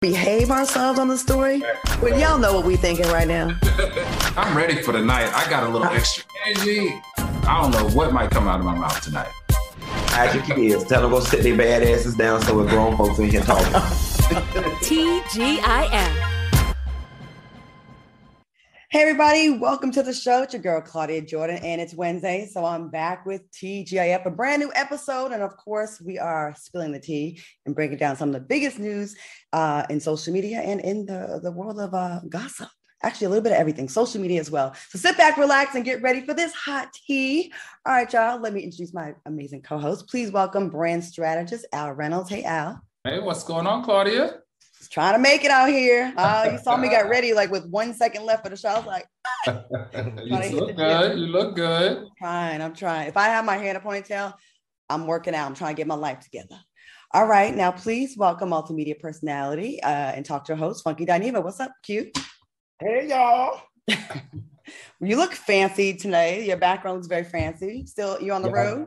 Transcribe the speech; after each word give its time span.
behave 0.00 0.50
ourselves 0.50 0.98
on 0.98 1.08
the 1.08 1.18
story. 1.18 1.60
But 2.00 2.18
y'all 2.18 2.38
know 2.38 2.54
what 2.54 2.64
we 2.64 2.76
thinking 2.76 3.06
right 3.06 3.26
now. 3.26 3.58
I'm 4.36 4.56
ready 4.56 4.80
for 4.80 4.92
the 4.92 5.02
night. 5.02 5.28
I 5.34 5.48
got 5.50 5.64
a 5.64 5.68
little 5.68 5.88
extra 5.88 6.24
energy. 6.46 7.00
I 7.16 7.60
don't 7.60 7.72
know 7.72 7.88
what 7.96 8.12
might 8.12 8.30
come 8.30 8.46
out 8.46 8.60
of 8.60 8.66
my 8.66 8.76
mouth 8.76 9.00
tonight. 9.02 9.32
Hide 9.50 10.34
your 10.34 10.44
kids. 10.44 10.84
Tell 10.84 11.02
them 11.02 11.10
go 11.10 11.20
sit 11.20 11.42
their 11.42 11.56
bad 11.56 11.82
asses 11.82 12.14
down 12.14 12.40
so 12.42 12.56
we're 12.56 12.68
grown 12.68 12.96
folks 12.96 13.18
in 13.18 13.30
here 13.30 13.40
talking. 13.40 13.72
TGIF. 14.82 16.37
Hey, 18.90 19.02
everybody, 19.02 19.50
welcome 19.50 19.90
to 19.92 20.02
the 20.02 20.14
show. 20.14 20.44
It's 20.44 20.54
your 20.54 20.62
girl, 20.62 20.80
Claudia 20.80 21.20
Jordan, 21.20 21.58
and 21.62 21.78
it's 21.78 21.92
Wednesday. 21.92 22.48
So 22.50 22.64
I'm 22.64 22.88
back 22.88 23.26
with 23.26 23.42
TGIF, 23.50 24.24
a 24.24 24.30
brand 24.30 24.62
new 24.62 24.72
episode. 24.74 25.32
And 25.32 25.42
of 25.42 25.58
course, 25.58 26.00
we 26.00 26.18
are 26.18 26.54
spilling 26.56 26.92
the 26.92 26.98
tea 26.98 27.38
and 27.66 27.74
breaking 27.74 27.98
down 27.98 28.16
some 28.16 28.30
of 28.30 28.32
the 28.32 28.40
biggest 28.40 28.78
news 28.78 29.14
uh, 29.52 29.84
in 29.90 30.00
social 30.00 30.32
media 30.32 30.60
and 30.60 30.80
in 30.80 31.04
the, 31.04 31.38
the 31.42 31.52
world 31.52 31.78
of 31.78 31.92
uh, 31.92 32.20
gossip. 32.30 32.70
Actually, 33.02 33.26
a 33.26 33.28
little 33.28 33.44
bit 33.44 33.52
of 33.52 33.58
everything, 33.58 33.90
social 33.90 34.22
media 34.22 34.40
as 34.40 34.50
well. 34.50 34.74
So 34.88 34.98
sit 34.98 35.18
back, 35.18 35.36
relax, 35.36 35.74
and 35.74 35.84
get 35.84 36.00
ready 36.00 36.24
for 36.24 36.32
this 36.32 36.54
hot 36.54 36.90
tea. 36.94 37.52
All 37.84 37.92
right, 37.92 38.10
y'all, 38.10 38.40
let 38.40 38.54
me 38.54 38.62
introduce 38.62 38.94
my 38.94 39.12
amazing 39.26 39.60
co 39.60 39.76
host. 39.76 40.08
Please 40.08 40.30
welcome 40.30 40.70
brand 40.70 41.04
strategist 41.04 41.66
Al 41.74 41.92
Reynolds. 41.92 42.30
Hey, 42.30 42.42
Al. 42.42 42.80
Hey, 43.04 43.20
what's 43.20 43.44
going 43.44 43.66
on, 43.66 43.84
Claudia? 43.84 44.38
Just 44.88 44.94
trying 44.94 45.12
to 45.12 45.18
make 45.18 45.44
it 45.44 45.50
out 45.50 45.68
here. 45.68 46.14
Uh, 46.16 46.48
you 46.52 46.58
saw 46.58 46.74
me 46.78 46.88
got 46.88 47.10
ready 47.10 47.34
like 47.34 47.50
with 47.50 47.66
one 47.66 47.92
second 47.92 48.24
left 48.24 48.42
for 48.42 48.48
the 48.48 48.56
show. 48.56 48.70
I 48.70 48.78
was 48.78 48.86
like, 48.86 49.06
ah. 49.46 49.64
you 50.24 50.56
look 50.56 50.76
good. 50.76 51.18
You 51.18 51.26
look 51.26 51.54
good. 51.54 51.98
I'm 51.98 52.08
trying. 52.16 52.62
I'm 52.62 52.74
trying. 52.74 53.08
If 53.08 53.16
I 53.18 53.28
have 53.28 53.44
my 53.44 53.58
hair 53.58 53.70
in 53.70 53.76
a 53.76 53.80
ponytail, 53.80 54.32
I'm 54.88 55.06
working 55.06 55.34
out. 55.34 55.46
I'm 55.46 55.54
trying 55.54 55.74
to 55.74 55.76
get 55.76 55.86
my 55.86 55.94
life 55.94 56.20
together. 56.20 56.58
All 57.12 57.26
right. 57.26 57.54
Now, 57.54 57.70
please 57.70 58.16
welcome 58.16 58.48
multimedia 58.48 58.98
personality 58.98 59.82
uh, 59.82 59.88
and 59.88 60.24
talk 60.24 60.46
to 60.46 60.56
host, 60.56 60.82
Funky 60.84 61.04
Dineva. 61.04 61.44
What's 61.44 61.60
up, 61.60 61.72
Q? 61.82 62.10
Hey, 62.80 63.08
y'all. 63.10 63.60
you 65.00 65.16
look 65.16 65.34
fancy 65.34 65.94
today. 65.96 66.46
Your 66.46 66.56
background 66.56 66.96
looks 66.96 67.08
very 67.08 67.24
fancy. 67.24 67.84
Still, 67.84 68.18
you 68.22 68.32
on 68.32 68.40
the 68.40 68.48
yeah. 68.48 68.62
road? 68.62 68.86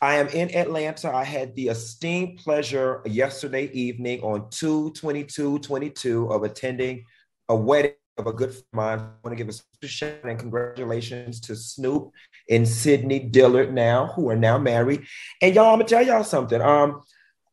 I 0.00 0.16
am 0.16 0.28
in 0.28 0.54
Atlanta. 0.54 1.14
I 1.14 1.24
had 1.24 1.54
the 1.54 1.68
esteemed 1.68 2.38
pleasure 2.38 3.00
yesterday 3.06 3.70
evening 3.72 4.20
on 4.20 4.50
2 4.50 4.90
22 4.92 5.60
22 5.60 6.30
of 6.30 6.42
attending 6.42 7.04
a 7.48 7.56
wedding 7.56 7.92
of 8.18 8.26
a 8.26 8.32
good 8.32 8.50
friend 8.50 8.64
of 8.72 8.76
mine. 8.76 8.98
I 8.98 9.02
want 9.22 9.30
to 9.30 9.36
give 9.36 9.48
a 9.48 9.52
special 9.52 9.88
shout 9.88 10.24
and 10.24 10.38
congratulations 10.38 11.40
to 11.42 11.56
Snoop 11.56 12.10
and 12.50 12.66
Sydney 12.66 13.18
Dillard 13.18 13.72
now, 13.72 14.08
who 14.08 14.28
are 14.30 14.36
now 14.36 14.58
married. 14.58 15.04
And 15.40 15.54
y'all, 15.54 15.72
I'm 15.72 15.78
gonna 15.78 15.88
tell 15.88 16.04
y'all 16.04 16.24
something. 16.24 16.60
Um, 16.60 17.02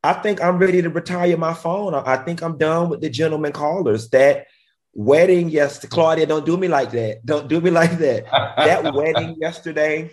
I 0.04 0.14
think 0.14 0.42
I'm 0.42 0.58
ready 0.58 0.82
to 0.82 0.90
retire 0.90 1.38
my 1.38 1.54
phone. 1.54 1.94
I 1.94 2.18
think 2.18 2.42
I'm 2.42 2.58
done 2.58 2.90
with 2.90 3.02
the 3.02 3.10
gentleman 3.10 3.52
callers. 3.52 4.10
That 4.10 4.48
wedding, 4.94 5.50
yes, 5.50 5.86
Claudia, 5.86 6.26
don't 6.26 6.46
do 6.46 6.58
me 6.58 6.68
like 6.68 6.92
that. 6.92 7.26
Don't 7.26 7.48
do 7.48 7.62
me 7.62 7.70
like 7.70 7.98
that. 8.00 8.26
that 8.26 8.94
wedding 8.94 9.36
yesterday 9.40 10.12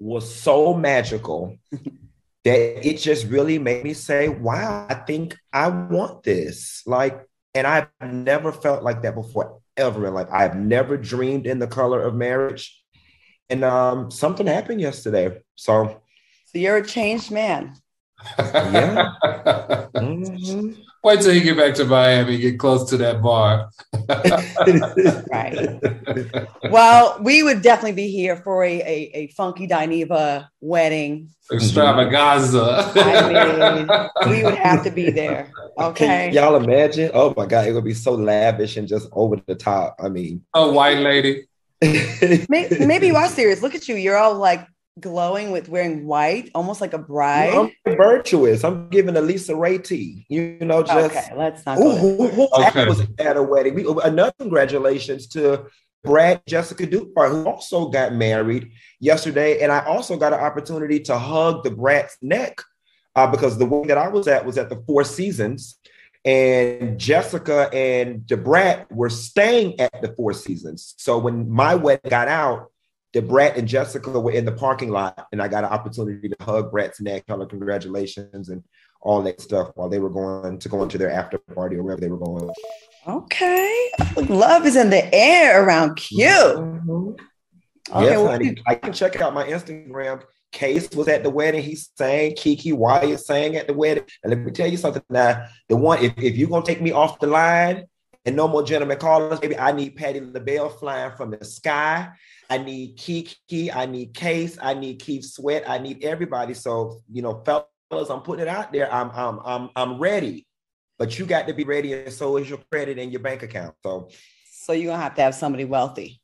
was 0.00 0.34
so 0.34 0.74
magical 0.74 1.56
that 2.44 2.86
it 2.86 2.96
just 2.96 3.26
really 3.26 3.58
made 3.58 3.84
me 3.84 3.92
say, 3.92 4.28
wow, 4.28 4.86
I 4.88 4.94
think 4.94 5.36
I 5.52 5.68
want 5.68 6.22
this. 6.22 6.82
Like, 6.86 7.26
and 7.54 7.66
I've 7.66 7.88
never 8.02 8.50
felt 8.50 8.82
like 8.82 9.02
that 9.02 9.14
before, 9.14 9.60
ever 9.76 10.06
in 10.06 10.14
life. 10.14 10.28
I've 10.32 10.56
never 10.56 10.96
dreamed 10.96 11.46
in 11.46 11.58
the 11.58 11.66
color 11.66 12.00
of 12.00 12.14
marriage. 12.14 12.82
And 13.50 13.64
um, 13.64 14.10
something 14.10 14.46
happened 14.46 14.80
yesterday. 14.80 15.42
So, 15.56 16.00
so 16.46 16.58
you're 16.58 16.78
a 16.78 16.86
changed 16.86 17.30
man. 17.30 17.76
yeah. 18.38 19.12
mm-hmm. 19.94 20.72
Wait 21.02 21.20
till 21.22 21.32
you 21.32 21.40
get 21.42 21.56
back 21.56 21.74
to 21.74 21.84
Miami, 21.86 22.36
get 22.36 22.58
close 22.58 22.88
to 22.90 22.96
that 22.98 23.22
bar. 23.22 23.70
right. 25.30 26.70
Well, 26.70 27.18
we 27.22 27.42
would 27.42 27.62
definitely 27.62 27.92
be 27.92 28.10
here 28.10 28.36
for 28.36 28.62
a, 28.64 28.80
a, 28.82 29.10
a 29.14 29.26
funky 29.28 29.66
Dineva 29.66 30.48
wedding. 30.60 31.30
Extravaganza. 31.50 32.92
I 32.94 34.26
mean, 34.26 34.30
we 34.30 34.44
would 34.44 34.56
have 34.56 34.84
to 34.84 34.90
be 34.90 35.10
there. 35.10 35.50
Okay. 35.78 36.30
Can 36.30 36.34
y'all 36.34 36.56
imagine? 36.56 37.10
Oh 37.14 37.32
my 37.34 37.46
God, 37.46 37.66
it 37.66 37.72
would 37.72 37.84
be 37.84 37.94
so 37.94 38.12
lavish 38.12 38.76
and 38.76 38.86
just 38.86 39.08
over 39.12 39.36
the 39.46 39.54
top. 39.54 39.96
I 39.98 40.10
mean, 40.10 40.44
a 40.54 40.70
white 40.70 40.98
lady. 40.98 41.46
maybe, 41.82 42.84
maybe 42.84 43.06
you 43.06 43.16
are 43.16 43.28
serious. 43.28 43.62
Look 43.62 43.74
at 43.74 43.88
you. 43.88 43.96
You're 43.96 44.18
all 44.18 44.34
like 44.34 44.66
glowing 45.00 45.50
with 45.50 45.68
wearing 45.68 46.06
white, 46.06 46.50
almost 46.54 46.80
like 46.80 46.92
a 46.92 46.98
bride. 46.98 47.54
I'm 47.86 47.96
virtuous. 47.96 48.62
I'm 48.64 48.88
giving 48.88 49.16
a 49.16 49.20
LisaRaye 49.20 49.82
tea. 49.82 50.26
You 50.28 50.58
know, 50.60 50.82
just 50.82 51.16
okay. 51.16 51.32
Let's 51.36 51.64
not. 51.66 51.78
Ooh, 51.78 51.96
who, 51.96 52.28
who 52.28 52.48
okay. 52.66 52.86
was 52.86 53.06
at 53.18 53.36
a 53.36 53.42
wedding? 53.42 53.74
We, 53.74 53.86
another 54.04 54.32
congratulations 54.38 55.26
to 55.28 55.66
Brat 56.02 56.46
Jesseca 56.46 56.90
Dupart, 56.90 57.30
who 57.30 57.44
also 57.44 57.88
got 57.88 58.14
married 58.14 58.70
yesterday, 59.00 59.62
and 59.62 59.70
I 59.72 59.84
also 59.84 60.16
got 60.16 60.32
an 60.32 60.40
opportunity 60.40 61.00
to 61.00 61.18
hug 61.18 61.64
the 61.64 61.70
Brat's 61.70 62.16
neck 62.22 62.60
uh, 63.16 63.26
because 63.26 63.58
the 63.58 63.66
wedding 63.66 63.88
that 63.88 63.98
I 63.98 64.08
was 64.08 64.28
at 64.28 64.46
was 64.46 64.58
at 64.58 64.70
the 64.70 64.82
Four 64.86 65.04
Seasons. 65.04 65.76
And 66.22 67.00
Jesseca 67.00 67.74
and 67.74 68.28
the 68.28 68.36
Brat 68.36 68.92
were 68.92 69.08
staying 69.08 69.80
at 69.80 70.02
the 70.02 70.12
Four 70.14 70.34
Seasons. 70.34 70.94
So 70.98 71.16
when 71.18 71.50
my 71.50 71.74
wedding 71.74 72.10
got 72.10 72.28
out, 72.28 72.70
the 73.12 73.22
Brat 73.22 73.56
and 73.56 73.68
Jesseca 73.68 74.22
were 74.22 74.30
in 74.30 74.44
the 74.44 74.52
parking 74.52 74.90
lot, 74.90 75.26
and 75.32 75.42
I 75.42 75.48
got 75.48 75.64
an 75.64 75.70
opportunity 75.70 76.28
to 76.28 76.36
hug 76.40 76.70
Brat's 76.70 77.00
neck, 77.00 77.26
tell 77.26 77.40
her 77.40 77.46
congratulations 77.46 78.48
and 78.48 78.62
all 79.00 79.22
that 79.22 79.40
stuff 79.40 79.70
while 79.74 79.88
they 79.88 79.98
were 79.98 80.10
going 80.10 80.58
to 80.58 80.68
go 80.68 80.82
into 80.82 80.98
their 80.98 81.10
after 81.10 81.38
party 81.38 81.76
or 81.76 81.82
wherever 81.82 82.00
they 82.00 82.08
were 82.08 82.18
going. 82.18 82.50
Okay, 83.06 83.90
love 84.28 84.66
is 84.66 84.76
in 84.76 84.90
the 84.90 85.12
air 85.14 85.64
around 85.64 85.96
Q. 85.96 86.26
Mm-hmm. 86.26 87.10
Okay, 87.92 88.04
yes, 88.04 88.18
well, 88.18 88.28
honey. 88.28 88.56
I 88.66 88.74
can 88.76 88.92
check 88.92 89.20
out 89.20 89.34
my 89.34 89.44
Instagram. 89.44 90.22
Case 90.52 90.90
was 90.90 91.08
at 91.08 91.22
the 91.22 91.30
wedding. 91.30 91.62
He 91.62 91.76
sang. 91.76 92.32
Keke 92.32 92.74
Wyatt 92.74 93.20
sang 93.20 93.56
at 93.56 93.66
the 93.66 93.74
wedding. 93.74 94.04
And 94.22 94.30
let 94.30 94.40
me 94.40 94.50
tell 94.52 94.68
you 94.68 94.76
something. 94.76 95.02
Now, 95.08 95.46
the 95.68 95.76
one 95.76 96.02
if, 96.04 96.12
if 96.18 96.36
you're 96.36 96.48
gonna 96.48 96.64
take 96.64 96.82
me 96.82 96.92
off 96.92 97.18
the 97.20 97.26
line 97.26 97.86
and 98.24 98.36
no 98.36 98.46
more 98.46 98.62
gentlemen 98.62 98.98
callers, 98.98 99.40
maybe 99.40 99.58
I 99.58 99.72
need 99.72 99.96
Patti 99.96 100.20
LaBelle 100.20 100.68
flying 100.68 101.12
from 101.16 101.30
the 101.30 101.44
sky. 101.44 102.10
I 102.48 102.58
need 102.58 102.98
Keke, 102.98 103.74
I 103.74 103.86
need 103.86 104.12
Case, 104.12 104.58
I 104.60 104.74
need 104.74 105.00
Keith 105.00 105.24
Sweat, 105.24 105.68
I 105.68 105.78
need 105.78 106.04
everybody. 106.04 106.54
So, 106.54 107.00
you 107.10 107.22
know, 107.22 107.42
fellas, 107.44 108.10
I'm 108.10 108.20
putting 108.20 108.42
it 108.42 108.48
out 108.48 108.72
there. 108.72 108.92
I'm 108.92 109.10
I'm 109.10 109.40
I'm 109.44 109.70
I'm 109.76 109.98
ready. 109.98 110.46
But 110.98 111.18
you 111.18 111.24
got 111.24 111.46
to 111.46 111.54
be 111.54 111.64
ready, 111.64 111.94
and 111.94 112.12
so 112.12 112.36
is 112.36 112.48
your 112.48 112.58
credit 112.70 112.98
and 112.98 113.10
your 113.10 113.22
bank 113.22 113.42
account. 113.42 113.74
So 113.82 114.10
so 114.52 114.72
you're 114.72 114.92
gonna 114.92 115.02
have 115.02 115.14
to 115.14 115.22
have 115.22 115.34
somebody 115.34 115.64
wealthy. 115.64 116.20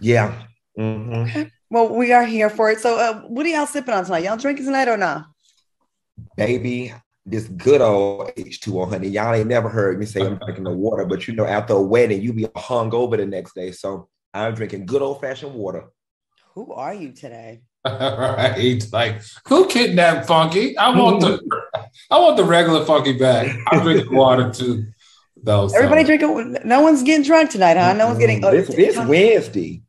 Yeah. 0.00 0.42
Mm-hmm. 0.78 1.44
Well, 1.70 1.94
we 1.94 2.12
are 2.12 2.24
here 2.24 2.50
for 2.50 2.70
it. 2.70 2.80
So 2.80 2.98
uh, 2.98 3.20
what 3.22 3.46
are 3.46 3.48
y'all 3.48 3.66
sipping 3.66 3.94
on 3.94 4.04
tonight? 4.04 4.24
Y'all 4.24 4.36
drinking 4.36 4.66
tonight 4.66 4.88
or 4.88 4.96
not? 4.96 5.26
Baby, 6.36 6.92
this 7.26 7.48
good 7.48 7.80
old 7.80 8.28
H2O, 8.36 8.90
honey. 8.90 9.08
Y'all 9.08 9.34
ain't 9.34 9.48
never 9.48 9.68
heard 9.68 9.98
me 9.98 10.06
say 10.06 10.20
I'm 10.20 10.38
drinking 10.38 10.64
the 10.64 10.72
water, 10.72 11.04
but 11.04 11.26
you 11.26 11.34
know, 11.34 11.46
after 11.46 11.74
a 11.74 11.82
wedding, 11.82 12.20
you 12.20 12.32
be 12.32 12.46
hung 12.54 12.92
over 12.94 13.16
the 13.16 13.26
next 13.26 13.54
day. 13.54 13.72
So 13.72 14.08
I'm 14.34 14.54
drinking 14.54 14.86
good 14.86 15.02
old 15.02 15.20
fashioned 15.20 15.54
water. 15.54 15.86
Who 16.54 16.72
are 16.72 16.94
you 16.94 17.12
today? 17.12 17.62
right. 17.86 18.86
Like, 18.92 19.22
who 19.46 19.68
kidnapped 19.68 20.26
Funky? 20.26 20.76
I 20.76 20.96
want 20.96 21.20
the 21.20 21.40
I 22.10 22.18
want 22.18 22.36
the 22.36 22.44
regular 22.44 22.84
Funky 22.84 23.18
back. 23.18 23.54
I'm 23.68 23.82
drinking 23.82 24.14
water 24.14 24.50
too. 24.52 24.86
Though, 25.42 25.68
so. 25.68 25.76
Everybody 25.76 26.04
drinking. 26.04 26.58
No 26.64 26.80
one's 26.80 27.02
getting 27.02 27.24
drunk 27.24 27.50
tonight, 27.50 27.76
huh? 27.76 27.92
No 27.94 28.06
one's 28.06 28.18
getting. 28.18 28.44
Oh, 28.44 28.48
it's, 28.48 28.70
it's 28.70 28.96
Wednesday. 28.96 29.82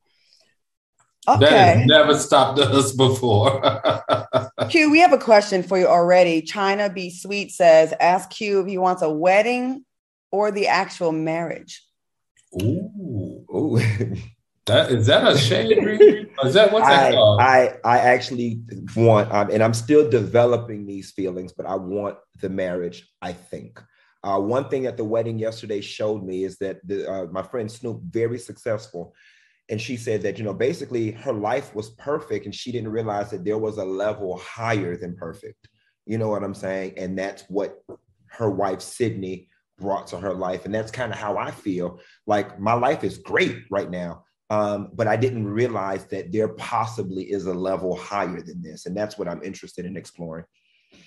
Okay. 1.28 1.40
That 1.46 1.78
has 1.78 1.86
never 1.88 2.18
stopped 2.18 2.60
us 2.60 2.92
before. 2.92 3.62
Q, 4.70 4.92
we 4.92 5.00
have 5.00 5.14
a 5.14 5.18
question 5.18 5.64
for 5.64 5.78
you 5.78 5.88
already. 5.88 6.42
China 6.42 6.90
Be 6.90 7.10
Sweet 7.10 7.52
says, 7.52 7.94
ask 8.00 8.30
Q 8.30 8.62
if 8.62 8.68
he 8.68 8.78
wants 8.78 9.02
a 9.02 9.10
wedding 9.10 9.86
or 10.32 10.52
the 10.52 10.68
actual 10.68 11.12
marriage. 11.12 11.84
Ooh. 12.62 13.44
Ooh. 13.50 13.82
That 14.68 14.90
is 14.90 15.06
that 15.06 15.32
a 15.32 15.38
shade? 15.38 15.78
Is 16.44 16.56
that 16.56 16.72
what's 16.72 16.88
that 16.88 17.12
I, 17.12 17.16
called? 17.16 17.40
I 17.40 17.78
I 17.86 18.00
actually 18.00 18.62
want, 18.96 19.32
um, 19.32 19.52
and 19.52 19.62
I'm 19.62 19.76
still 19.76 20.10
developing 20.10 20.88
these 20.88 21.12
feelings, 21.12 21.54
but 21.54 21.68
I 21.68 21.76
want 21.76 22.18
the 22.42 22.50
marriage. 22.50 23.08
I 23.22 23.34
think 23.34 23.80
Uh, 24.24 24.40
one 24.40 24.68
thing 24.70 24.82
that 24.84 24.98
the 24.98 25.04
wedding 25.04 25.38
yesterday 25.38 25.82
showed 25.82 26.24
me 26.24 26.46
is 26.46 26.58
that 26.58 26.78
the, 26.84 27.08
uh, 27.08 27.26
my 27.28 27.44
friend 27.44 27.72
Snoop, 27.72 28.02
very 28.10 28.40
successful, 28.40 29.14
and 29.70 29.82
she 29.82 29.98
said 29.98 30.22
that 30.22 30.38
you 30.38 30.44
know 30.44 30.54
basically 30.54 31.12
her 31.12 31.34
life 31.34 31.74
was 31.74 31.90
perfect, 31.92 32.46
and 32.46 32.54
she 32.54 32.72
didn't 32.72 32.92
realize 32.92 33.32
that 33.32 33.44
there 33.44 33.58
was 33.58 33.78
a 33.78 33.86
level 33.86 34.38
higher 34.38 34.96
than 34.96 35.16
perfect. 35.16 35.68
You 36.06 36.18
know 36.18 36.30
what 36.30 36.44
I'm 36.44 36.54
saying? 36.54 36.94
And 36.98 37.18
that's 37.18 37.44
what 37.50 37.84
her 38.28 38.50
wife 38.50 38.82
Sydney 38.82 39.48
brought 39.80 40.08
to 40.08 40.18
her 40.18 40.34
life, 40.34 40.66
and 40.66 40.74
that's 40.74 40.92
kind 40.92 41.12
of 41.12 41.18
how 41.18 41.38
I 41.38 41.52
feel. 41.52 42.00
Like 42.28 42.60
my 42.60 42.74
life 42.74 43.04
is 43.04 43.18
great 43.18 43.64
right 43.72 43.90
now, 43.90 44.24
um, 44.50 44.92
but 44.94 45.08
I 45.08 45.16
didn't 45.16 45.48
realize 45.48 46.06
that 46.08 46.32
there 46.32 46.50
possibly 46.50 47.24
is 47.24 47.46
a 47.46 47.54
level 47.54 47.96
higher 47.96 48.42
than 48.42 48.62
this, 48.62 48.86
and 48.86 48.96
that's 48.96 49.18
what 49.18 49.28
I'm 49.28 49.44
interested 49.44 49.86
in 49.86 49.98
exploring 49.98 50.46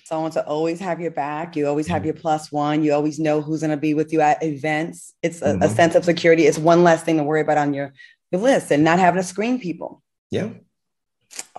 someone 0.03 0.31
to 0.31 0.45
always 0.45 0.79
have 0.79 0.99
your 0.99 1.11
back. 1.11 1.55
You 1.55 1.67
always 1.67 1.87
have 1.87 1.99
mm-hmm. 1.99 2.05
your 2.07 2.13
plus 2.15 2.51
one. 2.51 2.83
You 2.83 2.93
always 2.93 3.19
know 3.19 3.41
who's 3.41 3.61
going 3.61 3.71
to 3.71 3.77
be 3.77 3.93
with 3.93 4.11
you 4.11 4.21
at 4.21 4.43
events. 4.43 5.13
It's 5.21 5.41
a, 5.41 5.53
mm-hmm. 5.53 5.63
a, 5.63 5.69
sense 5.69 5.95
of 5.95 6.03
security. 6.05 6.45
It's 6.45 6.57
one 6.57 6.83
less 6.83 7.03
thing 7.03 7.17
to 7.17 7.23
worry 7.23 7.41
about 7.41 7.57
on 7.57 7.73
your, 7.73 7.93
your 8.31 8.41
list 8.41 8.71
and 8.71 8.83
not 8.83 8.99
having 8.99 9.21
to 9.21 9.27
screen 9.27 9.59
people. 9.59 10.01
Yeah. 10.31 10.49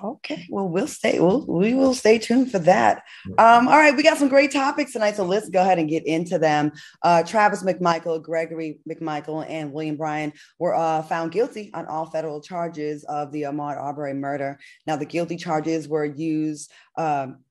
Okay. 0.03 0.47
Well, 0.51 0.69
we'll 0.69 0.89
stay. 0.89 1.21
We'll, 1.21 1.47
we 1.47 1.75
will 1.75 1.95
stay 1.95 2.19
tuned 2.19 2.51
for 2.51 2.59
that. 2.61 3.03
Um, 3.39 3.69
all 3.69 3.79
right. 3.79 3.95
We 3.97 4.03
got 4.03 4.19
some 4.19 4.29
great 4.29 4.51
topics 4.51 4.93
tonight. 4.93 5.15
So 5.15 5.25
let's 5.25 5.49
go 5.49 5.61
ahead 5.61 5.79
and 5.79 5.89
get 5.89 6.07
into 6.07 6.39
them. 6.39 6.73
Uh, 7.03 7.23
Travis 7.23 7.63
McMichael, 7.63 8.23
Gregory 8.23 8.81
McMichael, 8.89 9.49
and 9.49 9.73
William 9.73 9.97
Bryan 9.97 10.33
were 10.59 10.75
uh, 10.75 11.03
found 11.03 11.33
guilty 11.33 11.71
on 11.73 11.87
all 11.87 12.07
federal 12.07 12.41
charges 12.41 13.05
of 13.05 13.31
the 13.31 13.43
Ahmaud 13.43 13.77
Arbery 13.77 14.15
murder. 14.15 14.59
Now, 14.87 14.97
the 14.97 15.07
guilty 15.07 15.37
charges 15.37 15.87
were 15.87 16.05
used. 16.05 16.73
Um, 16.97 17.45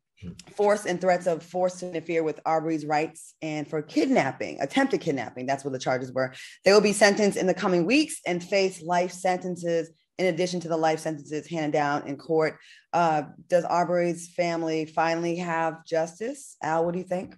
force 0.56 0.86
and 0.86 1.00
threats 1.00 1.28
of 1.28 1.44
force 1.44 1.80
to 1.80 1.88
interfere 1.88 2.24
with 2.24 2.40
Arbery's 2.46 2.86
rights 2.86 3.36
and 3.42 3.68
for 3.68 3.82
kidnapping, 3.82 4.60
attempted 4.62 5.02
kidnapping. 5.02 5.46
That's 5.46 5.64
what 5.64 5.74
the 5.74 5.80
charges 5.80 6.12
were. 6.12 6.34
They 6.66 6.74
will 6.74 6.82
be 6.82 6.94
sentenced 6.94 7.38
in 7.38 7.48
the 7.48 7.54
coming 7.54 7.86
weeks 7.86 8.20
and 8.26 8.44
face 8.44 8.82
life 8.82 9.12
sentences 9.12 9.92
in 10.18 10.26
addition 10.26 10.60
to 10.60 10.68
the 10.68 10.78
life 10.78 11.00
sentences 11.00 11.48
handed 11.48 11.72
down 11.72 12.08
in 12.08 12.18
court. 12.18 12.58
Uh, 12.92 13.24
does 13.48 13.64
Arbery's 13.64 14.28
family 14.36 14.86
finally 14.86 15.38
have 15.38 15.86
justice? 15.86 16.58
Al, 16.62 16.86
what 16.86 16.92
do 16.92 17.00
you 17.00 17.06
think? 17.06 17.36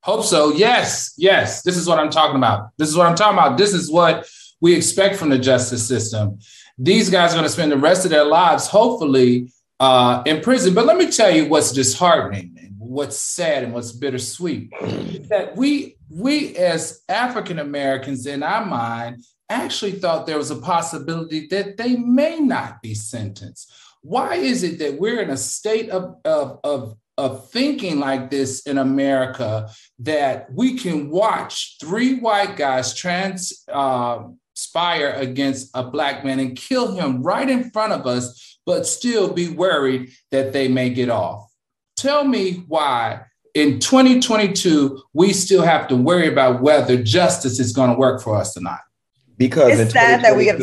Hope 0.01 0.23
so. 0.23 0.51
Yes, 0.51 1.13
yes. 1.17 1.61
This 1.61 1.77
is 1.77 1.87
what 1.87 1.99
I'm 1.99 2.09
talking 2.09 2.37
about. 2.37 2.69
This 2.77 2.89
is 2.89 2.97
what 2.97 3.07
I'm 3.07 3.15
talking 3.15 3.37
about. 3.37 3.57
This 3.57 3.73
is 3.73 3.91
what 3.91 4.27
we 4.61 4.73
expect 4.73 5.15
from 5.17 5.29
the 5.29 5.37
justice 5.37 5.87
system. 5.87 6.39
These 6.77 7.09
guys 7.09 7.31
are 7.31 7.35
going 7.35 7.45
to 7.45 7.49
spend 7.49 7.71
the 7.71 7.77
rest 7.77 8.05
of 8.05 8.11
their 8.11 8.25
lives, 8.25 8.67
hopefully, 8.67 9.51
uh, 9.79 10.23
in 10.25 10.41
prison. 10.41 10.73
But 10.73 10.85
let 10.85 10.97
me 10.97 11.11
tell 11.11 11.29
you 11.29 11.47
what's 11.47 11.71
disheartening 11.71 12.57
and 12.59 12.75
what's 12.77 13.17
sad 13.17 13.63
and 13.63 13.73
what's 13.73 13.91
bittersweet 13.91 14.71
that 15.29 15.53
we 15.55 15.97
we 16.09 16.55
as 16.55 17.01
African 17.09 17.59
Americans 17.59 18.25
in 18.25 18.43
our 18.43 18.65
mind 18.65 19.23
actually 19.49 19.93
thought 19.93 20.25
there 20.25 20.37
was 20.37 20.51
a 20.51 20.55
possibility 20.55 21.47
that 21.47 21.77
they 21.77 21.95
may 21.95 22.39
not 22.39 22.81
be 22.81 22.93
sentenced. 22.93 23.71
Why 24.01 24.35
is 24.35 24.63
it 24.63 24.79
that 24.79 24.99
we're 24.99 25.21
in 25.21 25.29
a 25.29 25.37
state 25.37 25.89
of, 25.89 26.15
of, 26.25 26.59
of, 26.63 26.97
of 27.17 27.49
thinking 27.49 27.99
like 27.99 28.29
this 28.29 28.61
in 28.61 28.77
America 28.77 29.69
that 29.99 30.47
we 30.53 30.77
can 30.77 31.09
watch 31.09 31.77
three 31.79 32.19
white 32.19 32.55
guys 32.57 32.93
transpire 32.93 33.57
uh, 33.73 35.19
against 35.19 35.69
a 35.73 35.83
black 35.83 36.23
man 36.23 36.39
and 36.39 36.55
kill 36.55 36.93
him 36.95 37.23
right 37.23 37.49
in 37.49 37.71
front 37.71 37.93
of 37.93 38.05
us 38.05 38.56
but 38.67 38.85
still 38.85 39.31
be 39.31 39.47
worried 39.47 40.11
that 40.29 40.51
they 40.51 40.67
may 40.67 40.89
get 40.89 41.09
off. 41.09 41.49
Tell 41.95 42.25
me 42.25 42.65
why 42.67 43.21
in 43.55 43.79
2022 43.79 45.01
we 45.13 45.31
still 45.31 45.63
have 45.63 45.87
to 45.87 45.95
worry 45.95 46.27
about 46.27 46.61
whether 46.61 47.01
justice 47.01 47.61
is 47.61 47.71
going 47.71 47.89
to 47.89 47.97
work 47.97 48.21
for 48.21 48.35
us 48.35 48.57
or 48.57 48.61
not. 48.61 48.81
Because 49.37 49.79
it's 49.79 49.81
in 49.81 49.89
sad 49.89 50.23
that 50.23 50.35
we 50.35 50.43
get 50.43 50.59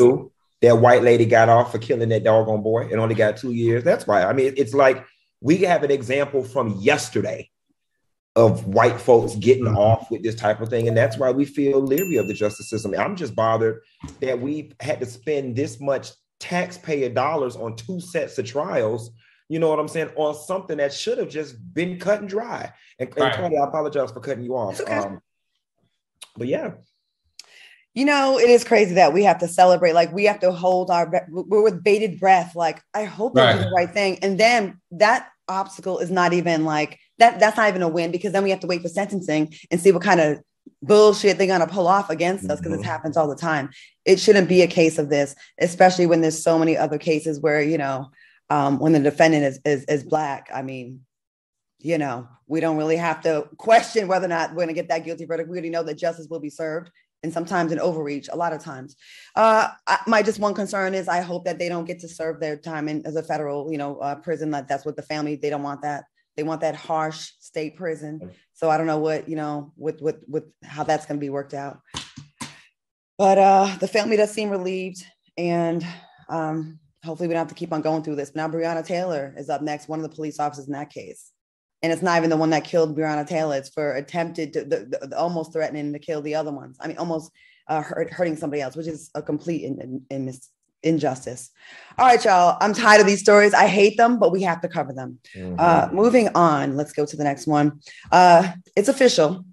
that 0.60 0.76
white 0.76 1.02
lady 1.02 1.24
got 1.24 1.48
off 1.48 1.72
for 1.72 1.78
killing 1.78 2.10
that 2.10 2.24
doggone 2.24 2.62
boy 2.62 2.88
and 2.90 3.00
only 3.00 3.14
got 3.14 3.38
two 3.38 3.52
years. 3.52 3.82
That's 3.82 4.06
why. 4.06 4.22
I 4.24 4.34
mean, 4.34 4.52
it's 4.56 4.74
like 4.74 5.04
we 5.40 5.58
have 5.58 5.82
an 5.82 5.90
example 5.90 6.44
from 6.44 6.76
yesterday 6.80 7.50
of 8.36 8.66
white 8.66 9.00
folks 9.00 9.34
getting 9.36 9.68
off 9.68 10.10
with 10.10 10.22
this 10.22 10.34
type 10.34 10.60
of 10.60 10.68
thing. 10.68 10.88
And 10.88 10.96
that's 10.96 11.16
why 11.16 11.30
we 11.30 11.46
feel 11.46 11.80
leery 11.80 12.16
of 12.16 12.28
the 12.28 12.34
justice 12.34 12.68
system. 12.68 12.94
I'm 12.98 13.16
just 13.16 13.34
bothered 13.34 13.80
that 14.20 14.40
we've 14.40 14.74
had 14.80 15.00
to 15.00 15.06
spend 15.06 15.56
this 15.56 15.80
much 15.80 16.10
taxpayer 16.44 17.08
dollars 17.08 17.56
on 17.56 17.75
two 17.75 18.00
sets 18.00 18.38
of 18.38 18.44
trials, 18.44 19.11
you 19.49 19.58
know 19.58 19.70
what 19.70 19.79
I'm 19.79 19.88
saying, 19.88 20.11
on 20.17 20.35
something 20.35 20.76
that 20.76 20.93
should 20.93 21.17
have 21.17 21.31
just 21.31 21.56
been 21.73 21.99
cut 21.99 22.20
and 22.20 22.29
dry. 22.29 22.70
And, 22.99 23.08
right. 23.17 23.35
and 23.35 23.58
I 23.58 23.64
apologize 23.64 24.11
for 24.11 24.20
cutting 24.20 24.44
you 24.44 24.55
off. 24.55 24.79
Okay. 24.79 24.94
Um, 24.94 25.20
but 26.37 26.46
yeah. 26.46 26.73
You 27.94 28.05
know, 28.05 28.38
it 28.38 28.50
is 28.50 28.62
crazy 28.62 28.94
that 28.96 29.14
we 29.14 29.25
have 29.25 29.38
to 29.38 29.49
celebrate. 29.49 29.94
Like 29.94 30.12
we 30.12 30.25
have 30.25 30.41
to 30.41 30.52
hold 30.52 30.91
our, 30.91 31.11
we're 31.31 31.62
with 31.62 31.82
bated 31.82 32.20
breath. 32.20 32.55
Like 32.55 32.82
I 32.93 33.05
hope 33.05 33.35
they 33.35 33.41
right. 33.41 33.56
do 33.56 33.64
the 33.64 33.70
right 33.70 33.91
thing. 33.91 34.19
And 34.20 34.38
then 34.38 34.81
that 34.91 35.31
obstacle 35.49 35.99
is 35.99 36.11
not 36.11 36.35
even 36.35 36.67
like 36.67 36.99
that. 37.19 37.41
That's 37.41 37.56
not 37.56 37.69
even 37.69 37.82
a 37.82 37.88
win 37.88 38.11
because 38.11 38.32
then 38.32 38.43
we 38.43 38.50
have 38.50 38.61
to 38.61 38.67
wait 38.67 38.82
for 38.82 38.88
sentencing 38.88 39.55
and 39.70 39.81
see 39.81 39.93
what 39.93 40.02
kind 40.02 40.20
of 40.20 40.43
bullshit 40.86 41.38
they're 41.38 41.46
gonna 41.46 41.66
pull 41.66 41.88
off 41.88 42.10
against 42.10 42.48
us 42.50 42.58
because 42.58 42.72
mm-hmm. 42.72 42.82
this 42.82 42.86
happens 42.86 43.16
all 43.16 43.28
the 43.28 43.36
time. 43.36 43.70
It 44.04 44.20
shouldn't 44.20 44.48
be 44.48 44.62
a 44.62 44.66
case 44.66 44.98
of 44.98 45.08
this, 45.08 45.34
especially 45.58 46.06
when 46.06 46.20
there's 46.20 46.42
so 46.42 46.58
many 46.58 46.76
other 46.76 46.98
cases 46.98 47.40
where 47.40 47.62
you 47.62 47.78
know 47.78 48.10
um, 48.50 48.78
when 48.78 48.92
the 48.92 49.00
defendant 49.00 49.44
is, 49.44 49.60
is 49.64 49.84
is 49.84 50.04
black. 50.04 50.50
I 50.54 50.62
mean, 50.62 51.00
you 51.78 51.98
know, 51.98 52.28
we 52.46 52.60
don't 52.60 52.76
really 52.76 52.96
have 52.96 53.22
to 53.22 53.48
question 53.56 54.08
whether 54.08 54.26
or 54.26 54.28
not 54.28 54.54
we're 54.54 54.62
gonna 54.62 54.72
get 54.72 54.88
that 54.88 55.04
guilty 55.04 55.25
verdict. 55.25 55.48
We 55.48 55.54
already 55.54 55.70
know 55.70 55.82
that 55.82 55.94
justice 55.94 56.28
will 56.28 56.40
be 56.40 56.50
served, 56.50 56.90
and 57.22 57.32
sometimes 57.32 57.72
an 57.72 57.81
overreach. 57.81 58.28
A 58.32 58.36
lot 58.36 58.52
of 58.52 58.62
times, 58.62 58.96
uh, 59.34 59.69
I, 59.86 59.98
my 60.06 60.22
just 60.22 60.38
one 60.38 60.54
concern 60.54 60.94
is 60.94 61.08
I 61.08 61.20
hope 61.20 61.44
that 61.46 61.58
they 61.58 61.69
don't 61.69 61.86
get 61.86 62.00
to 62.00 62.08
serve 62.08 62.40
their 62.40 62.56
time 62.56 62.88
in 62.88 63.06
as 63.06 63.16
a 63.16 63.22
federal, 63.22 63.72
you 63.72 63.78
know, 63.78 63.98
uh, 63.98 64.16
prison. 64.16 64.50
That 64.50 64.69
that's 64.69 64.84
what 64.84 64.96
the 64.96 65.02
family 65.02 65.36
they 65.36 65.50
don't 65.50 65.62
want 65.62 65.82
that. 65.82 66.04
They 66.36 66.42
want 66.42 66.60
that 66.62 66.76
harsh 66.76 67.31
state 67.40 67.76
prison. 67.76 68.31
So 68.52 68.70
I 68.70 68.76
don't 68.76 68.86
know 68.86 68.98
what, 68.98 69.28
you 69.28 69.36
know, 69.36 69.72
with 69.76 70.00
with 70.00 70.25
with 70.28 70.44
how 70.62 70.84
that's 70.84 71.06
going 71.06 71.19
to 71.19 71.25
be 71.25 71.31
worked 71.31 71.54
out. 71.54 71.81
But 73.19 73.38
uh 73.38 73.76
the 73.78 73.88
family 73.88 74.16
does 74.16 74.32
seem 74.32 74.50
relieved 74.50 75.04
and 75.38 75.86
um 76.28 76.78
hopefully 77.04 77.28
we 77.28 77.34
don't 77.34 77.40
have 77.40 77.48
to 77.48 77.54
keep 77.54 77.72
on 77.72 77.82
going 77.82 78.02
through 78.02 78.16
this. 78.16 78.34
Now 78.34 78.48
Breonna 78.48 78.84
Taylor 78.84 79.34
is 79.36 79.50
up 79.50 79.62
next, 79.62 79.88
one 79.88 80.00
of 80.00 80.08
the 80.08 80.14
police 80.14 80.40
officers 80.40 80.66
in 80.66 80.72
that 80.72 80.90
case. 80.90 81.31
And 81.82 81.92
it's 81.92 82.02
not 82.02 82.16
even 82.16 82.31
the 82.31 82.36
one 82.36 82.50
that 82.50 82.64
killed 82.64 82.96
Breonna 82.96 83.26
Taylor. 83.26 83.56
It's 83.56 83.69
for 83.69 83.92
attempted 83.92 84.54
to 84.54 84.64
the, 84.64 84.98
the, 85.00 85.08
the 85.08 85.19
almost 85.19 85.52
threatening 85.52 85.92
to 85.92 85.98
kill 85.98 86.22
the 86.22 86.34
other 86.34 86.50
ones. 86.50 86.78
I 86.81 86.88
mean, 86.88 86.96
almost 86.96 87.31
uh, 87.69 87.82
hurt, 87.82 88.10
hurting 88.10 88.36
somebody 88.36 88.62
else, 88.62 88.74
which 88.74 88.86
is 88.86 89.10
a 89.14 89.22
complete 89.22 89.64
in, 89.64 89.81
in, 89.81 90.06
in 90.10 90.24
mis- 90.24 90.48
injustice. 90.84 91.50
All 91.98 92.06
right, 92.06 92.24
y'all. 92.24 92.56
I'm 92.60 92.74
tired 92.74 93.00
of 93.00 93.06
these 93.06 93.20
stories. 93.20 93.55
I 93.55 93.67
hate 93.67 93.96
them, 93.96 94.19
but 94.19 94.32
we 94.32 94.43
have 94.43 94.60
to 94.62 94.69
cover 94.69 94.93
them. 94.93 95.19
Mm-hmm. 95.36 95.56
Uh, 95.58 95.88
moving 95.93 96.29
on, 96.34 96.76
let's 96.76 96.93
go 96.93 97.06
to 97.06 97.17
the 97.17 97.24
next 97.24 97.46
one. 97.46 97.81
Uh, 98.10 98.53
it's 98.76 98.88
official. 98.88 99.44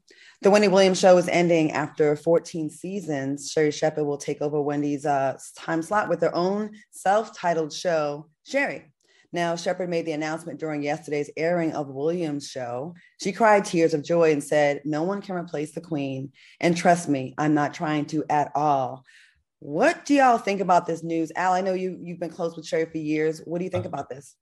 The 0.41 0.49
Wendy 0.49 0.67
Williams 0.67 0.99
show 0.99 1.17
is 1.17 1.27
ending 1.27 1.71
after 1.71 2.15
14 2.15 2.71
seasons. 2.71 3.51
Sherri 3.51 3.69
Shepherd 3.69 4.05
will 4.05 4.17
take 4.17 4.41
over 4.41 4.59
Wendy's 4.59 5.05
uh, 5.05 5.37
time 5.55 5.83
slot 5.83 6.09
with 6.09 6.21
her 6.21 6.35
own 6.35 6.71
self 6.89 7.37
titled 7.37 7.71
show, 7.71 8.27
Sherri. 8.43 8.91
Now, 9.33 9.55
Shepherd 9.55 9.89
made 9.89 10.05
the 10.05 10.11
announcement 10.11 10.59
during 10.59 10.83
yesterday's 10.83 11.29
airing 11.37 11.71
of 11.73 11.87
Williams' 11.87 12.49
show. 12.49 12.95
She 13.21 13.31
cried 13.31 13.63
tears 13.63 13.93
of 13.93 14.03
joy 14.03 14.31
and 14.31 14.43
said, 14.43 14.81
No 14.83 15.03
one 15.03 15.21
can 15.21 15.35
replace 15.35 15.73
the 15.73 15.79
queen. 15.79 16.31
And 16.59 16.75
trust 16.75 17.07
me, 17.07 17.33
I'm 17.37 17.53
not 17.53 17.73
trying 17.73 18.05
to 18.07 18.25
at 18.29 18.51
all. 18.55 19.05
What 19.61 20.05
do 20.05 20.15
y'all 20.15 20.39
think 20.39 20.59
about 20.59 20.87
this 20.87 21.03
news? 21.03 21.31
Al, 21.35 21.53
I 21.53 21.61
know 21.61 21.73
you 21.73 21.95
you've 22.01 22.19
been 22.19 22.31
close 22.31 22.55
with 22.55 22.65
Sherri 22.65 22.85
for 22.85 22.97
years. 22.97 23.41
What 23.45 23.59
do 23.59 23.63
you 23.63 23.69
think 23.69 23.85
about 23.85 24.09
this? 24.09 24.35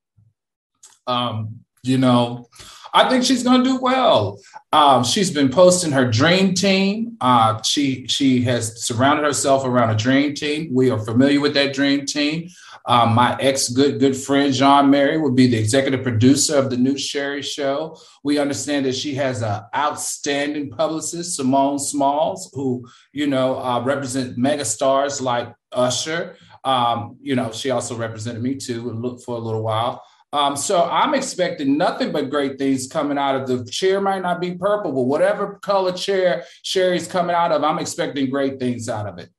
Um, 1.07 1.59
you 1.83 1.97
know, 1.97 2.49
I 2.93 3.07
think 3.07 3.23
she's 3.23 3.43
going 3.43 3.63
to 3.63 3.69
do 3.69 3.79
well. 3.79 4.39
Um, 4.73 5.03
she's 5.03 5.31
been 5.31 5.49
posting 5.49 5.91
her 5.91 6.09
dream 6.09 6.53
team. 6.53 7.17
Uh, 7.21 7.61
she 7.61 8.07
she 8.07 8.41
has 8.43 8.83
surrounded 8.83 9.23
herself 9.23 9.65
around 9.65 9.91
a 9.91 9.95
dream 9.95 10.33
team. 10.33 10.69
We 10.73 10.89
are 10.89 10.99
familiar 10.99 11.39
with 11.39 11.53
that 11.53 11.73
dream 11.73 12.05
team. 12.05 12.49
Um, 12.85 13.13
my 13.13 13.37
ex 13.39 13.69
good 13.69 13.99
good 13.99 14.15
friend 14.15 14.53
Jawn 14.53 14.89
Murray 14.89 15.17
will 15.17 15.33
be 15.33 15.47
the 15.47 15.57
executive 15.57 16.01
producer 16.01 16.57
of 16.57 16.69
the 16.69 16.77
new 16.77 16.97
Sherri 16.97 17.41
Show. 17.41 17.97
We 18.23 18.39
understand 18.39 18.85
that 18.85 18.95
she 18.95 19.13
has 19.15 19.41
an 19.41 19.61
outstanding 19.75 20.71
publicist, 20.71 21.35
Simone 21.35 21.79
Smalls, 21.79 22.49
who 22.53 22.87
you 23.11 23.27
know 23.27 23.59
uh, 23.59 23.81
represent 23.81 24.37
megastars 24.37 25.21
like 25.21 25.53
Usher. 25.71 26.35
Um, 26.63 27.17
you 27.21 27.35
know, 27.35 27.51
she 27.51 27.71
also 27.71 27.95
represented 27.95 28.41
me 28.41 28.55
too, 28.55 29.17
for 29.25 29.37
a 29.37 29.39
little 29.39 29.63
while. 29.63 30.03
Um, 30.31 30.55
so 30.55 30.83
I'm 30.83 31.15
expecting 31.15 31.77
nothing 31.77 32.11
but 32.11 32.29
great 32.29 32.59
things 32.59 32.87
coming 32.87 33.17
out 33.17 33.35
of 33.35 33.47
the 33.47 33.69
chair. 33.71 33.99
Might 33.99 34.21
not 34.21 34.39
be 34.39 34.55
purple, 34.55 34.91
but 34.91 35.01
whatever 35.01 35.55
color 35.63 35.91
chair 35.91 36.43
Sherri's 36.61 37.07
coming 37.07 37.35
out 37.35 37.51
of, 37.51 37.63
I'm 37.63 37.79
expecting 37.79 38.29
great 38.29 38.59
things 38.59 38.89
out 38.89 39.07
of 39.07 39.17
it. 39.17 39.29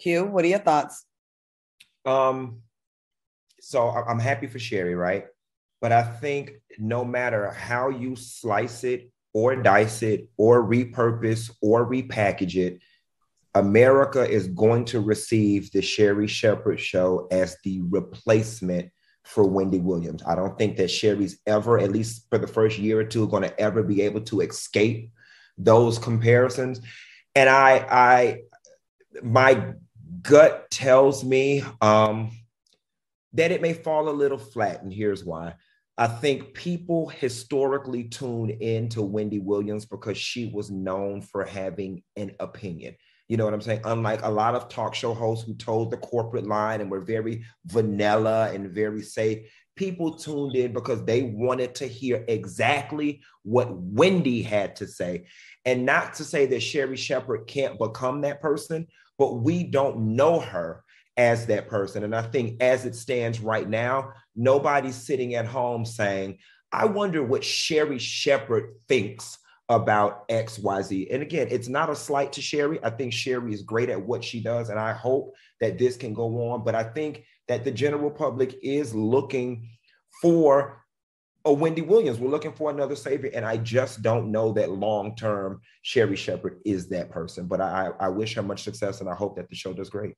Q, 0.00 0.26
what 0.26 0.44
are 0.44 0.48
your 0.48 0.58
thoughts? 0.60 1.04
Um, 2.04 2.60
so 3.60 3.88
I'm 3.88 4.20
happy 4.20 4.46
for 4.46 4.58
Sherri, 4.58 4.94
right? 4.94 5.26
But 5.80 5.90
I 5.92 6.02
think 6.02 6.52
no 6.78 7.04
matter 7.04 7.50
how 7.50 7.88
you 7.88 8.14
slice 8.14 8.84
it, 8.84 9.10
or 9.34 9.56
dice 9.56 10.02
it 10.02 10.28
or 10.38 10.64
repurpose 10.64 11.50
or 11.60 11.90
repackage 11.90 12.54
it, 12.54 12.78
America 13.56 14.26
is 14.26 14.46
going 14.48 14.84
to 14.86 15.00
receive 15.00 15.70
the 15.72 15.82
Sherri 15.82 16.26
Shepherd 16.26 16.80
show 16.80 17.28
as 17.30 17.56
the 17.64 17.82
replacement 17.82 18.90
for 19.24 19.44
Wendy 19.44 19.78
Williams. 19.78 20.22
I 20.26 20.34
don't 20.34 20.56
think 20.58 20.76
that 20.76 20.90
Sherri's 20.90 21.38
ever, 21.46 21.78
at 21.78 21.90
least 21.90 22.26
for 22.28 22.38
the 22.38 22.46
first 22.46 22.78
year 22.78 23.00
or 23.00 23.04
two, 23.04 23.26
going 23.28 23.42
to 23.42 23.60
ever 23.60 23.82
be 23.82 24.02
able 24.02 24.20
to 24.22 24.40
escape 24.40 25.10
those 25.56 25.98
comparisons. 25.98 26.80
And 27.34 27.48
I, 27.48 27.86
I, 27.90 28.40
my 29.22 29.74
gut 30.22 30.70
tells 30.70 31.24
me 31.24 31.64
um, 31.80 32.30
that 33.32 33.50
it 33.50 33.62
may 33.62 33.72
fall 33.72 34.08
a 34.08 34.10
little 34.10 34.38
flat, 34.38 34.82
and 34.82 34.92
here's 34.92 35.24
why. 35.24 35.54
I 35.96 36.06
think 36.08 36.54
people 36.54 37.08
historically 37.08 38.04
tune 38.04 38.50
in 38.50 38.88
to 38.90 39.02
Wendy 39.02 39.38
Williams 39.38 39.86
because 39.86 40.18
she 40.18 40.46
was 40.46 40.70
known 40.70 41.22
for 41.22 41.44
having 41.44 42.02
an 42.16 42.32
opinion. 42.40 42.96
You 43.28 43.36
know 43.36 43.44
what 43.44 43.54
I'm 43.54 43.62
saying? 43.62 43.80
Unlike 43.84 44.20
a 44.22 44.30
lot 44.30 44.54
of 44.54 44.68
talk 44.68 44.94
show 44.94 45.14
hosts 45.14 45.46
who 45.46 45.54
told 45.54 45.90
the 45.90 45.96
corporate 45.96 46.46
line 46.46 46.80
and 46.80 46.90
were 46.90 47.00
very 47.00 47.44
vanilla 47.66 48.52
and 48.52 48.70
very 48.70 49.02
safe, 49.02 49.48
people 49.76 50.14
tuned 50.14 50.54
in 50.54 50.72
because 50.72 51.04
they 51.04 51.22
wanted 51.22 51.74
to 51.76 51.86
hear 51.86 52.24
exactly 52.28 53.22
what 53.42 53.68
Wendy 53.72 54.42
had 54.42 54.76
to 54.76 54.86
say. 54.86 55.26
And 55.64 55.86
not 55.86 56.14
to 56.14 56.24
say 56.24 56.46
that 56.46 56.60
Sherri 56.60 56.96
Shepherd 56.96 57.46
can't 57.46 57.78
become 57.78 58.20
that 58.20 58.40
person, 58.40 58.86
but 59.18 59.36
we 59.36 59.64
don't 59.64 60.14
know 60.16 60.40
her 60.40 60.84
as 61.16 61.46
that 61.46 61.68
person. 61.68 62.04
And 62.04 62.14
I 62.14 62.22
think 62.22 62.62
as 62.62 62.84
it 62.84 62.94
stands 62.94 63.40
right 63.40 63.68
now, 63.68 64.12
nobody's 64.36 64.96
sitting 64.96 65.34
at 65.34 65.46
home 65.46 65.84
saying, 65.84 66.38
I 66.72 66.86
wonder 66.86 67.22
what 67.22 67.44
Sherri 67.44 67.98
Shepherd 67.98 68.74
thinks 68.88 69.38
about 69.68 70.28
XYZ. 70.28 71.08
And 71.12 71.22
again, 71.22 71.48
it's 71.50 71.68
not 71.68 71.88
a 71.90 71.96
slight 71.96 72.32
to 72.34 72.42
Sherri. 72.42 72.78
I 72.82 72.90
think 72.90 73.12
Sherri 73.12 73.54
is 73.54 73.62
great 73.62 73.88
at 73.88 74.00
what 74.00 74.22
she 74.22 74.40
does. 74.40 74.68
And 74.68 74.78
I 74.78 74.92
hope 74.92 75.34
that 75.60 75.78
this 75.78 75.96
can 75.96 76.12
go 76.12 76.50
on. 76.50 76.64
But 76.64 76.74
I 76.74 76.84
think 76.84 77.24
that 77.48 77.64
the 77.64 77.70
general 77.70 78.10
public 78.10 78.58
is 78.62 78.94
looking 78.94 79.68
for 80.20 80.84
a 81.46 81.52
Wendy 81.52 81.82
Williams. 81.82 82.18
We're 82.18 82.30
looking 82.30 82.52
for 82.52 82.70
another 82.70 82.96
savior. 82.96 83.30
And 83.34 83.44
I 83.44 83.56
just 83.56 84.02
don't 84.02 84.30
know 84.30 84.52
that 84.52 84.70
long 84.70 85.16
term 85.16 85.60
Sherri 85.82 86.16
Shepherd 86.16 86.60
is 86.64 86.88
that 86.88 87.10
person. 87.10 87.46
But 87.46 87.60
I, 87.60 87.90
I 88.00 88.08
wish 88.08 88.34
her 88.34 88.42
much 88.42 88.64
success 88.64 89.00
and 89.00 89.08
I 89.08 89.14
hope 89.14 89.36
that 89.36 89.48
the 89.48 89.56
show 89.56 89.72
does 89.72 89.90
great. 89.90 90.14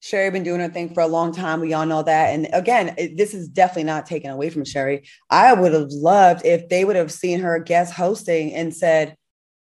Sherri 0.00 0.30
been 0.30 0.42
doing 0.42 0.60
her 0.60 0.68
thing 0.68 0.92
for 0.94 1.02
a 1.02 1.06
long 1.06 1.32
time. 1.32 1.60
We 1.60 1.74
all 1.74 1.86
know 1.86 2.02
that. 2.02 2.34
And 2.34 2.48
again, 2.52 2.94
it, 2.96 3.16
this 3.16 3.34
is 3.34 3.48
definitely 3.48 3.84
not 3.84 4.06
taken 4.06 4.30
away 4.30 4.50
from 4.50 4.64
Sherri. 4.64 5.06
I 5.28 5.52
would 5.52 5.72
have 5.72 5.90
loved 5.90 6.44
if 6.44 6.68
they 6.68 6.84
would 6.84 6.96
have 6.96 7.12
seen 7.12 7.40
her 7.40 7.58
guest 7.58 7.92
hosting 7.92 8.54
and 8.54 8.74
said, 8.74 9.16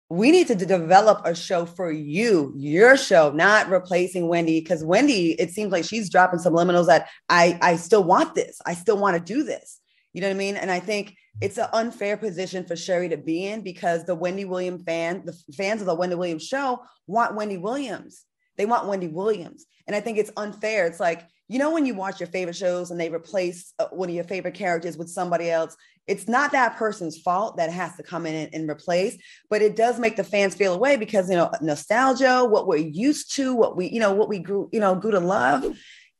we 0.09 0.31
need 0.31 0.47
to 0.47 0.55
develop 0.55 1.21
a 1.25 1.35
show 1.35 1.65
for 1.65 1.91
you, 1.91 2.53
your 2.55 2.95
show, 2.95 3.31
not 3.31 3.69
replacing 3.69 4.27
Wendy. 4.27 4.59
Because 4.59 4.83
Wendy, 4.83 5.31
it 5.33 5.51
seems 5.51 5.71
like 5.71 5.85
she's 5.85 6.09
dropping 6.09 6.39
some 6.39 6.53
liminals 6.53 6.87
that 6.87 7.09
I, 7.29 7.57
I 7.61 7.75
still 7.77 8.03
want 8.03 8.35
this. 8.35 8.59
I 8.65 8.73
still 8.73 8.97
want 8.97 9.17
to 9.17 9.33
do 9.33 9.43
this. 9.43 9.79
You 10.13 10.21
know 10.21 10.27
what 10.27 10.35
I 10.35 10.39
mean? 10.39 10.55
And 10.55 10.71
I 10.71 10.79
think 10.79 11.15
it's 11.41 11.57
an 11.57 11.67
unfair 11.73 12.17
position 12.17 12.65
for 12.65 12.75
Sherri 12.75 13.09
to 13.09 13.17
be 13.17 13.45
in 13.45 13.61
because 13.61 14.05
the 14.05 14.15
Wendy 14.15 14.45
Williams 14.45 14.83
fan, 14.83 15.23
the 15.25 15.37
fans 15.55 15.81
of 15.81 15.87
the 15.87 15.95
Wendy 15.95 16.15
Williams 16.15 16.45
show 16.45 16.81
want 17.05 17.35
Wendy 17.35 17.57
Williams. 17.57 18.23
They 18.57 18.65
want 18.65 18.87
Wendy 18.87 19.07
Williams. 19.07 19.65
And 19.85 19.95
I 19.95 20.01
think 20.01 20.17
it's 20.17 20.31
unfair. 20.35 20.85
It's 20.85 20.99
like, 20.99 21.25
you 21.47 21.59
know, 21.59 21.71
when 21.71 21.85
you 21.85 21.93
watch 21.93 22.19
your 22.19 22.27
favorite 22.27 22.55
shows 22.55 22.91
and 22.91 22.99
they 22.99 23.09
replace 23.09 23.73
uh, 23.79 23.87
one 23.91 24.09
of 24.09 24.15
your 24.15 24.25
favorite 24.25 24.53
characters 24.53 24.97
with 24.97 25.09
somebody 25.09 25.49
else, 25.49 25.77
it's 26.07 26.27
not 26.27 26.51
that 26.51 26.77
person's 26.77 27.17
fault 27.17 27.57
that 27.57 27.71
has 27.71 27.95
to 27.95 28.03
come 28.03 28.25
in 28.25 28.35
and, 28.35 28.53
and 28.53 28.69
replace, 28.69 29.17
but 29.49 29.61
it 29.61 29.75
does 29.75 29.99
make 29.99 30.15
the 30.15 30.23
fans 30.23 30.55
feel 30.55 30.73
away 30.73 30.97
because, 30.97 31.29
you 31.29 31.35
know, 31.35 31.51
nostalgia, 31.61 32.45
what 32.45 32.67
we're 32.67 32.77
used 32.77 33.35
to, 33.35 33.53
what 33.53 33.77
we, 33.77 33.87
you 33.89 33.99
know, 33.99 34.13
what 34.13 34.29
we 34.29 34.39
grew, 34.39 34.69
you 34.71 34.79
know, 34.79 34.95
grew 34.95 35.11
to 35.11 35.19
love. 35.19 35.65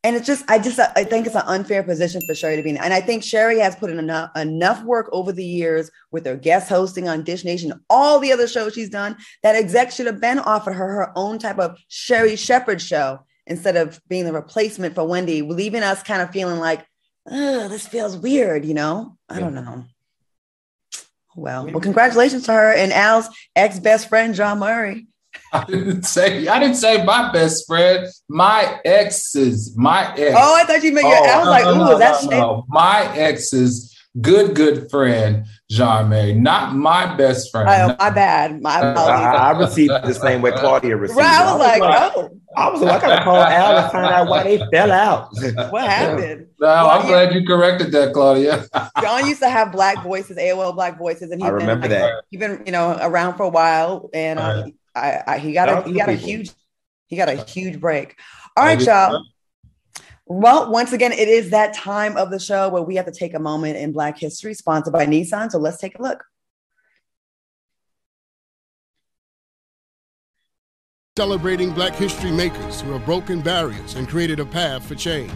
And 0.07 0.15
it's 0.15 0.25
just, 0.25 0.49
I 0.49 0.57
just, 0.57 0.79
I 0.79 1.03
think 1.03 1.25
it's 1.25 1.35
an 1.35 1.43
unfair 1.47 1.83
position 1.83 2.21
for 2.25 2.33
Sherri 2.33 2.55
to 2.55 2.63
be 2.63 2.69
in. 2.69 2.77
And 2.77 2.93
I 2.93 3.01
think 3.01 3.23
Sherri 3.23 3.59
has 3.59 3.75
put 3.75 3.89
in 3.89 3.99
enough, 3.99 4.31
enough 4.37 4.81
work 4.85 5.09
over 5.11 5.33
the 5.33 5.43
years 5.43 5.91
with 6.11 6.25
her 6.25 6.37
guest 6.37 6.69
hosting 6.69 7.09
on 7.09 7.25
Dish 7.25 7.43
Nation, 7.43 7.73
all 7.89 8.17
the 8.17 8.31
other 8.31 8.47
shows 8.47 8.73
she's 8.73 8.89
done, 8.89 9.17
that 9.43 9.57
exec 9.57 9.91
should 9.91 10.05
have 10.05 10.21
been 10.21 10.39
offered 10.39 10.75
her 10.75 10.87
her 10.87 11.11
own 11.17 11.39
type 11.39 11.59
of 11.59 11.77
Sherri 11.89 12.37
Shepherd 12.37 12.81
show 12.81 13.19
instead 13.47 13.75
of 13.75 13.99
being 14.07 14.23
the 14.23 14.31
replacement 14.31 14.95
for 14.95 15.05
Wendy, 15.05 15.41
leaving 15.41 15.83
us 15.83 16.01
kind 16.03 16.21
of 16.21 16.31
feeling 16.31 16.61
like, 16.61 16.87
this 17.25 17.85
feels 17.85 18.15
weird, 18.15 18.63
you 18.63 18.75
know? 18.75 19.17
I 19.27 19.41
don't 19.41 19.55
know. 19.55 19.83
Well, 21.35 21.65
well, 21.65 21.81
congratulations 21.81 22.45
to 22.45 22.53
her 22.53 22.71
and 22.71 22.93
Al's 22.93 23.27
ex 23.57 23.77
best 23.77 24.07
friend, 24.07 24.33
Jawn 24.33 24.59
Murray. 24.59 25.07
I 25.53 25.63
didn't 25.65 26.03
say 26.03 26.47
I 26.47 26.59
didn't 26.59 26.75
say 26.75 27.03
my 27.03 27.31
best 27.31 27.67
friend. 27.67 28.07
My 28.27 28.79
exes. 28.85 29.75
my 29.77 30.13
ex. 30.15 30.35
Oh, 30.37 30.55
I 30.55 30.63
thought 30.65 30.83
you 30.83 30.91
meant 30.93 31.07
your. 31.07 31.17
Oh, 31.17 31.23
I 31.23 31.37
was 31.37 31.45
no, 31.45 31.51
like, 31.51 31.65
ooh, 31.65 31.91
no, 31.91 31.99
that's 31.99 32.25
no, 32.25 32.65
my 32.69 33.15
ex's 33.15 33.97
good, 34.21 34.55
good 34.55 34.89
friend, 34.89 35.45
Jawn 35.69 36.09
Murray, 36.09 36.33
not 36.33 36.75
my 36.75 37.15
best 37.15 37.51
friend. 37.51 37.69
Oh, 37.69 37.95
my 37.99 38.09
bad. 38.09 38.61
My 38.61 38.79
apologies. 38.79 39.25
I, 39.25 39.35
I 39.35 39.59
received 39.59 39.93
the 40.03 40.13
same 40.13 40.41
way 40.41 40.51
Claudia 40.51 40.95
received. 40.97 41.19
Right, 41.19 41.27
I 41.27 41.43
was, 41.43 41.51
I 41.51 41.53
was 41.53 41.59
like, 41.59 41.81
like, 41.81 42.11
oh. 42.15 42.29
I 42.55 42.69
was 42.69 42.81
like, 42.81 43.03
I 43.03 43.07
gotta 43.07 43.23
call 43.23 43.37
Al 43.37 43.83
to 43.83 43.89
find 43.89 44.05
out 44.05 44.27
why 44.27 44.43
they 44.43 44.57
fell 44.71 44.91
out. 44.91 45.29
What 45.71 45.87
happened? 45.87 46.47
No, 46.59 46.67
well, 46.67 46.89
I'm 46.89 47.07
glad 47.07 47.33
you 47.33 47.45
corrected 47.45 47.91
that, 47.91 48.13
Claudia. 48.13 48.65
John 49.01 49.27
used 49.27 49.41
to 49.41 49.49
have 49.49 49.71
black 49.71 50.03
voices, 50.03 50.37
AOL 50.37 50.73
black 50.73 50.97
voices, 50.97 51.29
and 51.31 51.41
he's 51.41 51.47
I 51.47 51.51
remember 51.51 51.87
been, 51.87 52.01
that. 52.01 52.23
He's 52.29 52.39
been, 52.39 52.63
you 52.65 52.71
know, 52.71 52.97
around 52.99 53.37
for 53.37 53.43
a 53.43 53.49
while, 53.49 54.09
and 54.13 54.39
uh, 54.39 54.63
right. 54.63 54.73
I, 54.97 55.23
I, 55.27 55.37
he 55.37 55.53
got 55.53 55.69
a 55.69 55.87
he 55.87 55.97
got 55.97 56.07
people. 56.07 56.13
a 56.13 56.17
huge 56.17 56.51
he 57.07 57.15
got 57.15 57.29
a 57.29 57.35
huge 57.35 57.79
break. 57.79 58.15
All 58.55 58.65
right, 58.65 58.81
y'all. 58.81 59.23
Well, 60.25 60.71
once 60.71 60.91
again, 60.91 61.13
it 61.13 61.29
is 61.29 61.51
that 61.51 61.73
time 61.73 62.17
of 62.17 62.31
the 62.31 62.39
show 62.39 62.67
where 62.67 62.81
we 62.81 62.95
have 62.95 63.05
to 63.05 63.13
take 63.13 63.33
a 63.33 63.39
moment 63.39 63.77
in 63.77 63.93
Black 63.93 64.19
history, 64.19 64.53
sponsored 64.53 64.91
by 64.91 65.05
Nissan. 65.05 65.49
So 65.49 65.57
let's 65.57 65.77
take 65.77 65.97
a 65.97 66.01
look. 66.01 66.21
Celebrating 71.17 71.71
black 71.71 71.95
history 71.95 72.29
makers 72.29 72.79
who 72.79 72.91
have 72.91 73.03
broken 73.03 73.41
barriers 73.41 73.95
and 73.95 74.07
created 74.07 74.39
a 74.39 74.45
path 74.45 74.85
for 74.85 74.93
change. 74.93 75.33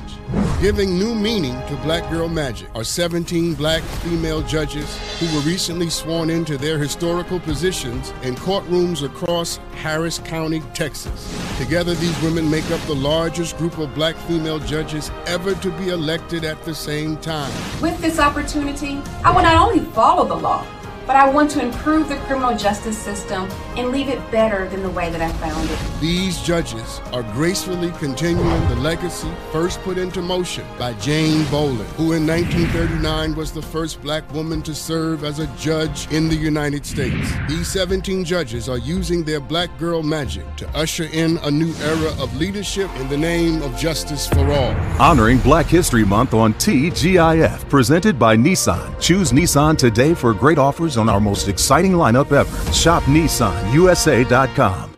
Giving 0.62 0.96
new 0.96 1.16
meaning 1.16 1.60
to 1.70 1.76
Black 1.78 2.08
Girl 2.12 2.30
Magic 2.30 2.70
are 2.76 2.84
17 2.84 3.56
black 3.56 3.82
female 4.04 4.44
judges 4.44 4.96
who 5.20 5.26
were 5.36 5.42
recently 5.42 5.90
sworn 5.90 6.30
into 6.30 6.56
their 6.56 6.78
historical 6.78 7.40
positions 7.40 8.12
in 8.22 8.36
courtrooms 8.36 9.04
across 9.04 9.58
Harris 9.74 10.20
County, 10.20 10.62
Texas. 10.76 11.36
Together, 11.58 11.96
these 11.96 12.22
women 12.22 12.48
make 12.48 12.70
up 12.70 12.82
the 12.82 12.94
largest 12.94 13.58
group 13.58 13.80
of 13.80 13.92
black 13.96 14.16
female 14.28 14.60
judges 14.60 15.10
ever 15.26 15.56
to 15.56 15.72
be 15.80 15.90
elected 15.90 16.44
at 16.44 16.64
the 16.64 16.76
same 16.76 17.18
time. 17.18 17.52
With 17.82 18.00
this 18.02 18.20
opportunity, 18.20 19.02
I 19.26 19.32
will 19.32 19.42
not 19.42 19.58
only 19.58 19.84
follow 19.94 20.28
the 20.28 20.36
law, 20.36 20.64
but 21.12 21.20
I 21.20 21.30
want 21.30 21.52
to 21.52 21.62
improve 21.62 22.08
the 22.08 22.16
criminal 22.20 22.56
justice 22.56 22.98
system 22.98 23.50
and 23.76 23.90
leave 23.92 24.08
it 24.08 24.32
better 24.32 24.70
than 24.70 24.82
the 24.82 24.90
way 24.90 25.10
that 25.10 25.20
I 25.20 25.30
found 25.40 25.70
it. 25.70 25.78
These 26.00 26.42
judges 26.42 27.02
are 27.12 27.24
gracefully 27.34 27.92
continuing 28.00 28.70
the 28.70 28.76
legacy 28.76 29.30
first 29.52 29.82
put 29.82 29.98
into 29.98 30.22
motion 30.22 30.66
by 30.80 30.94
Jane 30.94 31.44
Bolin, 31.48 31.84
who 31.98 32.14
in 32.14 32.26
1939 32.26 33.36
was 33.36 33.52
the 33.52 33.62
first 33.62 34.02
black 34.02 34.24
woman 34.34 34.62
to 34.62 34.74
serve 34.74 35.26
as 35.26 35.40
a 35.40 35.48
judge 35.58 36.10
in 36.14 36.30
the 36.30 36.36
United 36.36 36.86
States. 36.86 37.30
These 37.50 37.68
17 37.68 38.24
judges 38.24 38.70
are 38.70 38.78
using 38.78 39.26
their 39.26 39.42
black 39.42 39.78
girl 39.78 40.02
magic 40.04 40.46
to 40.56 40.70
usher 40.70 41.10
in 41.12 41.40
a 41.40 41.52
new 41.52 41.74
era 41.82 42.12
of 42.24 42.34
leadership 42.38 42.90
in 43.02 43.10
the 43.10 43.18
name 43.18 43.62
of 43.64 43.78
justice 43.78 44.30
for 44.30 44.50
all. 44.50 44.74
Honoring 44.98 45.40
Black 45.40 45.66
History 45.66 46.06
Month 46.06 46.34
on 46.34 46.54
TGIF, 46.54 47.68
presented 47.68 48.18
by 48.18 48.38
Nissan. 48.38 48.98
Choose 49.02 49.34
Nissan 49.34 49.78
today 49.78 50.14
for 50.14 50.34
great 50.34 50.58
offers 50.58 51.01
on 51.02 51.10
our 51.10 51.20
most 51.20 51.50
exciting 51.50 51.94
lineup 51.94 52.32
ever. 52.32 52.72
Shop 52.72 53.04
NissanUSA.com. 53.04 54.96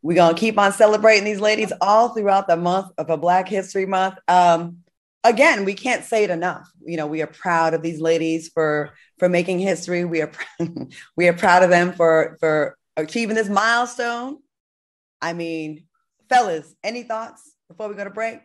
We're 0.00 0.14
going 0.14 0.34
to 0.34 0.40
keep 0.40 0.58
on 0.58 0.72
celebrating 0.72 1.24
these 1.24 1.40
ladies 1.40 1.72
all 1.80 2.10
throughout 2.10 2.46
the 2.46 2.56
month 2.56 2.92
of 2.98 3.08
a 3.10 3.16
Black 3.16 3.48
History 3.48 3.86
Month. 3.86 4.16
Um, 4.28 4.84
again, 5.24 5.64
we 5.64 5.72
can't 5.74 6.04
say 6.04 6.24
it 6.24 6.30
enough. 6.30 6.70
You 6.84 6.98
know, 6.98 7.06
we 7.06 7.22
are 7.22 7.26
proud 7.26 7.72
of 7.72 7.82
these 7.82 8.00
ladies 8.00 8.48
for 8.48 8.92
for 9.18 9.28
making 9.28 9.60
history. 9.60 10.04
We 10.04 10.20
are 10.20 10.30
we 11.16 11.26
are 11.26 11.32
proud 11.32 11.62
of 11.62 11.70
them 11.70 11.94
for 11.94 12.36
for 12.38 12.76
achieving 12.96 13.34
this 13.34 13.48
milestone. 13.48 14.38
I 15.22 15.32
mean, 15.32 15.84
fellas, 16.28 16.74
any 16.84 17.02
thoughts 17.02 17.54
before 17.68 17.88
we 17.88 17.94
go 17.94 18.04
to 18.04 18.10
break? 18.10 18.40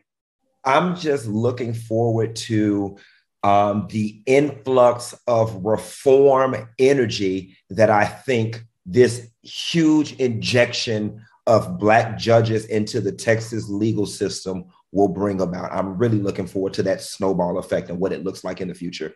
I'm 0.64 0.96
just 0.96 1.28
looking 1.28 1.74
forward 1.74 2.36
to 2.38 2.98
um, 3.44 3.88
the 3.90 4.22
influx 4.26 5.16
of 5.28 5.64
reform 5.64 6.68
energy 6.78 7.58
that 7.70 7.90
I 7.90 8.06
think 8.06 8.64
this 8.86 9.30
huge 9.44 10.14
injection 10.14 11.26
of 11.48 11.80
Black 11.80 12.18
judges 12.18 12.66
into 12.66 13.02
the 13.02 13.12
Texas 13.12 13.70
legal 13.70 14.06
system 14.06 14.66
will 14.92 15.08
bring 15.08 15.42
about. 15.42 15.72
I'm 15.72 15.98
really 15.98 16.20
looking 16.20 16.48
forward 16.48 16.74
to 16.74 16.84
that 16.84 17.02
snowball 17.02 17.58
effect 17.58 17.90
and 17.90 18.00
what 18.00 18.12
it 18.12 18.24
looks 18.24 18.44
like 18.44 18.62
in 18.62 18.68
the 18.68 18.74
future. 18.74 19.14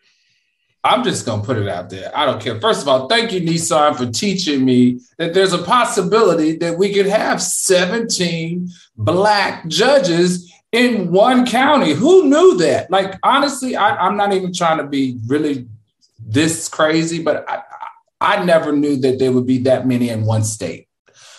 I'm 0.85 1.03
just 1.03 1.25
gonna 1.25 1.43
put 1.43 1.57
it 1.57 1.69
out 1.69 1.89
there. 1.89 2.11
I 2.15 2.25
don't 2.25 2.41
care. 2.41 2.59
First 2.59 2.81
of 2.81 2.89
all, 2.89 3.07
thank 3.07 3.31
you, 3.31 3.39
Nissan, 3.39 3.95
for 3.95 4.05
teaching 4.05 4.65
me 4.65 4.99
that 5.17 5.33
there's 5.33 5.53
a 5.53 5.63
possibility 5.63 6.57
that 6.57 6.77
we 6.77 6.93
could 6.93 7.05
have 7.05 7.41
17 7.41 8.69
black 8.97 9.65
judges 9.67 10.52
in 10.73 11.11
one 11.11 11.45
county. 11.45 11.93
Who 11.93 12.25
knew 12.27 12.57
that? 12.57 12.91
Like, 12.91 13.17
honestly, 13.23 13.77
I, 13.77 14.05
am 14.05 14.17
not 14.17 14.33
even 14.33 14.51
trying 14.51 14.79
to 14.79 14.83
be 14.85 15.19
really 15.27 15.67
this 16.19 16.67
crazy, 16.67 17.23
but 17.23 17.47
I, 17.47 17.61
I 18.19 18.43
never 18.43 18.73
knew 18.73 18.97
that 18.97 19.19
there 19.19 19.31
would 19.31 19.45
be 19.45 19.59
that 19.59 19.87
many 19.87 20.09
in 20.09 20.25
one 20.25 20.43
state. 20.43 20.87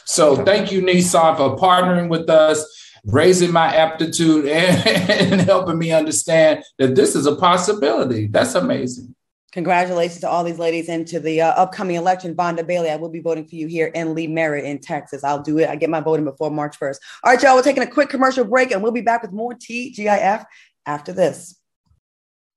So 0.06 0.44
thank 0.44 0.70
you, 0.70 0.82
Nissan, 0.82 1.36
for 1.36 1.56
partnering 1.56 2.08
with 2.08 2.30
us, 2.30 2.64
raising 3.04 3.52
my 3.52 3.74
aptitude 3.74 4.46
and, 4.46 4.86
and 5.32 5.40
helping 5.42 5.78
me 5.78 5.92
understand 5.92 6.62
that 6.78 6.94
this 6.94 7.16
is 7.16 7.26
a 7.26 7.34
possibility. 7.34 8.28
That's 8.28 8.54
amazing. 8.54 9.13
Congratulations 9.54 10.18
to 10.20 10.28
all 10.28 10.42
these 10.42 10.58
ladies 10.58 10.88
and 10.88 11.06
to 11.06 11.20
the 11.20 11.40
uh, 11.40 11.50
upcoming 11.50 11.94
election. 11.94 12.34
Vonda 12.34 12.66
Bailey, 12.66 12.90
I 12.90 12.96
will 12.96 13.08
be 13.08 13.20
voting 13.20 13.46
for 13.46 13.54
you 13.54 13.68
here 13.68 13.86
in 13.86 14.12
Lee 14.12 14.26
Merritt 14.26 14.64
in 14.64 14.80
Texas. 14.80 15.22
I'll 15.22 15.44
do 15.44 15.58
it. 15.58 15.68
I 15.68 15.76
get 15.76 15.90
my 15.90 16.00
voting 16.00 16.24
before 16.24 16.50
March 16.50 16.76
1st. 16.80 16.96
All 17.22 17.32
right, 17.32 17.40
y'all, 17.40 17.54
we're 17.54 17.62
taking 17.62 17.84
a 17.84 17.86
quick 17.86 18.08
commercial 18.08 18.44
break 18.44 18.72
and 18.72 18.82
we'll 18.82 18.90
be 18.90 19.00
back 19.00 19.22
with 19.22 19.30
more 19.30 19.54
TGIF 19.54 20.44
after 20.86 21.12
this. 21.12 21.56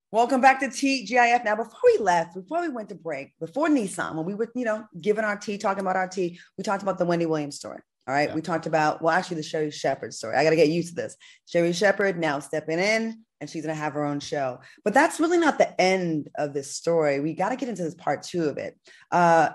Welcome 0.10 0.42
back 0.42 0.60
to 0.62 0.70
TGIF. 0.70 1.46
Now, 1.46 1.56
before 1.56 1.80
we 1.84 2.00
left, 2.00 2.34
before 2.34 2.62
we 2.62 2.70
went 2.70 2.90
to 2.90 2.96
break, 2.96 3.34
before 3.40 3.68
Nissan, 3.68 4.16
when 4.16 4.26
we 4.26 4.34
were, 4.34 4.52
you 4.56 4.66
know, 4.66 4.84
giving 5.00 5.24
our 5.24 5.38
tea, 5.38 5.60
talking 5.60 5.82
about 5.82 5.98
our 5.98 6.08
tea, 6.08 6.40
we 6.58 6.64
talked 6.64 6.82
about 6.82 6.98
the 6.98 7.06
Wendy 7.06 7.28
Williams 7.28 7.58
story. 7.58 7.80
All 8.08 8.16
right. 8.16 8.30
Yeah. 8.30 8.34
We 8.34 8.42
talked 8.42 8.66
about, 8.66 9.04
well, 9.04 9.14
actually, 9.14 9.38
the 9.38 9.44
Sherri 9.44 9.70
Shepherd 9.70 10.16
story. 10.16 10.36
I 10.36 10.44
got 10.44 10.50
to 10.50 10.56
get 10.56 10.70
used 10.70 10.96
to 10.96 10.96
this. 10.96 11.16
Sherri 11.46 11.74
Shepherd 11.74 12.18
now 12.18 12.40
stepping 12.40 12.80
in 12.80 13.24
and 13.40 13.50
she's 13.50 13.64
going 13.64 13.76
to 13.76 13.82
have 13.82 13.94
her 13.94 14.04
own 14.04 14.20
show. 14.20 14.60
But 14.84 14.94
that's 14.94 15.20
really 15.20 15.38
not 15.38 15.58
the 15.58 15.80
end 15.80 16.30
of 16.36 16.54
this 16.54 16.76
story. 16.76 17.20
We 17.20 17.34
got 17.34 17.50
to 17.50 17.56
get 17.56 17.70
into 17.70 17.84
this 17.84 17.96
part 17.96 18.24
two 18.24 18.46
of 18.46 18.58
it. 18.58 18.78
Uh, 19.12 19.50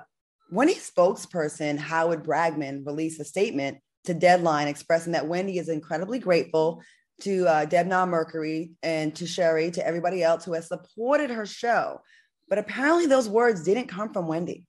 Wendy's 0.50 0.90
spokesperson, 0.90 1.78
Howard 1.78 2.24
Bragman, 2.24 2.86
released 2.86 3.20
a 3.20 3.24
statement 3.24 3.78
to 4.04 4.14
Deadline 4.14 4.68
expressing 4.68 5.12
that 5.12 5.26
Wendy 5.26 5.58
is 5.58 5.68
incredibly 5.68 6.18
grateful 6.18 6.82
to 7.22 7.46
uh, 7.46 7.66
Debmar 7.66 8.08
Mercury 8.08 8.72
and 8.82 9.14
to 9.16 9.26
Sherri, 9.26 9.70
to 9.70 9.86
everybody 9.86 10.22
else 10.22 10.44
who 10.44 10.52
has 10.54 10.68
supported 10.68 11.30
her 11.30 11.46
show. 11.46 12.00
But 12.48 12.58
apparently, 12.58 13.06
those 13.06 13.28
words 13.28 13.62
didn't 13.62 13.88
come 13.88 14.12
from 14.12 14.26
Wendy. 14.26 14.66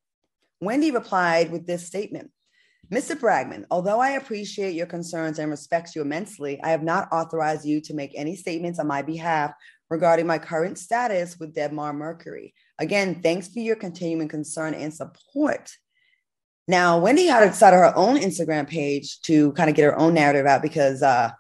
Wendy 0.62 0.91
replied 0.91 1.51
with 1.51 1.65
this 1.65 1.86
statement 1.86 2.32
Mr. 2.91 3.15
Bragman, 3.15 3.65
although 3.71 3.99
I 3.99 4.11
appreciate 4.11 4.75
your 4.75 4.85
concerns 4.85 5.39
and 5.39 5.49
respect 5.49 5.95
you 5.95 6.01
immensely, 6.01 6.61
I 6.61 6.69
have 6.69 6.83
not 6.83 7.07
authorized 7.11 7.65
you 7.65 7.81
to 7.81 7.93
make 7.93 8.11
any 8.15 8.35
statements 8.35 8.77
on 8.77 8.87
my 8.87 9.01
behalf 9.01 9.53
regarding 9.89 10.27
my 10.27 10.37
current 10.37 10.77
status 10.77 11.39
with 11.39 11.55
Debmar 11.55 11.95
Mercury. 11.95 12.53
Again, 12.79 13.21
thanks 13.21 13.47
for 13.47 13.59
your 13.59 13.75
continuing 13.75 14.27
concern 14.27 14.73
and 14.73 14.93
support. 14.93 15.71
Now, 16.67 16.97
Wendy 16.99 17.25
had 17.25 17.45
to 17.45 17.53
start 17.53 17.73
her 17.73 17.95
own 17.95 18.17
Instagram 18.17 18.67
page 18.67 19.21
to 19.21 19.51
kind 19.53 19.69
of 19.69 19.75
get 19.75 19.83
her 19.83 19.97
own 19.97 20.13
narrative 20.13 20.45
out 20.45 20.61
because 20.61 21.01
uh, 21.01 21.31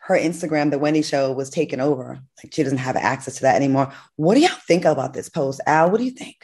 her 0.00 0.16
Instagram, 0.16 0.70
The 0.70 0.78
Wendy 0.78 1.02
Show, 1.02 1.32
was 1.32 1.50
taken 1.50 1.80
over. 1.80 2.20
Like 2.42 2.52
she 2.52 2.62
doesn't 2.62 2.78
have 2.78 2.96
access 2.96 3.36
to 3.36 3.42
that 3.42 3.56
anymore. 3.56 3.92
What 4.16 4.34
do 4.34 4.40
y'all 4.40 4.50
think 4.66 4.84
about 4.84 5.12
this 5.12 5.28
post? 5.28 5.60
Al, 5.66 5.90
what 5.90 5.98
do 5.98 6.04
you 6.04 6.10
think? 6.10 6.36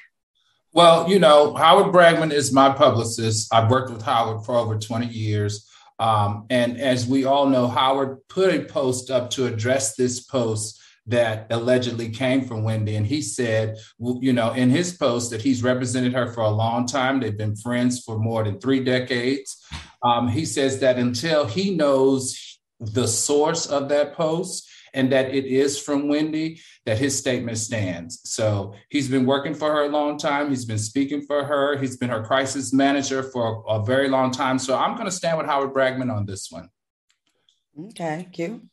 Well, 0.74 1.06
you 1.08 1.18
know, 1.18 1.54
Howard 1.54 1.92
Bragman 1.92 2.32
is 2.32 2.50
my 2.50 2.70
publicist. 2.70 3.52
I've 3.52 3.70
worked 3.70 3.92
with 3.92 4.00
Howard 4.00 4.46
for 4.46 4.56
over 4.56 4.78
20 4.78 5.06
years. 5.06 5.68
Um, 5.98 6.46
and 6.48 6.80
as 6.80 7.06
we 7.06 7.26
all 7.26 7.46
know, 7.46 7.68
Howard 7.68 8.26
put 8.28 8.54
a 8.54 8.64
post 8.64 9.10
up 9.10 9.28
to 9.30 9.46
address 9.46 9.96
this 9.96 10.20
post 10.20 10.80
that 11.06 11.46
allegedly 11.50 12.08
came 12.08 12.46
from 12.46 12.62
Wendy. 12.62 12.96
And 12.96 13.06
he 13.06 13.20
said, 13.20 13.76
you 13.98 14.32
know, 14.32 14.52
in 14.52 14.70
his 14.70 14.96
post 14.96 15.30
that 15.30 15.42
he's 15.42 15.62
represented 15.62 16.14
her 16.14 16.32
for 16.32 16.40
a 16.40 16.50
long 16.50 16.86
time. 16.86 17.20
They've 17.20 17.36
been 17.36 17.56
friends 17.56 18.00
for 18.02 18.18
more 18.18 18.42
than 18.42 18.58
three 18.58 18.82
decades. 18.82 19.62
Um, 20.02 20.26
he 20.26 20.46
says 20.46 20.80
that 20.80 20.98
until 20.98 21.44
he 21.44 21.74
knows 21.76 22.58
the 22.80 23.06
source 23.06 23.66
of 23.66 23.90
that 23.90 24.14
post, 24.14 24.70
and 24.94 25.10
that 25.12 25.34
it 25.34 25.46
is 25.46 25.78
from 25.78 26.08
Wendy, 26.08 26.60
that 26.84 26.98
his 26.98 27.16
statement 27.16 27.58
stands. 27.58 28.20
So 28.24 28.74
he's 28.90 29.08
been 29.08 29.26
working 29.26 29.54
for 29.54 29.70
her 29.72 29.82
a 29.84 29.88
long 29.88 30.18
time. 30.18 30.50
He's 30.50 30.64
been 30.64 30.78
speaking 30.78 31.22
for 31.22 31.44
her. 31.44 31.78
He's 31.78 31.96
been 31.96 32.10
her 32.10 32.22
crisis 32.22 32.72
manager 32.72 33.22
for 33.22 33.64
a, 33.68 33.80
a 33.80 33.84
very 33.84 34.08
long 34.08 34.30
time. 34.30 34.58
So 34.58 34.76
I'm 34.76 34.94
going 34.94 35.06
to 35.06 35.12
stand 35.12 35.38
with 35.38 35.46
Howard 35.46 35.72
Bragman 35.72 36.14
on 36.14 36.26
this 36.26 36.50
one. 36.50 36.68
Okay, 37.78 38.28
Q. 38.32 38.68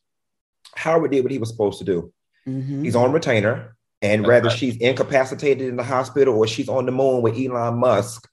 Howard 0.74 1.10
did 1.10 1.22
what 1.22 1.32
he 1.32 1.38
was 1.38 1.48
supposed 1.48 1.78
to 1.78 1.84
do. 1.84 2.12
Mm-hmm. 2.46 2.84
He's 2.84 2.96
on 2.96 3.12
retainer, 3.12 3.76
and 4.02 4.26
whether 4.26 4.50
she's 4.50 4.76
incapacitated 4.76 5.68
in 5.68 5.76
the 5.76 5.84
hospital 5.84 6.36
or 6.36 6.46
she's 6.46 6.68
on 6.68 6.86
the 6.86 6.92
moon 6.92 7.22
with 7.22 7.38
Elon 7.38 7.78
Musk, 7.78 8.28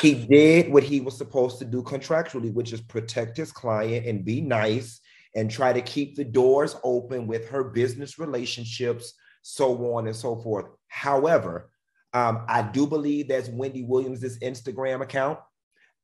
he 0.00 0.14
did 0.14 0.72
what 0.72 0.82
he 0.82 1.00
was 1.00 1.16
supposed 1.16 1.58
to 1.58 1.64
do 1.64 1.82
contractually, 1.82 2.52
which 2.52 2.72
is 2.72 2.80
protect 2.80 3.36
his 3.36 3.52
client 3.52 4.06
and 4.06 4.24
be 4.24 4.40
nice 4.40 5.00
and 5.34 5.50
try 5.50 5.72
to 5.72 5.82
keep 5.82 6.16
the 6.16 6.24
doors 6.24 6.76
open 6.84 7.26
with 7.26 7.48
her 7.48 7.64
business 7.64 8.18
relationships, 8.18 9.14
so 9.42 9.94
on 9.94 10.06
and 10.06 10.16
so 10.16 10.36
forth. 10.36 10.66
However, 10.88 11.70
um, 12.12 12.44
I 12.48 12.62
do 12.62 12.86
believe 12.86 13.28
that's 13.28 13.48
Wendy 13.48 13.82
Williams' 13.82 14.38
Instagram 14.38 15.02
account. 15.02 15.38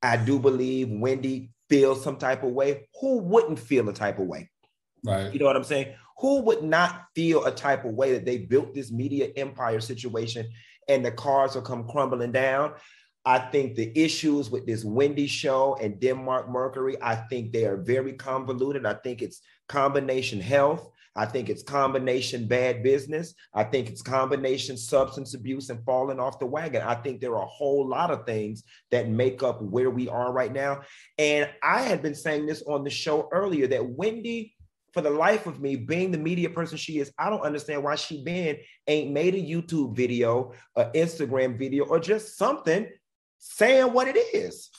I 0.03 0.17
do 0.17 0.39
believe 0.39 0.91
Wendy 0.91 1.53
feels 1.69 2.03
some 2.03 2.17
type 2.17 2.43
of 2.43 2.51
way. 2.51 2.89
Who 3.01 3.19
wouldn't 3.19 3.59
feel 3.59 3.89
a 3.89 3.93
type 3.93 4.19
of 4.19 4.27
way? 4.27 4.51
Right. 5.05 5.33
You 5.33 5.39
know 5.39 5.47
what 5.47 5.57
I'm 5.57 5.65
saying? 5.65 5.95
Who 6.19 6.43
would 6.43 6.65
not 6.65 7.05
feel 7.15 7.45
a 7.45 7.53
type 7.53 7.85
of 7.85 7.95
way 7.95 8.13
that 8.13 8.25
they 8.25 8.39
built 8.39 8.75
this 8.75 8.91
media 8.91 9.31
empire 9.37 9.81
situation 9.81 10.49
and 10.89 11.05
the 11.05 11.13
cards 11.13 11.55
will 11.55 11.63
come 11.63 11.89
crumbling 11.89 12.33
down? 12.33 12.75
I 13.25 13.39
think 13.39 13.75
the 13.77 13.93
issues 13.99 14.51
with 14.51 14.67
this 14.67 14.85
Wendy 14.85 15.27
show 15.27 15.77
and 15.81 16.01
Debmar 16.01 16.49
Mercury, 16.49 16.97
I 17.03 17.17
think 17.17 17.53
they 17.53 17.67
are 17.67 17.77
very 17.77 18.15
convoluted. 18.15 18.87
I 18.87 18.95
think 18.95 19.21
it's 19.21 19.43
combination 19.69 20.41
health. 20.41 20.89
I 21.17 21.27
think 21.27 21.51
it's 21.51 21.63
combination 21.63 22.47
bad 22.47 22.83
business. 22.83 23.35
I 23.53 23.65
think 23.65 23.91
it's 23.91 24.01
combination 24.01 24.77
substance 24.77 25.35
abuse 25.35 25.69
and 25.69 25.85
falling 25.85 26.21
off 26.21 26.39
the 26.39 26.47
wagon. 26.47 26.83
I 26.83 26.95
think 26.95 27.21
there 27.21 27.35
are 27.35 27.43
a 27.43 27.47
whole 27.47 27.87
lot 27.87 28.11
of 28.11 28.25
things 28.25 28.63
that 28.91 29.09
make 29.09 29.43
up 29.43 29.61
where 29.61 29.91
we 29.91 30.09
are 30.09 30.33
right 30.33 30.53
now. 30.53 30.83
And 31.19 31.51
I 31.63 31.83
had 31.83 32.01
been 32.01 32.15
saying 32.15 32.47
this 32.47 32.63
on 32.63 32.85
the 32.85 32.91
show 32.91 33.29
earlier 33.33 33.67
that 33.67 33.87
Wendy, 33.87 34.55
for 34.95 35.03
the 35.03 35.11
life 35.11 35.47
of 35.47 35.61
me, 35.61 35.77
being 35.77 36.11
the 36.11 36.19
media 36.19 36.49
person 36.49 36.79
she 36.79 36.99
is, 37.01 37.13
I 37.19 37.29
don't 37.29 37.43
understand 37.43 37.83
why 37.83 37.97
she 37.97 38.25
been 38.25 38.59
ain't 38.87 39.13
made 39.13 39.35
a 39.35 39.39
YouTube 39.39 39.97
video, 39.97 40.53
an 40.77 40.91
Instagram 40.95 41.59
video, 41.59 41.85
or 41.85 41.99
just 41.99 42.39
something 42.39 42.89
saying 43.41 43.93
what 43.93 44.09
it 44.09 44.17
is. 44.17 44.71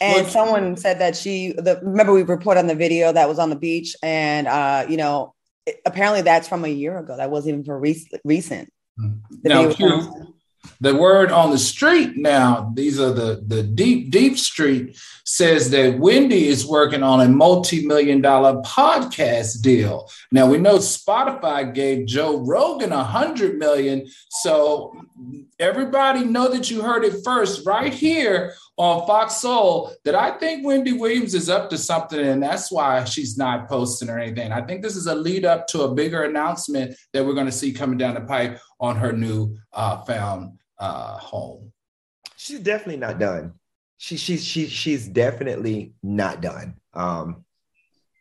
And 0.00 0.26
someone 0.26 0.76
said 0.76 0.98
that 1.00 1.16
she, 1.16 1.52
the, 1.52 1.80
remember 1.82 2.12
we 2.12 2.22
report 2.22 2.56
on 2.56 2.66
the 2.66 2.74
video 2.74 3.12
that 3.12 3.28
was 3.28 3.38
on 3.38 3.50
the 3.50 3.56
beach, 3.56 3.94
and 4.02 4.46
uh, 4.46 4.86
you 4.88 4.96
know, 4.96 5.34
it, 5.66 5.80
apparently 5.86 6.22
that's 6.22 6.48
from 6.48 6.64
a 6.64 6.68
year 6.68 6.98
ago. 6.98 7.16
That 7.16 7.30
wasn't 7.30 7.54
even 7.54 7.64
for 7.64 7.78
recent. 7.78 8.20
recent. 8.24 8.72
The 8.96 9.48
now, 9.48 9.72
Q, 9.72 10.33
the 10.80 10.94
word 10.94 11.30
on 11.30 11.50
the 11.50 11.58
street 11.58 12.16
now, 12.16 12.72
these 12.74 13.00
are 13.00 13.12
the 13.12 13.42
the 13.46 13.62
deep 13.62 14.10
deep 14.10 14.38
street 14.38 14.96
says 15.24 15.70
that 15.70 15.98
Wendy 15.98 16.48
is 16.48 16.66
working 16.66 17.02
on 17.02 17.20
a 17.20 17.28
multi-million 17.28 18.20
dollar 18.20 18.60
podcast 18.62 19.62
deal. 19.62 20.10
Now 20.30 20.46
we 20.46 20.58
know 20.58 20.76
Spotify 20.76 21.72
gave 21.72 22.06
Joe 22.06 22.38
Rogan 22.38 22.92
a 22.92 23.02
hundred 23.04 23.58
million. 23.58 24.06
So 24.28 24.94
everybody 25.58 26.24
know 26.24 26.50
that 26.50 26.70
you 26.70 26.82
heard 26.82 27.04
it 27.04 27.24
first 27.24 27.66
right 27.66 27.92
here 27.92 28.54
on 28.76 29.06
Fox 29.06 29.36
Soul 29.36 29.92
that 30.04 30.14
I 30.14 30.32
think 30.32 30.66
Wendy 30.66 30.92
Williams 30.92 31.34
is 31.34 31.48
up 31.48 31.70
to 31.70 31.78
something, 31.78 32.18
and 32.18 32.42
that's 32.42 32.72
why 32.72 33.04
she's 33.04 33.38
not 33.38 33.68
posting 33.68 34.10
or 34.10 34.18
anything. 34.18 34.52
I 34.52 34.62
think 34.62 34.82
this 34.82 34.96
is 34.96 35.06
a 35.06 35.14
lead 35.14 35.44
up 35.44 35.66
to 35.68 35.82
a 35.82 35.94
bigger 35.94 36.24
announcement 36.24 36.96
that 37.12 37.24
we're 37.24 37.34
going 37.34 37.46
to 37.46 37.52
see 37.52 37.72
coming 37.72 37.98
down 37.98 38.14
the 38.14 38.22
pipe 38.22 38.58
on 38.80 38.96
her 38.96 39.12
new 39.12 39.56
uh, 39.72 40.02
found 40.02 40.58
uh, 40.78 41.18
home. 41.18 41.72
She's 42.36 42.60
definitely 42.60 42.98
not 42.98 43.18
done. 43.18 43.54
She, 43.96 44.16
she's 44.16 44.44
she, 44.44 44.66
she's 44.66 45.06
definitely 45.06 45.94
not 46.02 46.42
done. 46.42 46.74
Um, 46.92 47.44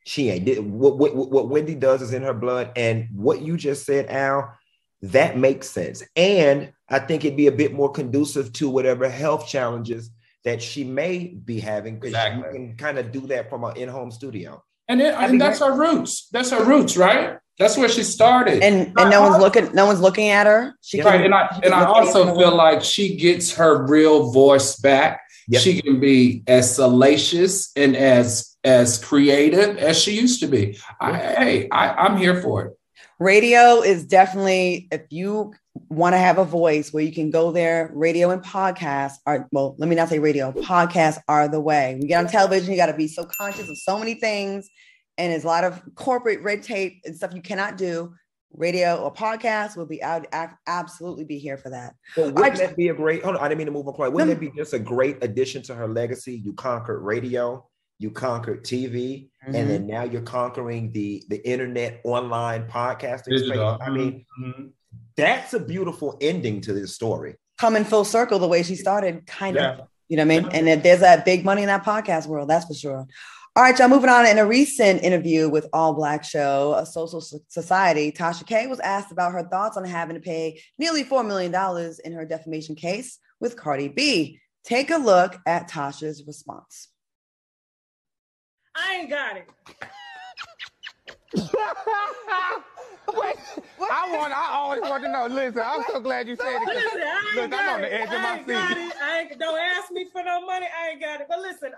she 0.05 0.29
ain't. 0.29 0.63
What, 0.63 0.97
what, 0.97 1.15
what 1.15 1.49
Wendy 1.49 1.75
does 1.75 2.01
is 2.01 2.13
in 2.13 2.21
her 2.21 2.33
blood, 2.33 2.71
and 2.75 3.07
what 3.13 3.41
you 3.41 3.57
just 3.57 3.85
said, 3.85 4.05
Al, 4.09 4.53
that 5.01 5.37
makes 5.37 5.69
sense. 5.69 6.03
And 6.15 6.71
I 6.89 6.99
think 6.99 7.25
it'd 7.25 7.37
be 7.37 7.47
a 7.47 7.51
bit 7.51 7.73
more 7.73 7.91
conducive 7.91 8.53
to 8.53 8.69
whatever 8.69 9.09
health 9.09 9.47
challenges 9.47 10.11
that 10.43 10.61
she 10.61 10.83
may 10.83 11.27
be 11.27 11.59
having 11.59 11.95
because 11.95 12.09
exactly. 12.09 12.43
you 12.45 12.51
can 12.53 12.77
kind 12.77 12.97
of 12.97 13.11
do 13.11 13.21
that 13.27 13.49
from 13.49 13.63
an 13.63 13.77
in-home 13.77 14.11
studio. 14.11 14.63
And 14.87 15.01
it, 15.01 15.15
I 15.15 15.27
mean, 15.27 15.37
that's 15.37 15.59
her 15.59 15.77
roots. 15.77 16.27
That's 16.31 16.51
her 16.51 16.63
roots, 16.63 16.97
right? 16.97 17.37
That's 17.57 17.77
where 17.77 17.87
she 17.87 18.03
started. 18.03 18.63
And 18.63 18.93
and 18.97 19.09
no 19.09 19.21
one's 19.21 19.39
looking, 19.39 19.73
no 19.73 19.85
one's 19.85 20.01
looking 20.01 20.29
at 20.29 20.47
her. 20.47 20.75
She 20.81 21.01
right. 21.01 21.17
Can, 21.17 21.25
and 21.25 21.35
I 21.35 21.59
and 21.63 21.73
I 21.73 21.85
also 21.85 22.35
feel 22.35 22.55
like 22.55 22.83
she 22.83 23.15
gets 23.15 23.53
her 23.55 23.85
real 23.87 24.31
voice 24.31 24.75
back. 24.77 25.21
Yep. 25.47 25.61
She 25.61 25.81
can 25.81 25.99
be 25.99 26.43
as 26.47 26.75
salacious 26.75 27.71
and 27.75 27.95
as 27.95 28.55
as 28.63 28.97
creative 29.03 29.77
as 29.77 30.01
she 30.01 30.19
used 30.19 30.39
to 30.41 30.47
be. 30.47 30.77
I, 30.99 31.13
hey, 31.17 31.69
I, 31.69 31.89
I'm 31.89 32.17
here 32.17 32.41
for 32.41 32.65
it. 32.65 32.77
Radio 33.19 33.81
is 33.81 34.05
definitely 34.05 34.87
if 34.91 35.01
you 35.09 35.53
want 35.89 36.13
to 36.13 36.17
have 36.17 36.37
a 36.37 36.45
voice 36.45 36.93
where 36.93 37.03
you 37.03 37.11
can 37.11 37.31
go 37.31 37.51
there 37.51 37.91
radio 37.93 38.29
and 38.29 38.43
podcasts 38.43 39.15
are 39.25 39.47
well 39.51 39.75
let 39.77 39.89
me 39.89 39.95
not 39.95 40.09
say 40.09 40.19
radio 40.19 40.51
podcasts 40.51 41.19
are 41.27 41.47
the 41.47 41.59
way. 41.59 41.97
We 41.99 42.07
get 42.07 42.23
on 42.23 42.31
television 42.31 42.71
you 42.71 42.77
got 42.77 42.87
to 42.87 42.93
be 42.93 43.07
so 43.07 43.25
conscious 43.25 43.69
of 43.69 43.77
so 43.77 43.97
many 43.97 44.15
things 44.15 44.69
and 45.17 45.31
there's 45.31 45.43
a 45.43 45.47
lot 45.47 45.63
of 45.63 45.81
corporate 45.95 46.41
red 46.41 46.63
tape 46.63 47.01
and 47.05 47.15
stuff 47.15 47.33
you 47.33 47.41
cannot 47.41 47.77
do. 47.77 48.13
Radio 48.55 48.97
or 48.97 49.11
podcast 49.11 49.75
will 49.75 49.87
be 49.87 50.03
out 50.03 50.27
absolutely 50.67 51.23
be 51.23 51.39
here 51.39 51.57
for 51.57 51.71
that. 51.71 51.95
But 52.15 52.35
wouldn't 52.35 52.57
that 52.57 52.77
be 52.77 52.89
a 52.89 52.93
great 52.93 53.23
hold 53.23 53.35
on, 53.35 53.41
i 53.41 53.47
didn't 53.47 53.57
mean 53.57 53.65
to 53.65 53.71
move 53.71 53.87
on 53.87 53.95
quite 53.95 54.13
wouldn't 54.13 54.31
it 54.31 54.39
be 54.39 54.51
just 54.55 54.73
a 54.73 54.79
great 54.79 55.23
addition 55.23 55.63
to 55.63 55.75
her 55.75 55.87
legacy? 55.87 56.35
You 56.35 56.53
conquered 56.53 57.01
radio 57.01 57.67
you 57.99 58.11
conquered 58.11 58.63
TV, 58.63 59.29
mm-hmm. 59.45 59.55
and 59.55 59.69
then 59.69 59.87
now 59.87 60.03
you're 60.03 60.21
conquering 60.21 60.91
the 60.91 61.23
the 61.29 61.45
internet 61.47 62.01
online 62.03 62.67
podcasting 62.67 63.39
space. 63.39 63.59
I 63.59 63.89
mean, 63.89 64.25
mm-hmm. 64.39 64.67
that's 65.15 65.53
a 65.53 65.59
beautiful 65.59 66.17
ending 66.21 66.61
to 66.61 66.73
this 66.73 66.93
story. 66.95 67.35
Coming 67.57 67.83
full 67.83 68.05
circle 68.05 68.39
the 68.39 68.47
way 68.47 68.63
she 68.63 68.75
started, 68.75 69.25
kind 69.25 69.55
yeah. 69.55 69.71
of. 69.73 69.87
You 70.09 70.17
know 70.17 70.25
what 70.25 70.35
I 70.35 70.59
mean? 70.59 70.67
And 70.69 70.83
there's 70.83 70.99
that 70.99 71.25
big 71.25 71.45
money 71.45 71.61
in 71.61 71.67
that 71.67 71.85
podcast 71.85 72.27
world, 72.27 72.49
that's 72.49 72.65
for 72.65 72.73
sure. 72.73 73.07
All 73.55 73.63
right, 73.63 73.77
y'all, 73.77 73.87
moving 73.87 74.09
on. 74.09 74.25
In 74.25 74.39
a 74.39 74.45
recent 74.45 75.03
interview 75.03 75.47
with 75.47 75.67
All 75.73 75.93
Black 75.93 76.23
Show, 76.23 76.73
a 76.75 76.87
social 76.87 77.21
society, 77.21 78.11
Tasha 78.11 78.47
K 78.47 78.65
was 78.65 78.79
asked 78.79 79.11
about 79.11 79.31
her 79.31 79.43
thoughts 79.43 79.77
on 79.77 79.85
having 79.85 80.15
to 80.15 80.19
pay 80.19 80.59
nearly 80.79 81.03
$4 81.03 81.25
million 81.25 81.53
in 82.03 82.13
her 82.13 82.25
defamation 82.25 82.75
case 82.75 83.19
with 83.39 83.55
Cardi 83.55 83.89
B. 83.89 84.39
Take 84.63 84.89
a 84.89 84.97
look 84.97 85.37
at 85.45 85.69
Tasha's 85.69 86.23
response. 86.25 86.89
I 88.75 88.95
ain't 88.95 89.09
got 89.09 89.37
it. 89.37 89.49
Wait, 93.13 93.35
I 93.91 94.15
want. 94.17 94.33
I 94.33 94.49
always 94.51 94.81
want 94.81 95.03
to 95.03 95.11
know. 95.11 95.27
Listen, 95.27 95.61
I'm 95.65 95.83
so 95.91 95.99
glad 95.99 96.27
you 96.27 96.35
said 96.35 96.61
it. 96.61 96.67
Listen, 96.67 97.01
I 97.01 97.39
ain't 97.41 97.51
Look, 97.51 97.59
I'm 97.59 97.75
on 97.75 97.81
the 97.81 97.93
edge 97.93 98.13
of 98.13 98.21
my 98.21 98.37
seat. 98.39 98.55
I 98.55 99.27
ain't, 99.29 99.39
don't 99.39 99.59
ask 99.59 99.91
me 99.91 100.07
for 100.11 100.23
no 100.23 100.45
money. 100.45 100.67
I 100.67 100.91
ain't 100.91 101.01
got 101.01 101.21
it. 101.21 101.27
But 101.29 101.39
listen. 101.39 101.71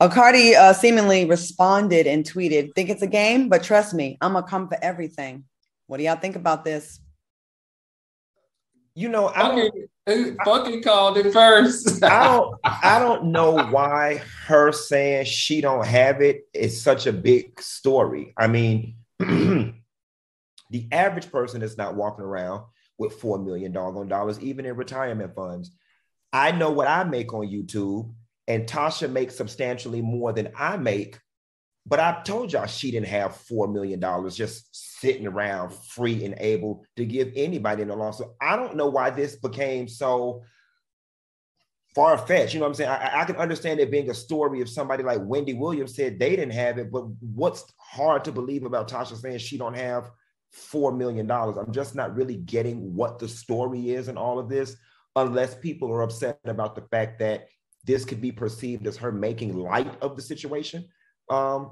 Um, 0.00 0.10
Cardi 0.10 0.56
uh, 0.56 0.72
seemingly 0.72 1.24
responded 1.24 2.06
and 2.06 2.24
tweeted, 2.24 2.74
"Think 2.74 2.90
it's 2.90 3.02
a 3.02 3.06
game, 3.06 3.48
but 3.48 3.62
trust 3.62 3.94
me, 3.94 4.18
I'm 4.20 4.32
gonna 4.32 4.46
come 4.46 4.68
for 4.68 4.78
everything." 4.82 5.44
What 5.86 5.98
do 5.98 6.04
y'all 6.04 6.16
think 6.16 6.36
about 6.36 6.64
this? 6.64 7.00
You 9.00 9.08
know, 9.08 9.28
I 9.28 9.48
don't. 9.48 9.74
Who 10.04 10.36
fucking 10.44 10.82
called 10.82 11.16
it 11.16 11.32
first? 11.32 12.04
I 12.04 12.26
don't 12.26 12.60
I 12.64 12.98
don't 12.98 13.32
know 13.32 13.66
why 13.68 14.20
her 14.46 14.72
saying 14.72 15.24
she 15.24 15.62
don't 15.62 15.86
have 15.86 16.20
it 16.20 16.42
is 16.52 16.82
such 16.82 17.06
a 17.06 17.12
big 17.12 17.58
story. 17.62 18.34
I 18.36 18.46
mean, 18.46 18.96
the 19.18 19.74
average 20.92 21.32
person 21.32 21.62
is 21.62 21.78
not 21.78 21.94
walking 21.94 22.26
around 22.26 22.64
with 22.98 23.14
four 23.14 23.38
million 23.38 23.72
doggone 23.72 24.08
dollars, 24.08 24.38
even 24.40 24.66
in 24.66 24.76
retirement 24.76 25.34
funds. 25.34 25.70
I 26.30 26.52
know 26.52 26.70
what 26.70 26.86
I 26.86 27.04
make 27.04 27.32
on 27.32 27.46
YouTube, 27.48 28.12
and 28.48 28.66
Tasha 28.66 29.10
makes 29.10 29.34
substantially 29.34 30.02
more 30.02 30.34
than 30.34 30.52
I 30.58 30.76
make. 30.76 31.18
But 31.86 31.98
I 31.98 32.22
told 32.22 32.52
y'all 32.52 32.66
she 32.66 32.90
didn't 32.90 33.08
have 33.08 33.36
four 33.36 33.66
million 33.66 34.00
dollars 34.00 34.36
just 34.36 34.68
sitting 35.00 35.26
around 35.26 35.74
free 35.74 36.24
and 36.24 36.34
able 36.38 36.84
to 36.96 37.04
give 37.04 37.32
anybody 37.34 37.82
in 37.82 37.90
a 37.90 37.96
loan. 37.96 38.12
So 38.12 38.34
I 38.40 38.56
don't 38.56 38.76
know 38.76 38.88
why 38.88 39.10
this 39.10 39.36
became 39.36 39.88
so 39.88 40.42
far 41.94 42.18
fetched. 42.18 42.54
You 42.54 42.60
know 42.60 42.64
what 42.64 42.70
I'm 42.70 42.74
saying? 42.74 42.90
I, 42.90 43.22
I, 43.22 43.24
can 43.24 43.36
understand 43.36 43.80
it 43.80 43.90
being 43.90 44.10
a 44.10 44.14
story 44.14 44.60
of 44.60 44.68
somebody 44.68 45.02
like 45.02 45.20
Wendy 45.22 45.54
Williams 45.54 45.96
said 45.96 46.18
they 46.18 46.30
didn't 46.30 46.52
have 46.52 46.78
it, 46.78 46.92
but 46.92 47.04
what's 47.20 47.64
hard 47.76 48.24
to 48.24 48.32
believe 48.32 48.64
about 48.64 48.88
Tasha 48.88 49.16
saying 49.16 49.38
she 49.38 49.58
don't 49.58 49.76
have 49.76 50.10
four 50.52 50.92
million 50.92 51.26
dollars? 51.26 51.56
I'm 51.58 51.72
just 51.72 51.94
not 51.94 52.14
really 52.14 52.36
getting 52.36 52.94
what 52.94 53.18
the 53.18 53.28
story 53.28 53.90
is 53.90 54.08
in 54.08 54.16
all 54.16 54.38
of 54.38 54.48
this, 54.48 54.76
unless 55.16 55.54
people 55.54 55.90
are 55.90 56.02
upset 56.02 56.38
about 56.44 56.74
the 56.74 56.82
fact 56.82 57.18
that 57.18 57.48
this 57.84 58.04
could 58.04 58.20
be 58.20 58.30
perceived 58.30 58.86
as 58.86 58.96
her 58.98 59.10
making 59.10 59.56
light 59.56 60.00
of 60.02 60.14
the 60.14 60.22
situation. 60.22 60.86
Um, 61.30 61.70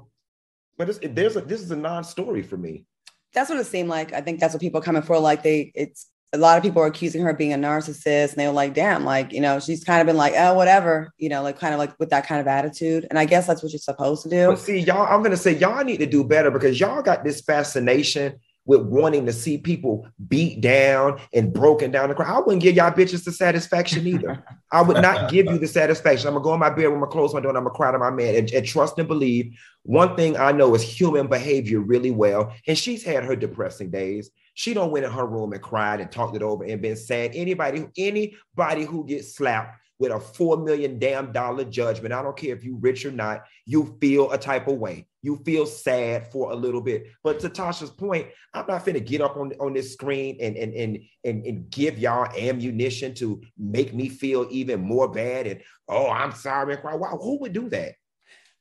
but 0.77 0.89
it's, 0.89 0.99
there's 1.03 1.35
a, 1.35 1.41
this 1.41 1.61
is 1.61 1.69
a 1.71 1.75
non-story 1.75 2.41
for 2.41 2.57
me 2.57 2.85
that's 3.33 3.49
what 3.49 3.59
it 3.59 3.65
seemed 3.65 3.89
like. 3.89 4.13
I 4.13 4.21
think 4.21 4.39
that's 4.39 4.53
what 4.53 4.61
people 4.61 4.79
are 4.79 4.83
coming 4.83 5.01
for. 5.01 5.19
Like 5.19 5.43
they, 5.43 5.71
it's 5.75 6.07
a 6.33 6.37
lot 6.37 6.57
of 6.57 6.63
people 6.63 6.81
are 6.81 6.87
accusing 6.87 7.21
her 7.23 7.31
of 7.31 7.37
being 7.37 7.53
a 7.53 7.57
narcissist, 7.57 8.31
and 8.31 8.37
they 8.37 8.47
were 8.47 8.53
like, 8.53 8.73
"Damn, 8.73 9.03
like 9.03 9.33
you 9.33 9.41
know, 9.41 9.59
she's 9.59 9.83
kind 9.83 10.01
of 10.01 10.07
been 10.07 10.17
like, 10.17 10.33
oh, 10.37 10.53
whatever, 10.53 11.11
you 11.17 11.29
know, 11.29 11.41
like 11.41 11.59
kind 11.59 11.73
of 11.73 11.79
like 11.79 11.97
with 11.99 12.09
that 12.09 12.27
kind 12.27 12.41
of 12.41 12.47
attitude." 12.47 13.07
And 13.09 13.17
I 13.17 13.25
guess 13.25 13.47
that's 13.47 13.63
what 13.63 13.71
you're 13.71 13.79
supposed 13.79 14.23
to 14.23 14.29
do. 14.29 14.47
But 14.49 14.59
see, 14.59 14.79
y'all, 14.79 15.07
I'm 15.11 15.23
gonna 15.23 15.37
say 15.37 15.57
y'all 15.57 15.83
need 15.83 15.97
to 15.97 16.05
do 16.05 16.23
better 16.23 16.51
because 16.51 16.79
y'all 16.79 17.01
got 17.01 17.23
this 17.23 17.41
fascination 17.41 18.39
with 18.65 18.81
wanting 18.81 19.25
to 19.25 19.33
see 19.33 19.57
people 19.57 20.07
beat 20.27 20.61
down 20.61 21.19
and 21.33 21.51
broken 21.53 21.91
down. 21.91 22.13
I 22.21 22.39
wouldn't 22.39 22.61
give 22.61 22.75
y'all 22.75 22.91
bitches 22.91 23.23
the 23.23 23.31
satisfaction 23.31 24.05
either. 24.05 24.43
I 24.71 24.81
would 24.81 25.01
not 25.01 25.31
give 25.31 25.47
you 25.47 25.57
the 25.57 25.67
satisfaction. 25.67 26.27
I'm 26.27 26.35
gonna 26.35 26.43
go 26.43 26.53
in 26.53 26.59
my 26.59 26.69
bedroom, 26.69 26.93
I'm 26.93 26.99
gonna 26.99 27.11
close 27.11 27.33
my 27.33 27.39
door, 27.39 27.49
and 27.49 27.57
I'm 27.57 27.63
gonna 27.63 27.75
cry 27.75 27.91
to 27.91 27.97
my 27.97 28.11
man 28.11 28.35
and, 28.35 28.51
and 28.51 28.65
trust 28.65 28.99
and 28.99 29.07
believe. 29.07 29.57
One 29.83 30.15
thing 30.15 30.37
I 30.37 30.51
know 30.51 30.75
is 30.75 30.83
human 30.83 31.27
behavior 31.27 31.79
really 31.79 32.11
well, 32.11 32.53
and 32.67 32.77
she's 32.77 33.03
had 33.03 33.23
her 33.23 33.35
depressing 33.35 33.89
days. 33.89 34.29
She 34.53 34.73
don't 34.73 34.91
went 34.91 35.05
in 35.05 35.11
her 35.11 35.25
room 35.25 35.53
and 35.53 35.61
cried 35.61 36.01
and 36.01 36.11
talked 36.11 36.35
it 36.35 36.43
over 36.43 36.63
and 36.65 36.81
been 36.81 36.97
sad. 36.97 37.31
Anybody, 37.33 37.87
anybody 37.97 38.83
who 38.83 39.05
gets 39.05 39.33
slapped 39.35 39.79
with 39.99 40.11
a 40.11 40.19
four 40.19 40.57
million 40.57 40.97
damn 40.97 41.31
dollar 41.31 41.65
judgment. 41.65 42.13
I 42.13 42.21
don't 42.21 42.35
care 42.35 42.55
if 42.55 42.63
you 42.63 42.77
rich 42.77 43.05
or 43.05 43.11
not, 43.11 43.43
you 43.65 43.97
feel 43.99 44.31
a 44.31 44.37
type 44.37 44.67
of 44.67 44.77
way. 44.77 45.05
You 45.21 45.37
feel 45.45 45.65
sad 45.65 46.31
for 46.31 46.51
a 46.51 46.55
little 46.55 46.81
bit. 46.81 47.07
But 47.23 47.39
to 47.41 47.49
Tasha's 47.49 47.89
point, 47.89 48.27
I'm 48.53 48.65
not 48.67 48.85
finna 48.85 49.05
get 49.05 49.21
up 49.21 49.37
on, 49.37 49.53
on 49.59 49.73
this 49.73 49.93
screen 49.93 50.37
and, 50.39 50.55
and, 50.55 50.73
and, 50.73 50.99
and, 51.23 51.45
and 51.45 51.69
give 51.69 51.99
y'all 51.99 52.31
ammunition 52.37 53.13
to 53.15 53.41
make 53.57 53.93
me 53.93 54.09
feel 54.09 54.47
even 54.49 54.81
more 54.81 55.09
bad. 55.09 55.47
And 55.47 55.61
oh, 55.87 56.09
I'm 56.09 56.31
sorry. 56.31 56.77
Wow, 56.83 57.19
who 57.21 57.39
would 57.39 57.53
do 57.53 57.69
that? 57.69 57.95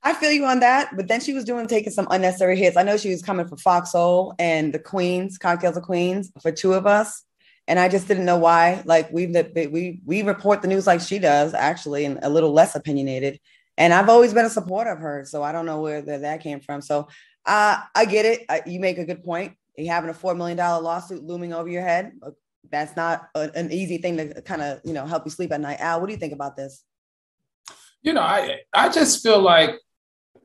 I 0.02 0.14
feel 0.14 0.30
you 0.30 0.44
on 0.44 0.60
that, 0.60 0.96
but 0.96 1.08
then 1.08 1.20
she 1.20 1.32
was 1.32 1.44
doing 1.44 1.66
taking 1.66 1.92
some 1.92 2.06
unnecessary 2.10 2.56
hits. 2.56 2.76
I 2.76 2.84
know 2.84 2.96
she 2.96 3.10
was 3.10 3.22
coming 3.22 3.48
for 3.48 3.56
Fox 3.56 3.92
Soul 3.92 4.34
and 4.38 4.72
the 4.72 4.78
Queens, 4.78 5.38
Cocktails 5.38 5.76
of 5.76 5.82
Queens, 5.82 6.30
for 6.40 6.52
two 6.52 6.74
of 6.74 6.86
us 6.86 7.24
and 7.68 7.78
I 7.78 7.88
just 7.88 8.08
didn't 8.08 8.24
know 8.24 8.38
why. 8.38 8.82
Like 8.86 9.12
we 9.12 9.26
we 9.26 10.00
we 10.04 10.22
report 10.22 10.62
the 10.62 10.68
news 10.68 10.86
like 10.86 11.02
she 11.02 11.18
does, 11.18 11.52
actually, 11.52 12.06
and 12.06 12.18
a 12.22 12.30
little 12.30 12.52
less 12.52 12.74
opinionated. 12.74 13.38
And 13.78 13.94
I've 13.94 14.08
always 14.08 14.34
been 14.34 14.44
a 14.44 14.50
supporter 14.50 14.90
of 14.90 14.98
her, 14.98 15.24
so 15.24 15.42
I 15.42 15.52
don't 15.52 15.64
know 15.64 15.80
where 15.80 16.02
the, 16.02 16.18
that 16.18 16.42
came 16.42 16.60
from. 16.60 16.82
So 16.82 17.08
uh, 17.46 17.80
I 17.94 18.04
get 18.04 18.26
it. 18.26 18.44
I, 18.48 18.62
you 18.66 18.80
make 18.80 18.98
a 18.98 19.04
good 19.04 19.22
point. 19.24 19.54
You 19.76 19.88
having 19.88 20.10
a 20.10 20.14
four 20.14 20.34
million 20.34 20.58
dollar 20.58 20.82
lawsuit 20.82 21.22
looming 21.22 21.54
over 21.54 21.68
your 21.68 21.82
head. 21.82 22.12
That's 22.70 22.96
not 22.96 23.28
a, 23.36 23.50
an 23.54 23.72
easy 23.72 23.98
thing 23.98 24.16
to 24.16 24.42
kind 24.42 24.62
of 24.62 24.80
you 24.84 24.92
know 24.92 25.06
help 25.06 25.24
you 25.24 25.30
sleep 25.30 25.52
at 25.52 25.60
night. 25.60 25.78
Al, 25.78 26.00
what 26.00 26.08
do 26.08 26.12
you 26.12 26.18
think 26.18 26.32
about 26.32 26.56
this? 26.56 26.84
You 28.02 28.12
know, 28.12 28.20
I 28.20 28.58
I 28.74 28.88
just 28.88 29.22
feel 29.22 29.40
like 29.40 29.76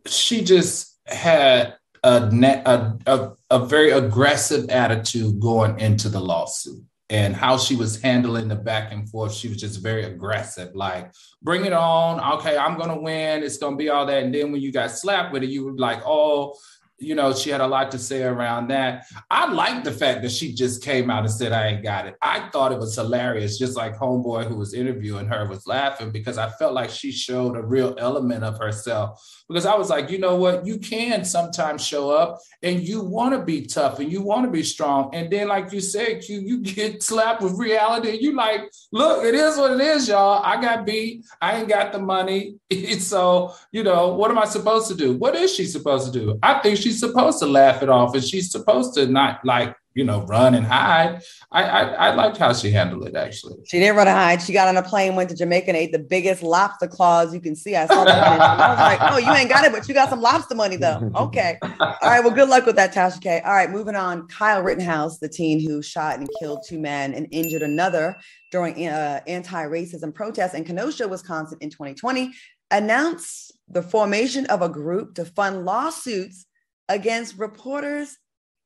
she 0.05 0.43
just 0.43 0.99
had 1.07 1.75
a, 2.03 2.19
a, 2.65 2.97
a, 3.07 3.31
a 3.49 3.65
very 3.65 3.89
aggressive 3.89 4.69
attitude 4.69 5.39
going 5.39 5.79
into 5.79 6.07
the 6.07 6.19
lawsuit 6.19 6.83
and 7.09 7.35
how 7.35 7.57
she 7.57 7.75
was 7.75 8.01
handling 8.01 8.47
the 8.47 8.55
back 8.55 8.91
and 8.91 9.09
forth. 9.09 9.33
She 9.33 9.47
was 9.47 9.57
just 9.57 9.81
very 9.81 10.05
aggressive, 10.05 10.73
like, 10.75 11.13
bring 11.41 11.65
it 11.65 11.73
on. 11.73 12.19
Okay, 12.39 12.57
I'm 12.57 12.77
going 12.77 12.89
to 12.89 13.01
win. 13.01 13.43
It's 13.43 13.57
going 13.57 13.73
to 13.73 13.77
be 13.77 13.89
all 13.89 14.05
that. 14.05 14.23
And 14.23 14.33
then 14.33 14.51
when 14.51 14.61
you 14.61 14.71
got 14.71 14.91
slapped 14.91 15.33
with 15.33 15.43
it, 15.43 15.49
you 15.49 15.65
were 15.65 15.77
like, 15.77 16.01
oh, 16.05 16.55
you 16.99 17.15
know, 17.15 17.33
she 17.33 17.49
had 17.49 17.61
a 17.61 17.67
lot 17.67 17.91
to 17.91 17.99
say 17.99 18.23
around 18.23 18.69
that. 18.69 19.05
I 19.29 19.51
like 19.51 19.83
the 19.83 19.91
fact 19.91 20.21
that 20.21 20.31
she 20.31 20.53
just 20.53 20.83
came 20.83 21.09
out 21.09 21.25
and 21.25 21.31
said, 21.31 21.51
I 21.51 21.67
ain't 21.67 21.83
got 21.83 22.07
it. 22.07 22.15
I 22.21 22.49
thought 22.49 22.71
it 22.71 22.79
was 22.79 22.95
hilarious, 22.95 23.57
just 23.57 23.75
like 23.75 23.97
Homeboy 23.97 24.45
who 24.45 24.55
was 24.55 24.73
interviewing 24.73 25.27
her 25.27 25.47
was 25.47 25.67
laughing 25.67 26.11
because 26.11 26.37
I 26.37 26.49
felt 26.51 26.73
like 26.73 26.89
she 26.89 27.11
showed 27.11 27.57
a 27.57 27.61
real 27.61 27.95
element 27.97 28.43
of 28.43 28.57
herself. 28.57 29.21
Because 29.53 29.67
I 29.67 29.75
was 29.75 29.91
like, 29.91 30.09
you 30.09 30.17
know 30.17 30.35
what? 30.35 30.65
You 30.65 30.79
can 30.79 31.23
sometimes 31.23 31.85
show 31.85 32.09
up 32.09 32.39
and 32.63 32.81
you 32.81 33.03
want 33.03 33.35
to 33.35 33.45
be 33.45 33.67
tough 33.67 33.99
and 33.99 34.11
you 34.11 34.19
want 34.23 34.45
to 34.45 34.51
be 34.51 34.63
strong. 34.63 35.13
And 35.13 35.29
then, 35.29 35.47
like 35.47 35.71
you 35.71 35.79
said, 35.79 36.23
you, 36.27 36.39
you 36.39 36.61
get 36.61 37.03
slapped 37.09 37.43
with 37.43 37.59
reality 37.59 38.09
and 38.09 38.19
you 38.19 38.35
like, 38.35 38.61
look, 38.91 39.23
it 39.23 39.35
is 39.35 39.55
what 39.55 39.73
it 39.73 39.79
is, 39.79 40.07
y'all. 40.07 40.43
I 40.43 40.59
got 40.59 40.87
beat. 40.87 41.23
I 41.39 41.59
ain't 41.59 41.69
got 41.69 41.91
the 41.91 41.99
money. 41.99 42.55
so, 42.97 43.53
you 43.71 43.83
know, 43.83 44.15
what 44.15 44.31
am 44.31 44.39
I 44.39 44.45
supposed 44.45 44.87
to 44.87 44.95
do? 44.95 45.13
What 45.13 45.35
is 45.35 45.53
she 45.53 45.65
supposed 45.65 46.11
to 46.11 46.19
do? 46.19 46.39
I 46.41 46.57
think 46.57 46.79
she's 46.79 46.99
supposed 46.99 47.37
to 47.39 47.45
laugh 47.45 47.83
it 47.83 47.89
off 47.89 48.15
and 48.15 48.23
she's 48.23 48.51
supposed 48.51 48.95
to 48.95 49.05
not 49.05 49.45
like 49.45 49.75
you 49.95 50.03
know, 50.03 50.21
run 50.23 50.55
and 50.55 50.65
hide. 50.65 51.21
I, 51.51 51.63
I, 51.63 51.81
I 51.81 52.15
liked 52.15 52.37
how 52.37 52.53
she 52.53 52.71
handled 52.71 53.07
it 53.07 53.15
actually. 53.15 53.57
She 53.65 53.79
didn't 53.79 53.95
run 53.95 54.07
and 54.07 54.17
hide. 54.17 54.41
She 54.41 54.53
got 54.53 54.67
on 54.67 54.77
a 54.77 54.83
plane, 54.83 55.15
went 55.15 55.29
to 55.29 55.35
Jamaica, 55.35 55.67
and 55.67 55.77
ate 55.77 55.91
the 55.91 55.99
biggest 55.99 56.41
lobster 56.41 56.87
claws 56.87 57.33
you 57.33 57.39
can 57.39 57.55
see. 57.55 57.75
I 57.75 57.85
saw 57.85 58.03
that. 58.03 58.41
I 58.41 58.69
was 58.69 58.79
like, 58.79 59.11
oh, 59.11 59.17
you 59.17 59.31
ain't 59.37 59.49
got 59.49 59.65
it, 59.65 59.71
but 59.71 59.87
you 59.87 59.93
got 59.93 60.09
some 60.09 60.21
lobster 60.21 60.55
money 60.55 60.75
though. 60.75 61.11
Okay. 61.15 61.57
All 61.61 61.95
right. 62.03 62.23
Well, 62.23 62.33
good 62.33 62.49
luck 62.49 62.65
with 62.65 62.75
that, 62.77 62.93
Tasha 62.93 63.21
K. 63.21 63.41
All 63.41 63.53
right, 63.53 63.69
moving 63.69 63.95
on. 63.95 64.27
Kyle 64.27 64.61
Rittenhouse, 64.61 65.19
the 65.19 65.29
teen 65.29 65.59
who 65.59 65.81
shot 65.81 66.19
and 66.19 66.29
killed 66.39 66.59
two 66.67 66.79
men 66.79 67.13
and 67.13 67.27
injured 67.31 67.61
another 67.61 68.15
during 68.51 68.87
uh, 68.87 69.19
anti-racism 69.27 70.13
protests 70.13 70.53
in 70.53 70.63
Kenosha, 70.63 71.07
Wisconsin 71.07 71.57
in 71.61 71.69
2020, 71.69 72.33
announced 72.71 73.51
the 73.67 73.81
formation 73.81 74.45
of 74.47 74.61
a 74.61 74.69
group 74.69 75.15
to 75.15 75.25
fund 75.25 75.65
lawsuits 75.65 76.45
against 76.89 77.37
reporters 77.37 78.17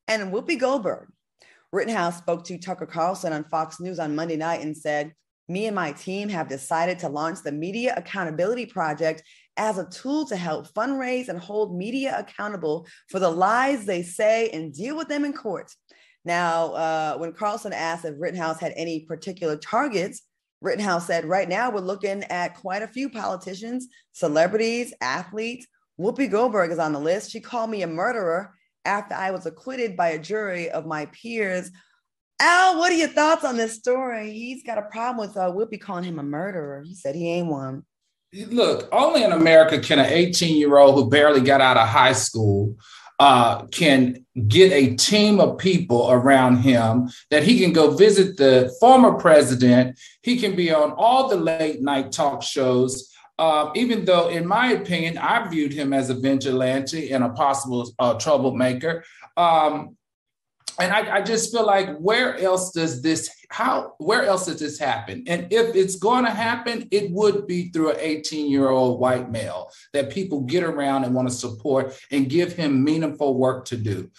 and 0.07 0.33
Whoopi 0.33 0.59
Goldberg. 0.59 1.09
Rittenhouse 1.73 2.17
spoke 2.17 2.45
to 2.45 2.57
Tucker 2.57 2.85
Carlson 2.85 3.33
on 3.33 3.43
Fox 3.45 3.79
News 3.79 3.99
on 3.99 4.15
Monday 4.15 4.37
night 4.37 4.61
and 4.61 4.75
said, 4.75 5.13
Me 5.49 5.65
and 5.65 5.75
my 5.75 5.91
team 5.91 6.29
have 6.29 6.47
decided 6.47 6.99
to 6.99 7.09
launch 7.09 7.43
the 7.43 7.51
Media 7.51 7.93
Accountability 7.97 8.65
Project 8.65 9.23
as 9.57 9.77
a 9.77 9.89
tool 9.89 10.25
to 10.27 10.35
help 10.35 10.71
fundraise 10.73 11.27
and 11.27 11.39
hold 11.39 11.77
media 11.77 12.17
accountable 12.17 12.87
for 13.09 13.19
the 13.19 13.29
lies 13.29 13.85
they 13.85 14.03
say 14.03 14.49
and 14.49 14.73
deal 14.73 14.95
with 14.95 15.07
them 15.09 15.25
in 15.25 15.33
court. 15.33 15.71
Now, 16.23 16.73
uh, 16.73 17.17
when 17.17 17.33
Carlson 17.33 17.73
asked 17.73 18.05
if 18.05 18.15
Rittenhouse 18.17 18.59
had 18.59 18.73
any 18.75 19.01
particular 19.01 19.57
targets, 19.57 20.21
Rittenhouse 20.61 21.07
said, 21.07 21.25
Right 21.25 21.49
now, 21.49 21.69
we're 21.69 21.81
looking 21.81 22.23
at 22.25 22.55
quite 22.55 22.81
a 22.81 22.87
few 22.87 23.09
politicians, 23.09 23.87
celebrities, 24.13 24.93
athletes. 25.01 25.67
Whoopi 25.99 26.29
Goldberg 26.29 26.71
is 26.71 26.79
on 26.79 26.93
the 26.93 26.99
list. 26.99 27.31
She 27.31 27.39
called 27.39 27.69
me 27.69 27.81
a 27.81 27.87
murderer 27.87 28.53
after 28.87 29.13
I 29.13 29.31
was 29.31 29.45
acquitted 29.45 29.95
by 29.95 30.09
a 30.09 30.19
jury 30.19 30.71
of 30.71 30.85
my 30.85 31.05
peers. 31.07 31.69
Al, 32.39 32.79
what 32.79 32.91
are 32.91 32.95
your 32.95 33.09
thoughts 33.09 33.43
on 33.43 33.57
this 33.57 33.75
story? 33.75 34.31
He's 34.31 34.63
got 34.63 34.77
a 34.77 34.83
problem 34.83 35.27
with 35.27 35.37
uh, 35.37 35.51
be 35.65 35.77
calling 35.77 36.03
him 36.03 36.19
a 36.19 36.23
murderer. 36.23 36.83
He 36.83 36.95
said 36.95 37.15
he 37.15 37.29
ain't 37.29 37.47
one. 37.47 37.83
Look, 38.33 38.87
only 38.91 39.23
in 39.23 39.31
America 39.31 39.79
can 39.79 39.99
an 39.99 40.05
18 40.05 40.57
year 40.57 40.77
old 40.77 40.95
who 40.95 41.09
barely 41.09 41.41
got 41.41 41.61
out 41.61 41.77
of 41.77 41.87
high 41.87 42.13
school 42.13 42.75
uh, 43.19 43.65
can 43.67 44.25
get 44.47 44.71
a 44.71 44.95
team 44.95 45.39
of 45.39 45.57
people 45.57 46.11
around 46.11 46.57
him 46.57 47.09
that 47.31 47.43
he 47.43 47.59
can 47.59 47.73
go 47.73 47.91
visit 47.91 48.37
the 48.37 48.71
former 48.79 49.13
president. 49.13 49.99
He 50.21 50.37
can 50.37 50.55
be 50.55 50.71
on 50.71 50.91
all 50.91 51.27
the 51.27 51.35
late 51.35 51.81
night 51.81 52.11
talk 52.11 52.43
shows. 52.43 53.11
Uh, 53.39 53.71
even 53.75 54.05
though, 54.05 54.29
in 54.29 54.47
my 54.47 54.71
opinion, 54.71 55.17
I 55.17 55.47
viewed 55.47 55.71
him 55.71 55.93
as 55.93 56.09
a 56.09 56.15
vigilante 56.15 57.11
and 57.11 57.23
a 57.23 57.29
possible 57.29 57.91
uh, 57.99 58.15
troublemaker. 58.15 59.03
Um, 59.35 59.97
and 60.79 60.93
I, 60.93 61.17
I, 61.17 61.21
just 61.21 61.51
feel 61.51 61.65
like 61.65 61.97
where 61.97 62.37
else 62.37 62.71
does 62.71 63.01
this 63.01 63.29
how 63.49 63.95
where 63.97 64.25
else 64.25 64.45
does 64.45 64.59
this 64.59 64.77
happen 64.77 65.23
and 65.27 65.51
if 65.51 65.75
it's 65.75 65.95
going 65.95 66.25
to 66.25 66.31
happen 66.31 66.87
it 66.91 67.11
would 67.11 67.47
be 67.47 67.69
through 67.69 67.91
an 67.91 67.97
18 67.99 68.49
year 68.49 68.69
old 68.69 68.99
white 68.99 69.31
male 69.31 69.71
that 69.93 70.11
people 70.11 70.41
get 70.41 70.63
around 70.63 71.03
and 71.03 71.15
want 71.15 71.27
to 71.27 71.33
support 71.33 71.97
and 72.11 72.29
give 72.29 72.53
him 72.53 72.83
meaningful 72.83 73.37
work 73.37 73.65
to 73.65 73.77
do 73.77 74.09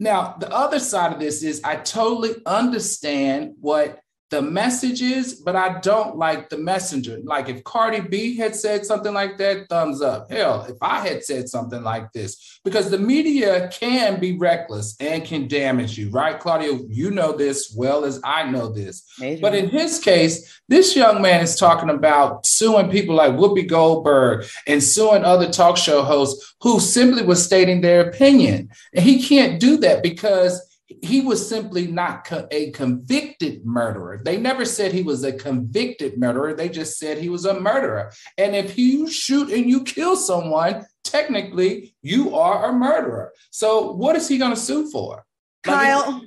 now 0.00 0.36
the 0.40 0.50
other 0.52 0.80
side 0.80 1.12
of 1.12 1.20
this 1.20 1.42
is 1.42 1.60
i 1.64 1.76
totally 1.76 2.34
understand 2.46 3.54
what 3.60 4.00
the 4.30 4.42
messages, 4.42 5.34
but 5.34 5.56
I 5.56 5.80
don't 5.80 6.16
like 6.16 6.50
the 6.50 6.58
messenger. 6.58 7.18
Like 7.24 7.48
if 7.48 7.64
Cardi 7.64 8.00
B 8.00 8.36
had 8.36 8.54
said 8.54 8.84
something 8.84 9.14
like 9.14 9.38
that, 9.38 9.68
thumbs 9.68 10.02
up. 10.02 10.30
Hell, 10.30 10.66
if 10.68 10.76
I 10.82 11.06
had 11.06 11.24
said 11.24 11.48
something 11.48 11.82
like 11.82 12.12
this, 12.12 12.60
because 12.62 12.90
the 12.90 12.98
media 12.98 13.68
can 13.72 14.20
be 14.20 14.36
reckless 14.36 14.96
and 15.00 15.24
can 15.24 15.48
damage 15.48 15.96
you, 15.96 16.10
right, 16.10 16.38
Claudia? 16.38 16.78
You 16.88 17.10
know 17.10 17.32
this 17.32 17.72
well 17.74 18.04
as 18.04 18.20
I 18.22 18.50
know 18.50 18.68
this. 18.68 19.02
But 19.40 19.54
in 19.54 19.70
his 19.70 19.98
case, 19.98 20.60
this 20.68 20.94
young 20.94 21.22
man 21.22 21.42
is 21.42 21.56
talking 21.56 21.90
about 21.90 22.44
suing 22.46 22.90
people 22.90 23.14
like 23.14 23.32
Whoopi 23.32 23.66
Goldberg 23.66 24.46
and 24.66 24.82
suing 24.82 25.24
other 25.24 25.50
talk 25.50 25.78
show 25.78 26.02
hosts 26.02 26.54
who 26.60 26.80
simply 26.80 27.22
was 27.22 27.42
stating 27.42 27.80
their 27.80 28.08
opinion. 28.08 28.70
And 28.92 29.04
he 29.04 29.22
can't 29.22 29.58
do 29.58 29.78
that 29.78 30.02
because 30.02 30.67
he 30.88 31.20
was 31.20 31.46
simply 31.46 31.86
not 31.86 32.24
co- 32.24 32.48
a 32.50 32.70
convicted 32.70 33.64
murderer. 33.64 34.20
They 34.24 34.38
never 34.38 34.64
said 34.64 34.92
he 34.92 35.02
was 35.02 35.22
a 35.22 35.32
convicted 35.32 36.18
murderer. 36.18 36.54
They 36.54 36.68
just 36.68 36.98
said 36.98 37.18
he 37.18 37.28
was 37.28 37.44
a 37.44 37.60
murderer. 37.60 38.10
And 38.38 38.56
if 38.56 38.78
you 38.78 39.10
shoot 39.10 39.50
and 39.50 39.68
you 39.68 39.84
kill 39.84 40.16
someone, 40.16 40.86
technically 41.04 41.94
you 42.02 42.34
are 42.34 42.70
a 42.70 42.72
murderer. 42.72 43.32
So 43.50 43.92
what 43.92 44.16
is 44.16 44.28
he 44.28 44.38
going 44.38 44.54
to 44.54 44.60
sue 44.60 44.90
for? 44.90 45.24
Kyle, 45.62 46.10
like, 46.10 46.22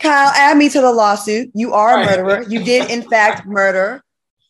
Kyle, 0.00 0.32
add 0.34 0.56
me 0.56 0.68
to 0.70 0.80
the 0.80 0.92
lawsuit. 0.92 1.50
You 1.54 1.74
are 1.74 2.00
a 2.00 2.06
murderer. 2.06 2.44
You 2.48 2.64
did, 2.64 2.90
in 2.90 3.02
fact, 3.02 3.46
murder. 3.46 4.02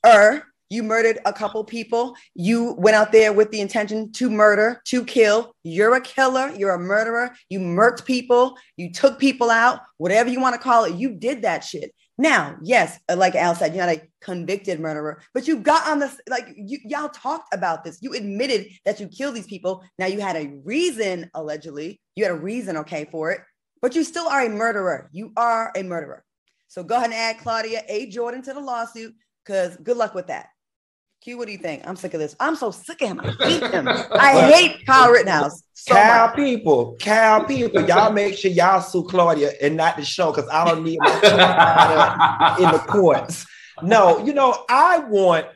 Er, 0.06 0.44
you 0.74 0.82
murdered 0.82 1.20
a 1.24 1.32
couple 1.32 1.62
people. 1.64 2.16
You 2.34 2.74
went 2.74 2.96
out 2.96 3.12
there 3.12 3.32
with 3.32 3.50
the 3.50 3.60
intention 3.60 4.12
to 4.12 4.28
murder, 4.28 4.82
to 4.86 5.04
kill. 5.04 5.54
You're 5.62 5.94
a 5.94 6.00
killer. 6.00 6.52
You're 6.56 6.74
a 6.74 6.78
murderer. 6.78 7.34
You 7.48 7.60
murked 7.60 8.04
people. 8.04 8.58
You 8.76 8.92
took 8.92 9.18
people 9.18 9.50
out, 9.50 9.80
whatever 9.98 10.28
you 10.28 10.40
want 10.40 10.54
to 10.54 10.60
call 10.60 10.84
it. 10.84 10.96
You 10.96 11.14
did 11.14 11.42
that 11.42 11.64
shit. 11.64 11.94
Now, 12.16 12.56
yes, 12.62 12.98
uh, 13.08 13.16
like 13.16 13.34
Al 13.34 13.54
said, 13.54 13.74
you're 13.74 13.86
not 13.86 13.96
a 13.96 14.02
convicted 14.20 14.78
murderer, 14.78 15.20
but 15.32 15.48
you 15.48 15.58
got 15.58 15.88
on 15.88 15.98
this, 15.98 16.20
like 16.28 16.46
you, 16.56 16.78
y'all 16.84 17.08
talked 17.08 17.52
about 17.52 17.82
this. 17.82 17.98
You 18.00 18.14
admitted 18.14 18.68
that 18.84 19.00
you 19.00 19.08
killed 19.08 19.34
these 19.34 19.48
people. 19.48 19.82
Now 19.98 20.06
you 20.06 20.20
had 20.20 20.36
a 20.36 20.52
reason, 20.64 21.30
allegedly. 21.34 22.00
You 22.14 22.24
had 22.24 22.32
a 22.32 22.38
reason, 22.38 22.76
okay, 22.78 23.08
for 23.10 23.32
it, 23.32 23.40
but 23.82 23.96
you 23.96 24.04
still 24.04 24.28
are 24.28 24.46
a 24.46 24.48
murderer. 24.48 25.10
You 25.12 25.32
are 25.36 25.72
a 25.74 25.82
murderer. 25.82 26.24
So 26.68 26.84
go 26.84 26.94
ahead 26.96 27.06
and 27.06 27.14
add 27.14 27.38
Claudia 27.38 27.82
A. 27.88 28.08
Jordan 28.10 28.42
to 28.42 28.54
the 28.54 28.60
lawsuit 28.60 29.14
because 29.44 29.76
good 29.76 29.96
luck 29.96 30.14
with 30.14 30.28
that. 30.28 30.48
Q, 31.24 31.38
what 31.38 31.46
do 31.46 31.52
you 31.52 31.58
think? 31.58 31.88
I'm 31.88 31.96
sick 31.96 32.12
of 32.12 32.20
this. 32.20 32.36
I'm 32.38 32.54
so 32.54 32.70
sick 32.70 33.00
of 33.00 33.08
him. 33.08 33.20
I 33.20 33.30
hate 33.48 33.70
him. 33.72 33.88
I 33.88 34.42
hate 34.52 34.84
Kyle 34.84 35.10
Rittenhouse. 35.10 35.62
So 35.72 35.94
Cal 35.94 36.26
much. 36.26 36.36
people, 36.36 36.96
Cal 37.00 37.46
people, 37.46 37.88
y'all 37.88 38.12
make 38.12 38.36
sure 38.36 38.50
y'all 38.50 38.82
sue 38.82 39.04
Claudia 39.04 39.52
and 39.62 39.74
not 39.74 39.96
the 39.96 40.04
show 40.04 40.32
because 40.32 40.46
I 40.50 40.66
don't 40.66 40.84
need 40.84 40.98
my 41.00 42.56
in 42.60 42.70
the 42.70 42.78
courts. 42.78 43.46
No, 43.82 44.22
you 44.22 44.34
know, 44.34 44.66
I 44.68 44.98
want 44.98 45.46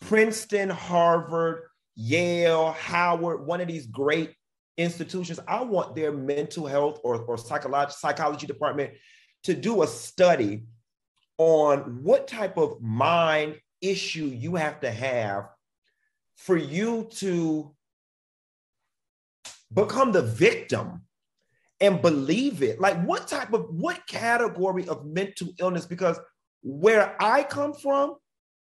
Princeton, 0.00 0.70
Harvard, 0.70 1.68
Yale, 1.94 2.72
Howard, 2.72 3.46
one 3.46 3.60
of 3.60 3.68
these 3.68 3.86
great 3.86 4.34
institutions. 4.76 5.38
I 5.46 5.62
want 5.62 5.94
their 5.94 6.10
mental 6.10 6.66
health 6.66 6.98
or, 7.04 7.22
or 7.22 7.38
psychology, 7.38 7.94
psychology 7.96 8.48
department 8.48 8.94
to 9.44 9.54
do 9.54 9.84
a 9.84 9.86
study 9.86 10.64
on 11.38 12.02
what 12.02 12.26
type 12.26 12.56
of 12.56 12.82
mind 12.82 13.60
issue 13.82 14.26
you 14.26 14.54
have 14.56 14.80
to 14.80 14.90
have 14.90 15.48
for 16.36 16.56
you 16.56 17.08
to 17.16 17.74
become 19.72 20.12
the 20.12 20.22
victim 20.22 21.02
and 21.80 22.00
believe 22.00 22.62
it. 22.62 22.80
Like 22.80 23.02
what 23.02 23.28
type 23.28 23.52
of 23.52 23.66
what 23.70 24.06
category 24.06 24.86
of 24.88 25.04
mental 25.04 25.48
illness? 25.58 25.84
Because 25.84 26.18
where 26.62 27.16
i 27.20 27.42
come 27.42 27.74
from 27.74 28.14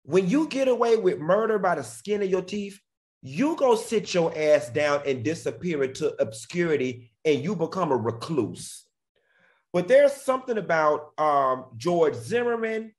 when 0.02 0.28
you 0.28 0.46
get 0.48 0.68
away 0.68 0.96
with 0.96 1.18
murder 1.18 1.58
by 1.58 1.74
the 1.74 1.82
skin 1.82 2.22
of 2.22 2.28
your 2.28 2.42
teeth 2.42 2.78
you 3.22 3.56
go 3.56 3.74
sit 3.74 4.14
your 4.14 4.32
ass 4.36 4.68
down 4.68 5.02
and 5.04 5.24
disappear 5.24 5.82
into 5.82 6.14
obscurity 6.22 7.10
and 7.24 7.42
you 7.42 7.56
become 7.56 7.90
a 7.90 7.96
recluse. 7.96 8.86
But 9.72 9.88
there's 9.88 10.12
something 10.12 10.56
about 10.56 11.18
um, 11.18 11.66
george 11.76 12.14
zimmerman 12.14 12.92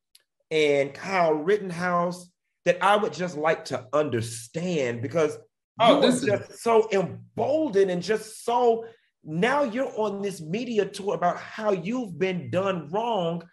and 0.52 0.94
Kyle 0.94 1.34
Rittenhouse 1.34 2.30
that 2.66 2.84
I 2.84 2.96
would 2.96 3.14
just 3.14 3.38
like 3.38 3.66
to 3.66 3.88
understand 3.94 5.02
because 5.02 5.38
oh, 5.80 6.02
this 6.02 6.16
is 6.16 6.26
just 6.26 6.60
so 6.62 6.88
emboldened 6.92 7.92
and 7.92 8.02
just 8.02 8.44
so 8.44 8.86
now 9.24 9.64
you're 9.64 9.92
on 9.96 10.22
this 10.22 10.42
media 10.42 10.86
tour 10.86 11.16
about 11.16 11.38
how 11.38 11.72
you've 11.72 12.18
been 12.18 12.50
done 12.50 12.90
wrong. 12.90 13.44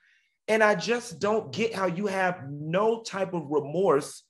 And 0.48 0.62
I 0.62 0.74
just 0.76 1.18
don't 1.18 1.52
get 1.52 1.74
how 1.74 1.86
you 1.86 2.06
have 2.06 2.48
no 2.48 3.02
type 3.02 3.34
of 3.34 3.50
remorse 3.50 4.22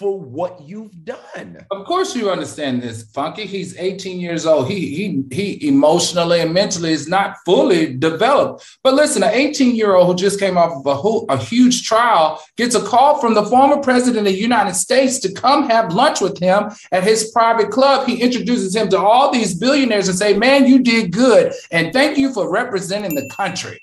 for 0.00 0.18
what 0.18 0.62
you've 0.62 1.04
done. 1.04 1.58
Of 1.70 1.84
course, 1.84 2.16
you 2.16 2.30
understand 2.30 2.80
this, 2.82 3.10
Funky. 3.10 3.44
He's 3.44 3.76
18 3.76 4.20
years 4.20 4.46
old. 4.46 4.68
He 4.68 4.94
he 4.94 5.24
he 5.30 5.68
emotionally 5.68 6.40
and 6.40 6.54
mentally 6.54 6.92
is 6.92 7.08
not 7.08 7.36
fully 7.44 7.96
developed. 7.96 8.64
But 8.82 8.94
listen, 8.94 9.22
an 9.22 9.34
18 9.34 9.74
year 9.74 9.94
old 9.94 10.06
who 10.06 10.14
just 10.14 10.40
came 10.40 10.56
off 10.56 10.84
of 10.84 10.86
a, 10.86 11.32
a 11.34 11.36
huge 11.36 11.86
trial 11.86 12.42
gets 12.56 12.74
a 12.74 12.82
call 12.82 13.20
from 13.20 13.34
the 13.34 13.44
former 13.44 13.76
president 13.82 14.26
of 14.26 14.32
the 14.32 14.40
United 14.40 14.74
States 14.74 15.18
to 15.20 15.32
come 15.32 15.68
have 15.68 15.92
lunch 15.92 16.20
with 16.20 16.38
him 16.38 16.70
at 16.92 17.04
his 17.04 17.30
private 17.32 17.70
club. 17.70 18.06
He 18.06 18.22
introduces 18.22 18.74
him 18.74 18.88
to 18.90 18.98
all 18.98 19.30
these 19.30 19.54
billionaires 19.54 20.08
and 20.08 20.16
say, 20.16 20.32
"Man, 20.32 20.66
you 20.66 20.78
did 20.78 21.12
good, 21.12 21.52
and 21.70 21.92
thank 21.92 22.16
you 22.16 22.32
for 22.32 22.50
representing 22.50 23.14
the 23.14 23.26
country." 23.26 23.80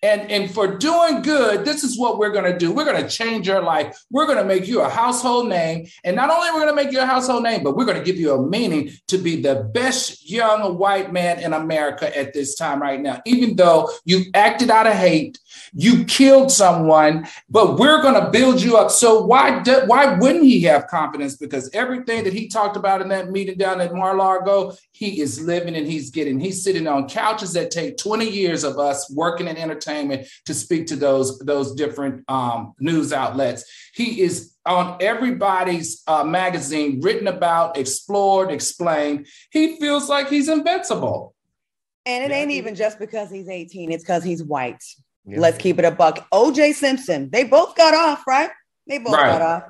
And, 0.00 0.30
and 0.30 0.48
for 0.48 0.76
doing 0.76 1.22
good, 1.22 1.64
this 1.64 1.82
is 1.82 1.98
what 1.98 2.18
we're 2.18 2.30
going 2.30 2.44
to 2.44 2.56
do. 2.56 2.70
We're 2.70 2.84
going 2.84 3.02
to 3.02 3.08
change 3.08 3.48
your 3.48 3.62
life. 3.62 4.04
We're 4.10 4.26
going 4.26 4.38
to 4.38 4.44
make 4.44 4.68
you 4.68 4.80
a 4.80 4.88
household 4.88 5.48
name. 5.48 5.88
And 6.04 6.14
not 6.14 6.30
only 6.30 6.48
we're 6.50 6.64
going 6.64 6.76
to 6.76 6.84
make 6.84 6.92
you 6.92 7.00
a 7.00 7.06
household 7.06 7.42
name, 7.42 7.64
but 7.64 7.74
we're 7.74 7.84
going 7.84 7.98
to 7.98 8.04
give 8.04 8.16
you 8.16 8.32
a 8.32 8.48
meaning 8.48 8.92
to 9.08 9.18
be 9.18 9.42
the 9.42 9.68
best 9.74 10.30
young 10.30 10.78
white 10.78 11.12
man 11.12 11.40
in 11.40 11.52
America 11.52 12.16
at 12.16 12.32
this 12.32 12.54
time 12.54 12.80
right 12.80 13.00
now. 13.00 13.20
Even 13.26 13.56
though 13.56 13.90
you 14.04 14.26
acted 14.34 14.70
out 14.70 14.86
of 14.86 14.92
hate, 14.92 15.40
you 15.74 16.04
killed 16.04 16.52
someone, 16.52 17.26
but 17.50 17.76
we're 17.76 18.00
going 18.00 18.22
to 18.22 18.30
build 18.30 18.62
you 18.62 18.76
up. 18.76 18.92
So 18.92 19.24
why 19.24 19.64
do, 19.64 19.80
why 19.86 20.16
wouldn't 20.16 20.44
he 20.44 20.62
have 20.62 20.86
confidence? 20.86 21.36
Because 21.36 21.70
everything 21.74 22.22
that 22.22 22.32
he 22.32 22.46
talked 22.46 22.76
about 22.76 23.02
in 23.02 23.08
that 23.08 23.32
meeting 23.32 23.58
down 23.58 23.80
at 23.80 23.92
Mar-a-Lago, 23.92 24.76
he 24.92 25.20
is 25.20 25.42
living 25.42 25.74
and 25.74 25.88
he's 25.88 26.10
getting. 26.10 26.38
He's 26.38 26.62
sitting 26.62 26.86
on 26.86 27.08
couches 27.08 27.52
that 27.54 27.72
take 27.72 27.96
20 27.96 28.30
years 28.30 28.62
of 28.62 28.78
us 28.78 29.10
working 29.10 29.48
in 29.48 29.56
entertainment 29.56 29.87
to 29.92 30.54
speak 30.54 30.86
to 30.88 30.96
those 30.96 31.38
those 31.38 31.74
different 31.74 32.24
um, 32.28 32.74
news 32.78 33.12
outlets. 33.12 33.64
He 33.94 34.20
is 34.20 34.54
on 34.66 34.98
everybody's 35.00 36.02
uh, 36.06 36.24
magazine, 36.24 37.00
written 37.00 37.26
about, 37.26 37.76
explored, 37.78 38.50
explained. 38.50 39.26
He 39.50 39.76
feels 39.80 40.08
like 40.08 40.28
he's 40.28 40.48
invincible. 40.48 41.34
And 42.04 42.24
it 42.24 42.30
Yeah, 42.30 42.36
ain't 42.38 42.50
even 42.50 42.74
just 42.74 42.98
because 42.98 43.30
he's 43.30 43.48
18, 43.48 43.90
it's 43.92 44.02
because 44.04 44.22
he's 44.24 44.42
white. 44.42 44.82
Yeah. 45.26 45.40
Let's 45.40 45.58
keep 45.58 45.78
it 45.78 45.84
a 45.84 45.90
buck. 45.90 46.26
OJ 46.32 46.74
Simpson, 46.74 47.30
they 47.30 47.44
both 47.44 47.76
got 47.76 47.94
off, 47.94 48.26
right? 48.26 48.50
They 48.86 48.98
both 48.98 49.14
Right. 49.14 49.26
got 49.26 49.42
off. 49.42 49.62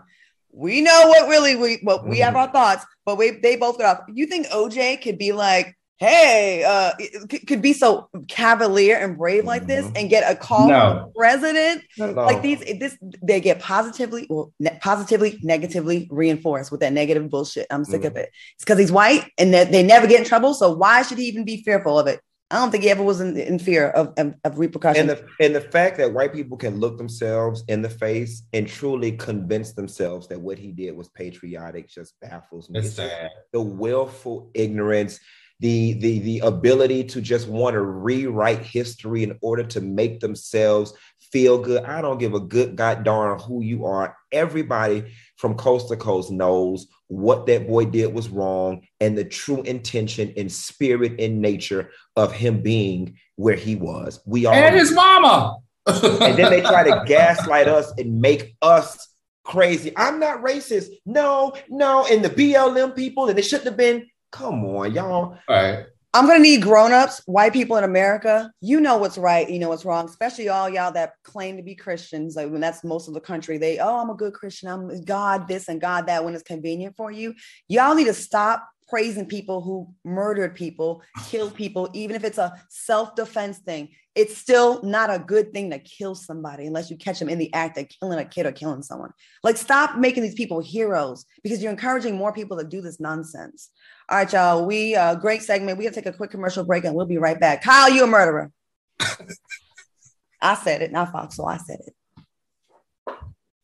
We 0.51 0.81
know 0.81 1.07
what 1.09 1.29
really 1.29 1.55
we 1.57 1.79
what 1.83 2.07
we 2.09 2.19
have 2.21 2.35
Mhm. 2.35 2.39
our 2.39 2.53
thoughts, 2.53 2.85
but 3.05 3.17
we 3.19 3.31
they 3.31 3.57
both 3.57 3.79
got 3.79 3.99
off. 3.99 4.05
You 4.13 4.27
think 4.27 4.47
OJ 4.49 4.97
could 4.97 5.19
be 5.19 5.33
like, 5.33 5.77
hey, 5.99 6.63
uh, 6.65 6.93
it- 6.99 7.29
could, 7.29 7.47
could 7.47 7.63
be 7.63 7.73
so 7.73 8.09
cavalier 8.29 8.97
and 8.97 9.17
brave 9.19 9.45
like 9.45 9.67
this 9.67 9.85
Mhm. 9.87 9.93
and 10.01 10.11
get 10.11 10.31
a 10.31 10.37
call 10.37 10.69
No. 10.69 10.81
from 10.81 10.97
the 10.99 11.13
president? 11.19 11.83
Not 11.99 12.11
at 12.11 12.19
all. 12.19 12.27
Like 12.27 12.43
these, 12.43 12.61
this 12.79 12.97
they 13.23 13.41
get 13.41 13.59
positively, 13.61 14.27
well, 14.31 14.53
ne- 14.61 14.79
positively, 14.81 15.39
negatively 15.43 16.09
reinforced 16.11 16.71
with 16.71 16.81
that 16.81 16.93
negative 16.93 17.29
bullshit. 17.29 17.67
I'm 17.71 17.85
sick 17.85 18.05
of 18.05 18.17
it. 18.17 18.31
It's 18.55 18.65
because 18.65 18.79
he's 18.79 18.93
white 18.93 19.31
and 19.39 19.53
that 19.55 19.73
they 19.73 19.83
never 19.83 20.07
get 20.07 20.21
in 20.21 20.27
trouble. 20.27 20.55
So 20.55 20.73
why 20.75 21.03
should 21.03 21.19
he 21.19 21.25
even 21.25 21.45
be 21.45 21.63
fearful 21.63 21.99
of 21.99 22.07
it? 22.07 22.21
I 22.51 22.57
don't 22.57 22.71
think 22.71 22.83
he 22.83 22.89
ever 22.89 23.03
was 23.03 23.21
in, 23.21 23.37
in 23.37 23.59
fear 23.59 23.91
of, 23.91 24.15
of, 24.17 24.35
of 24.43 24.59
repercussions. 24.59 25.01
and 25.01 25.11
the 25.11 25.45
and 25.45 25.55
the 25.55 25.61
fact 25.61 25.99
that 25.99 26.15
white 26.15 26.33
people 26.33 26.57
can 26.57 26.81
look 26.81 26.97
themselves 26.97 27.63
in 27.69 27.83
the 27.83 27.91
face 27.91 28.43
and 28.55 28.67
truly 28.67 29.13
convince 29.13 29.73
themselves 29.75 30.29
that 30.29 30.41
what 30.41 30.59
he 30.59 30.73
did 30.73 30.97
was 30.97 31.11
patriotic 31.11 31.91
just 31.91 32.15
baffles 32.23 32.71
me. 32.71 32.79
It's 32.79 32.89
It's 32.89 32.97
sad. 32.97 33.29
the 33.53 33.61
willful 33.61 34.51
ignorance, 34.55 35.21
the 35.61 35.95
the 35.95 36.19
the 36.21 36.39
ability 36.41 37.05
to 37.05 37.21
just 37.21 37.49
want 37.49 37.75
to 37.75 37.81
rewrite 37.81 38.61
history 38.61 39.25
in 39.25 39.37
order 39.41 39.65
to 39.65 39.81
make 39.81 40.21
themselves 40.21 40.93
feel 41.33 41.59
good. 41.59 41.85
I 41.85 42.01
don't 42.01 42.19
give 42.19 42.35
a 42.35 42.41
good 42.41 42.77
god 42.77 43.05
darn 43.05 43.39
who 43.41 43.63
you 43.63 43.87
are. 43.87 44.17
Everybody 44.33 45.13
from 45.37 45.55
coast 45.55 45.89
to 45.89 45.97
coast 45.97 46.31
knows 46.31 46.87
what 47.09 47.47
that 47.47 47.67
boy 47.67 47.87
did 47.87 48.15
was 48.15 48.29
wrong 48.29 48.83
and 49.01 49.17
the 49.17 49.25
true 49.25 49.63
intention 49.63 50.33
and 50.37 50.51
spirit 50.51 51.21
and 51.21 51.41
nature 51.41 51.91
of 52.17 52.33
him 52.33 52.63
being 52.63 53.19
where 53.37 53.57
he 53.57 53.77
was. 53.77 54.21
We 54.27 54.47
all 54.47 54.55
and 54.55 54.75
his 54.75 54.93
mama. 54.93 55.57
and 55.87 56.37
then 56.37 56.51
they 56.51 56.61
try 56.61 56.85
to 56.85 57.05
gaslight 57.07 57.67
us 57.67 57.93
and 57.99 58.21
make 58.21 58.55
us 58.61 59.09
crazy. 59.45 59.93
I'm 59.97 60.21
not 60.21 60.43
racist. 60.43 60.89
No, 61.07 61.55
no. 61.69 62.07
And 62.11 62.23
the 62.23 62.31
BLM 62.31 62.95
people, 62.95 63.29
and 63.29 63.39
it 63.39 63.43
shouldn't 63.43 63.69
have 63.69 63.77
been. 63.77 64.07
Come 64.31 64.65
on, 64.65 64.93
y'all. 64.93 65.39
right. 65.49 65.87
I'm 66.15 66.27
gonna 66.27 66.39
need 66.39 66.63
grown-ups, 66.63 67.23
white 67.27 67.53
people 67.53 67.77
in 67.77 67.85
America. 67.85 68.51
You 68.63 68.81
know 68.81 68.97
what's 68.97 69.19
right, 69.19 69.49
you 69.49 69.59
know 69.59 69.69
what's 69.69 69.85
wrong, 69.85 70.07
especially 70.07 70.49
all 70.49 70.69
y'all 70.69 70.91
that 70.93 71.13
claim 71.23 71.59
to 71.59 71.63
be 71.63 71.75
Christians. 71.75 72.35
Like 72.35 72.51
when 72.51 72.63
that's 72.63 72.83
most 72.83 73.09
of 73.09 73.15
the 73.15 73.21
country, 73.21 73.59
they 73.59 73.79
oh, 73.79 74.01
I'm 74.01 74.09
a 74.09 74.15
good 74.15 74.33
Christian, 74.33 74.71
I'm 74.71 75.03
God 75.03 75.47
this 75.49 75.69
and 75.69 75.81
God 75.81 76.07
that 76.07 76.25
when 76.25 76.35
it's 76.35 76.43
convenient 76.43 76.97
for 76.97 77.11
you. 77.11 77.35
Y'all 77.69 77.95
need 77.95 78.07
to 78.07 78.15
stop 78.15 78.67
praising 78.89 79.27
people 79.27 79.61
who 79.61 79.93
murdered 80.05 80.55
people, 80.55 81.03
killed 81.27 81.55
people, 81.55 81.89
even 81.93 82.17
if 82.17 82.25
it's 82.25 82.39
a 82.39 82.53
self-defense 82.71 83.59
thing. 83.59 83.91
It's 84.15 84.37
still 84.37 84.83
not 84.83 85.11
a 85.11 85.19
good 85.19 85.53
thing 85.53 85.71
to 85.71 85.79
kill 85.79 86.15
somebody 86.15 86.67
unless 86.67 86.91
you 86.91 86.97
catch 86.97 87.21
them 87.21 87.29
in 87.29 87.39
the 87.39 87.53
act 87.55 87.79
of 87.79 87.87
killing 87.89 88.19
a 88.19 88.25
kid 88.25 88.47
or 88.47 88.53
killing 88.53 88.83
someone. 88.83 89.13
Like, 89.45 89.57
stop 89.57 89.97
making 89.97 90.25
these 90.25 90.35
people 90.35 90.61
heroes 90.61 91.25
because 91.45 91.63
you're 91.63 91.71
encouraging 91.71 92.17
more 92.17 92.33
people 92.33 92.59
to 92.59 92.65
do 92.65 92.81
this 92.81 92.99
nonsense. 92.99 93.71
All 94.09 94.19
right, 94.19 94.33
y'all. 94.33 94.65
We 94.65 94.97
uh 94.97 95.15
great 95.17 95.43
segment. 95.43 95.77
We 95.77 95.85
gotta 95.85 95.95
take 95.95 96.07
a 96.07 96.17
quick 96.17 96.31
commercial 96.31 96.65
break 96.65 96.85
and 96.85 96.95
we'll 96.95 97.07
be 97.07 97.19
right 97.19 97.39
back. 97.39 97.63
Kyle, 97.63 97.91
you 97.91 98.05
a 98.05 98.07
murderer. 98.07 98.51
I 100.41 100.55
said 100.55 100.83
it, 100.83 100.93
not 100.93 101.13
Fox, 101.13 101.37
so 101.37 101.45
I 101.45 101.59
said 101.59 101.81
it. 101.87 101.95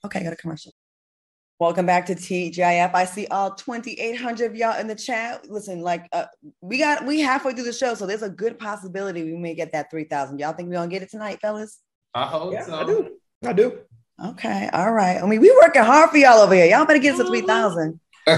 Okay, 0.05 0.23
got 0.23 0.35
a 0.35 0.37
commercial. 0.37 0.73
Welcome 1.61 1.87
back 1.87 2.07
to 2.07 2.17
TGIF. 2.17 2.95
I 2.95 3.05
see 3.05 3.29
all 3.29 3.55
2,800 3.55 4.51
of 4.51 4.57
y'all 4.57 4.77
in 4.81 4.89
the 4.89 4.95
chat. 4.97 5.49
Listen, 5.49 5.83
like 5.83 6.09
uh, 6.13 6.25
we 6.61 6.79
got 6.79 7.07
we 7.07 7.21
halfway 7.21 7.53
through 7.55 7.65
the 7.65 7.73
show, 7.73 7.95
so 7.95 8.07
there's 8.07 8.23
a 8.23 8.29
good 8.29 8.59
possibility 8.59 9.23
we 9.23 9.37
may 9.37 9.55
get 9.55 9.71
that 9.71 9.89
3,000. 9.89 10.41
Y'all 10.41 10.53
think 10.53 10.69
we're 10.69 10.75
gonna 10.75 10.89
get 10.89 11.03
it 11.03 11.11
tonight, 11.11 11.39
fellas? 11.41 11.79
I 12.13 12.27
hope 12.27 12.55
Yeah, 12.55 12.65
so. 12.65 12.75
I 12.75 12.85
do. 12.85 13.11
I 13.45 13.53
do. 13.53 13.79
Okay, 14.25 14.69
all 14.73 14.93
right. 14.93 15.23
I 15.23 15.27
mean, 15.27 15.41
we 15.41 15.57
working 15.63 15.83
hard 15.83 16.11
for 16.11 16.17
y'all 16.17 16.41
over 16.41 16.55
here. 16.55 16.67
Y'all 16.67 16.87
better 16.87 16.99
get 16.99 17.15
us 17.15 17.21
to 17.21 17.27
3,000. 17.27 18.01
All 18.27 18.33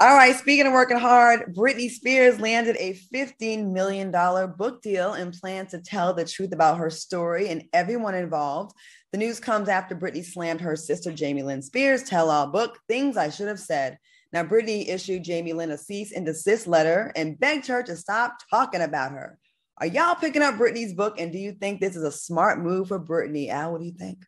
right, 0.00 0.36
speaking 0.36 0.64
of 0.64 0.72
working 0.72 0.98
hard, 0.98 1.52
Britney 1.52 1.90
Spears 1.90 2.38
landed 2.38 2.76
a 2.78 2.96
$15 3.12 3.72
million 3.72 4.12
book 4.56 4.82
deal 4.82 5.14
and 5.14 5.32
plans 5.32 5.72
to 5.72 5.80
tell 5.80 6.14
the 6.14 6.24
truth 6.24 6.52
about 6.52 6.78
her 6.78 6.88
story 6.88 7.48
and 7.48 7.64
everyone 7.72 8.14
involved. 8.14 8.76
The 9.12 9.18
news 9.18 9.40
comes 9.40 9.68
after 9.68 9.96
Britney 9.96 10.24
slammed 10.24 10.60
her 10.60 10.76
sister 10.76 11.12
Jamie 11.12 11.42
Lynn 11.42 11.62
Spears' 11.62 12.02
tell 12.02 12.30
all 12.30 12.46
book, 12.46 12.78
Things 12.88 13.16
I 13.16 13.30
Should 13.30 13.48
Have 13.48 13.58
Said. 13.58 13.98
Now, 14.34 14.44
Britney 14.44 14.86
issued 14.86 15.24
Jamie 15.24 15.54
Lynn 15.54 15.70
a 15.70 15.78
cease 15.78 16.12
and 16.12 16.26
desist 16.26 16.66
letter 16.66 17.10
and 17.16 17.40
begged 17.40 17.66
her 17.68 17.82
to 17.82 17.96
stop 17.96 18.36
talking 18.50 18.82
about 18.82 19.12
her. 19.12 19.38
Are 19.78 19.86
y'all 19.86 20.14
picking 20.14 20.42
up 20.42 20.56
Britney's 20.56 20.92
book? 20.92 21.18
And 21.18 21.32
do 21.32 21.38
you 21.38 21.52
think 21.52 21.80
this 21.80 21.96
is 21.96 22.02
a 22.02 22.12
smart 22.12 22.60
move 22.60 22.88
for 22.88 23.00
Britney? 23.00 23.48
Al, 23.48 23.72
what 23.72 23.80
do 23.80 23.86
you 23.86 23.92
think? 23.92 24.18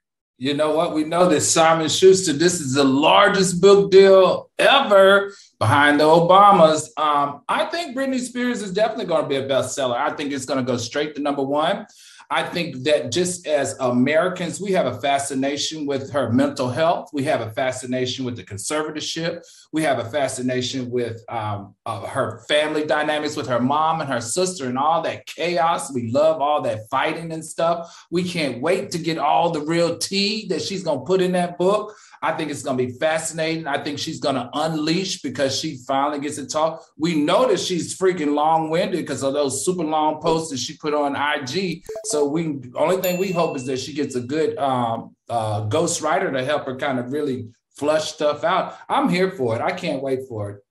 you 0.41 0.55
know 0.55 0.75
what? 0.75 0.95
We 0.95 1.05
know 1.05 1.29
that 1.29 1.43
Simon 1.43 1.91
Schuster, 1.91 2.33
this 2.33 2.61
is 2.61 2.73
the 2.73 2.83
largest 2.83 3.61
book 3.61 3.91
deal 3.91 4.51
ever 4.59 5.35
behind 5.59 6.01
the 6.01 6.05
Obamas. 6.05 6.89
Um, 6.97 7.43
I 7.47 7.67
think 7.67 7.95
Britney 7.95 8.19
Spears 8.19 8.63
is 8.63 8.73
definitely 8.73 9.05
going 9.05 9.23
to 9.25 9.29
be 9.29 9.37
a 9.37 9.47
bestseller. 9.47 9.99
I 9.99 10.17
think 10.17 10.33
it's 10.33 10.47
going 10.47 10.59
to 10.59 10.65
go 10.65 10.79
straight 10.79 11.15
to 11.17 11.21
number 11.21 11.43
one. 11.43 11.87
I 12.33 12.45
think 12.45 12.85
that 12.85 13.11
just 13.11 13.49
as 13.49 13.77
Americans, 13.81 14.61
we 14.61 14.71
have 14.73 14.87
a 14.87 15.01
fascination 15.01 15.85
with 15.85 16.13
her 16.13 16.31
mental 16.31 16.69
health. 16.69 17.11
We 17.13 17.25
have 17.25 17.41
a 17.41 17.51
fascination 17.51 18.25
with 18.25 18.37
the 18.37 18.45
conservatorship. 18.45 19.43
We 19.73 19.83
have 19.83 19.99
a 19.99 20.05
fascination 20.05 20.91
with 20.91 21.25
um, 21.29 21.75
uh, 21.85 22.07
her 22.07 22.45
family 22.47 22.87
dynamics 22.87 23.35
with 23.35 23.49
her 23.49 23.59
mom 23.59 24.01
and 24.01 24.09
her 24.09 24.21
sister 24.21 24.67
and 24.67 24.79
all 24.79 25.03
that 25.03 25.27
chaos. 25.27 25.93
We 25.93 26.13
love 26.13 26.41
all 26.41 26.63
that 26.63 26.89
fighting 26.89 27.33
and 27.33 27.45
stuff. 27.45 28.07
We 28.13 28.23
can't 28.23 28.63
wait 28.63 28.93
to 28.93 28.99
get 28.99 29.19
all 29.19 29.51
the 29.51 29.63
real 29.63 29.99
tea 29.99 30.47
that 30.51 30.63
she's 30.63 30.85
going 30.85 31.01
to 31.01 31.05
put 31.05 31.21
in 31.21 31.33
that 31.33 31.59
book. 31.59 31.97
I 32.23 32.33
think 32.33 32.51
it's 32.51 32.63
going 32.63 32.77
to 32.77 32.87
be 32.87 32.93
fascinating. 32.93 33.67
I 33.67 33.83
think 33.83 33.99
she's 33.99 34.21
going 34.21 34.35
to 34.35 34.51
unleash 34.53 35.23
because 35.23 35.59
she 35.59 35.79
finally 35.87 36.21
gets 36.21 36.37
to 36.37 36.47
talk. 36.47 36.85
We 36.99 37.15
know 37.15 37.49
that 37.49 37.61
she's 37.61 37.99
freaking 37.99 38.35
long-winded 38.35 39.01
because 39.01 39.23
of 39.23 39.33
those 39.33 39.65
super 39.65 39.85
long 39.85 40.21
posts 40.21 40.51
that 40.51 40.59
she 40.59 40.77
put 40.77 40.93
on 40.93 41.17
IG. 41.17 41.83
So 42.05 42.29
we 42.29 42.61
only 42.75 43.01
thing 43.01 43.19
we 43.19 43.33
hope 43.33 43.57
is 43.57 43.65
that 43.67 43.79
she 43.79 43.95
gets 43.95 44.17
a 44.17 44.21
good 44.21 44.59
um, 44.59 45.17
uh, 45.31 45.63
ghost 45.63 46.03
writer 46.03 46.31
to 46.31 46.45
help 46.45 46.67
her 46.67 46.77
kind 46.77 46.99
of 46.99 47.13
really 47.13 47.49
flush 47.77 48.13
stuff 48.13 48.45
out. 48.45 48.77
I'm 48.89 49.09
here 49.09 49.31
for 49.31 49.57
it. 49.57 49.63
I 49.63 49.73
can't 49.73 50.03
wait 50.03 50.21
for 50.29 50.51
it. 50.51 50.65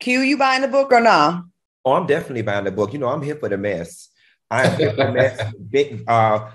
Q, 0.00 0.20
you 0.20 0.38
buying 0.38 0.62
the 0.62 0.68
book 0.68 0.92
or 0.92 1.00
not? 1.00 1.44
Oh, 1.84 1.92
I'm 1.92 2.06
definitely 2.06 2.42
buying 2.42 2.64
the 2.64 2.72
book. 2.72 2.92
You 2.92 2.98
know, 2.98 3.08
I'm 3.08 3.22
here 3.22 3.36
for 3.36 3.48
the 3.48 3.58
mess. 3.58 4.08
I'm 4.50 4.76
here 4.76 4.90
for 4.90 5.04
the 5.04 5.12
mess. 5.12 5.52
Big, 5.70 6.04
uh, 6.08 6.50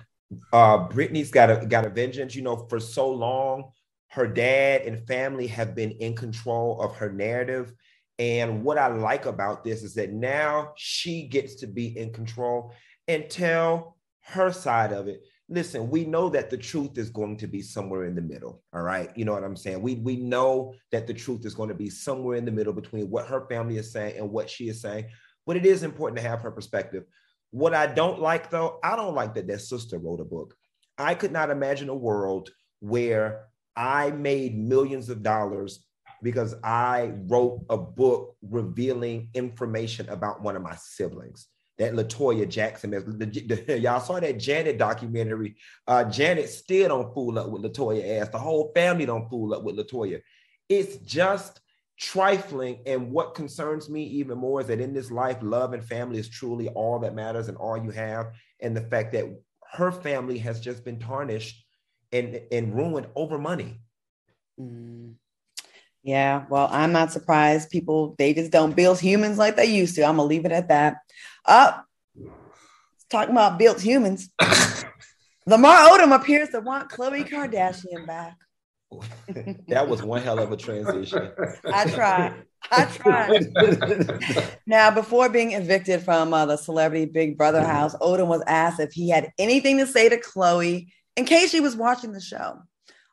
uh, 0.51 0.87
Britney's 0.87 1.31
got 1.31 1.51
a 1.51 1.65
got 1.65 1.85
a 1.85 1.89
vengeance. 1.89 2.35
You 2.35 2.41
know, 2.41 2.55
for 2.69 2.79
so 2.79 3.09
long, 3.09 3.71
her 4.11 4.27
dad 4.27 4.81
and 4.81 5.07
family 5.07 5.47
have 5.47 5.73
been 5.73 5.91
in 5.91 6.13
control 6.15 6.81
of 6.81 6.95
her 6.95 7.11
narrative. 7.11 7.73
And 8.19 8.61
what 8.61 8.77
I 8.77 8.87
like 8.87 9.25
about 9.25 9.63
this 9.63 9.83
is 9.83 9.93
that 9.95 10.11
now 10.11 10.73
she 10.75 11.27
gets 11.27 11.55
to 11.55 11.67
be 11.67 11.97
in 11.97 12.11
control 12.11 12.73
and 13.07 13.29
tell 13.29 13.95
her 14.23 14.51
side 14.51 14.91
of 14.91 15.07
it. 15.07 15.21
Listen, 15.47 15.89
we 15.89 16.05
know 16.05 16.29
that 16.29 16.49
the 16.49 16.57
truth 16.57 16.97
is 16.97 17.09
going 17.09 17.37
to 17.37 17.47
be 17.47 17.61
somewhere 17.61 18.03
in 18.03 18.13
the 18.13 18.21
middle. 18.21 18.61
All 18.73 18.81
right. 18.81 19.09
You 19.15 19.23
know 19.23 19.31
what 19.31 19.45
I'm 19.45 19.55
saying? 19.55 19.81
We 19.81 19.95
we 19.95 20.17
know 20.17 20.73
that 20.91 21.07
the 21.07 21.13
truth 21.13 21.45
is 21.45 21.55
going 21.55 21.69
to 21.69 21.75
be 21.75 21.89
somewhere 21.89 22.35
in 22.35 22.45
the 22.45 22.51
middle 22.51 22.73
between 22.73 23.09
what 23.09 23.27
her 23.27 23.47
family 23.47 23.77
is 23.77 23.93
saying 23.93 24.17
and 24.17 24.29
what 24.29 24.49
she 24.49 24.67
is 24.67 24.81
saying. 24.81 25.05
But 25.45 25.55
it 25.55 25.65
is 25.65 25.83
important 25.83 26.21
to 26.21 26.27
have 26.27 26.41
her 26.41 26.51
perspective. 26.51 27.05
What 27.51 27.73
I 27.73 27.87
don't 27.87 28.19
like, 28.19 28.49
though, 28.49 28.79
I 28.83 28.97
don't 28.97 29.15
like 29.15 29.35
that 29.35 29.47
that 29.47 29.61
sister 29.61 29.97
wrote 29.97 30.19
a 30.19 30.25
book. 30.25 30.53
I 30.97 31.15
could 31.15 31.31
not 31.31 31.49
imagine 31.49 31.87
a 31.87 31.95
world 31.95 32.49
where 32.81 33.45
I 33.75 34.11
made 34.11 34.57
millions 34.57 35.09
of 35.09 35.23
dollars 35.23 35.85
because 36.21 36.55
I 36.63 37.13
wrote 37.27 37.65
a 37.69 37.77
book 37.77 38.35
revealing 38.41 39.29
information 39.33 40.07
about 40.09 40.41
one 40.41 40.55
of 40.55 40.61
my 40.61 40.75
siblings. 40.75 41.47
That 41.77 41.93
Latoya 41.93 42.47
Jackson, 42.47 42.91
y'all 43.81 43.99
saw 43.99 44.19
that 44.19 44.37
Janet 44.37 44.77
documentary. 44.77 45.55
Uh, 45.87 46.03
Janet 46.03 46.49
still 46.49 46.89
don't 46.89 47.13
fool 47.13 47.39
up 47.39 47.49
with 47.49 47.63
Latoya 47.63 48.19
ass. 48.19 48.29
The 48.29 48.37
whole 48.37 48.71
family 48.75 49.05
don't 49.05 49.29
fool 49.29 49.53
up 49.53 49.63
with 49.63 49.77
Latoya. 49.77 50.21
It's 50.69 50.97
just 50.97 51.59
trifling. 51.99 52.81
And 52.85 53.11
what 53.11 53.33
concerns 53.33 53.89
me 53.89 54.03
even 54.03 54.37
more 54.37 54.61
is 54.61 54.67
that 54.67 54.79
in 54.79 54.93
this 54.93 55.09
life, 55.09 55.37
love 55.41 55.73
and 55.73 55.83
family 55.83 56.19
is 56.19 56.29
truly 56.29 56.67
all 56.69 56.99
that 56.99 57.15
matters 57.15 57.47
and 57.47 57.57
all 57.57 57.77
you 57.77 57.91
have. 57.91 58.27
And 58.59 58.75
the 58.77 58.81
fact 58.81 59.13
that 59.13 59.25
her 59.71 59.91
family 59.91 60.37
has 60.39 60.59
just 60.59 60.83
been 60.85 60.99
tarnished 60.99 61.60
and, 62.11 62.41
and 62.51 62.75
ruined 62.75 63.07
over 63.15 63.37
money. 63.37 63.79
Mm. 64.59 65.15
Yeah, 66.03 66.45
well, 66.49 66.67
I'm 66.71 66.91
not 66.91 67.11
surprised. 67.11 67.69
People, 67.69 68.15
they 68.17 68.33
just 68.33 68.51
don't 68.51 68.75
build 68.75 68.99
humans 68.99 69.37
like 69.37 69.55
they 69.55 69.65
used 69.65 69.95
to. 69.95 70.03
I'm 70.03 70.17
gonna 70.17 70.27
leave 70.27 70.45
it 70.45 70.51
at 70.51 70.69
that. 70.69 70.97
Up, 71.45 71.85
talking 73.09 73.31
about 73.31 73.59
built 73.59 73.79
humans. 73.79 74.29
Lamar 75.45 75.89
Odom 75.89 76.15
appears 76.15 76.49
to 76.49 76.59
want 76.59 76.89
Khloe 76.89 77.27
Kardashian 77.27 78.07
back. 78.07 78.37
that 79.67 79.87
was 79.87 80.01
one 80.03 80.21
hell 80.21 80.39
of 80.39 80.51
a 80.51 80.57
transition. 80.57 81.31
I 81.65 81.89
tried. 81.89 82.43
I 82.71 82.85
tried. 82.85 84.59
now, 84.67 84.91
before 84.91 85.29
being 85.29 85.53
evicted 85.53 86.01
from 86.01 86.33
uh, 86.33 86.45
the 86.45 86.57
celebrity 86.57 87.05
Big 87.05 87.37
Brother 87.37 87.63
house, 87.63 87.95
Odom 87.95 88.27
was 88.27 88.43
asked 88.47 88.79
if 88.79 88.91
he 88.91 89.09
had 89.09 89.31
anything 89.37 89.77
to 89.77 89.87
say 89.87 90.09
to 90.09 90.17
Khloé 90.17 90.87
in 91.21 91.27
case 91.27 91.51
she 91.51 91.59
was 91.59 91.75
watching 91.75 92.13
the 92.13 92.19
show. 92.19 92.63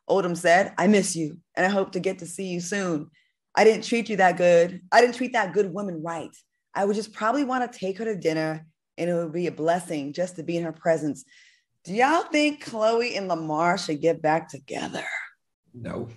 Odom 0.09 0.35
said, 0.35 0.73
I 0.79 0.87
miss 0.87 1.15
you 1.15 1.37
and 1.55 1.63
I 1.63 1.69
hope 1.69 1.91
to 1.91 1.99
get 1.99 2.17
to 2.19 2.25
see 2.25 2.47
you 2.47 2.59
soon. 2.59 3.11
I 3.53 3.63
didn't 3.63 3.83
treat 3.83 4.09
you 4.09 4.17
that 4.17 4.35
good. 4.35 4.81
I 4.91 4.99
didn't 4.99 5.13
treat 5.13 5.33
that 5.33 5.53
good 5.53 5.71
woman 5.71 6.01
right. 6.01 6.35
I 6.73 6.85
would 6.85 6.95
just 6.95 7.13
probably 7.13 7.43
want 7.43 7.71
to 7.71 7.79
take 7.79 7.99
her 7.99 8.05
to 8.05 8.15
dinner 8.15 8.65
and 8.97 9.11
it 9.11 9.13
would 9.13 9.31
be 9.31 9.45
a 9.45 9.51
blessing 9.51 10.11
just 10.11 10.37
to 10.37 10.43
be 10.43 10.57
in 10.57 10.63
her 10.63 10.71
presence. 10.71 11.23
Do 11.83 11.93
y'all 11.93 12.23
think 12.23 12.65
Khloé 12.65 13.15
and 13.15 13.27
Lamar 13.27 13.77
should 13.77 14.01
get 14.01 14.23
back 14.23 14.49
together? 14.49 15.05
No, 15.71 16.09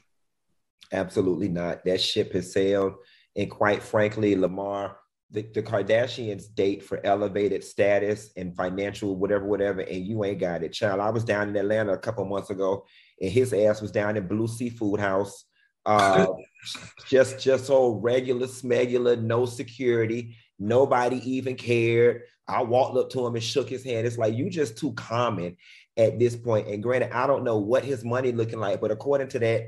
absolutely 0.92 1.50
not. 1.50 1.84
That 1.84 2.00
ship 2.00 2.32
has 2.32 2.54
sailed. 2.54 2.94
And 3.36 3.50
quite 3.50 3.82
frankly, 3.82 4.34
Lamar, 4.34 4.96
the, 5.32 5.42
the 5.54 5.62
Kardashians 5.62 6.54
date 6.54 6.82
for 6.82 7.04
elevated 7.04 7.64
status 7.64 8.30
and 8.36 8.54
financial 8.54 9.16
whatever, 9.16 9.46
whatever, 9.46 9.80
and 9.80 10.04
you 10.04 10.24
ain't 10.24 10.38
got 10.38 10.62
it. 10.62 10.72
Child, 10.72 11.00
I 11.00 11.10
was 11.10 11.24
down 11.24 11.48
in 11.48 11.56
Atlanta 11.56 11.92
a 11.94 11.98
couple 11.98 12.24
months 12.26 12.50
ago, 12.50 12.84
and 13.20 13.30
his 13.30 13.52
ass 13.52 13.80
was 13.80 13.90
down 13.90 14.16
in 14.16 14.28
Blue 14.28 14.46
Seafood 14.46 15.00
House. 15.00 15.44
Uh, 15.86 16.26
just 17.08 17.40
just 17.40 17.66
so 17.66 17.94
regular 17.94 18.46
smegular, 18.46 19.20
no 19.20 19.46
security. 19.46 20.36
Nobody 20.58 21.16
even 21.28 21.56
cared. 21.56 22.22
I 22.46 22.62
walked 22.62 22.96
up 22.98 23.10
to 23.10 23.26
him 23.26 23.34
and 23.34 23.42
shook 23.42 23.70
his 23.70 23.84
hand. 23.84 24.06
It's 24.06 24.18
like 24.18 24.34
you 24.34 24.50
just 24.50 24.76
too 24.76 24.92
common 24.92 25.56
at 25.96 26.18
this 26.18 26.36
point. 26.36 26.68
And 26.68 26.82
granted, 26.82 27.12
I 27.12 27.26
don't 27.26 27.44
know 27.44 27.58
what 27.58 27.84
his 27.84 28.04
money 28.04 28.32
looking 28.32 28.60
like, 28.60 28.80
but 28.80 28.90
according 28.90 29.28
to 29.28 29.38
that 29.40 29.62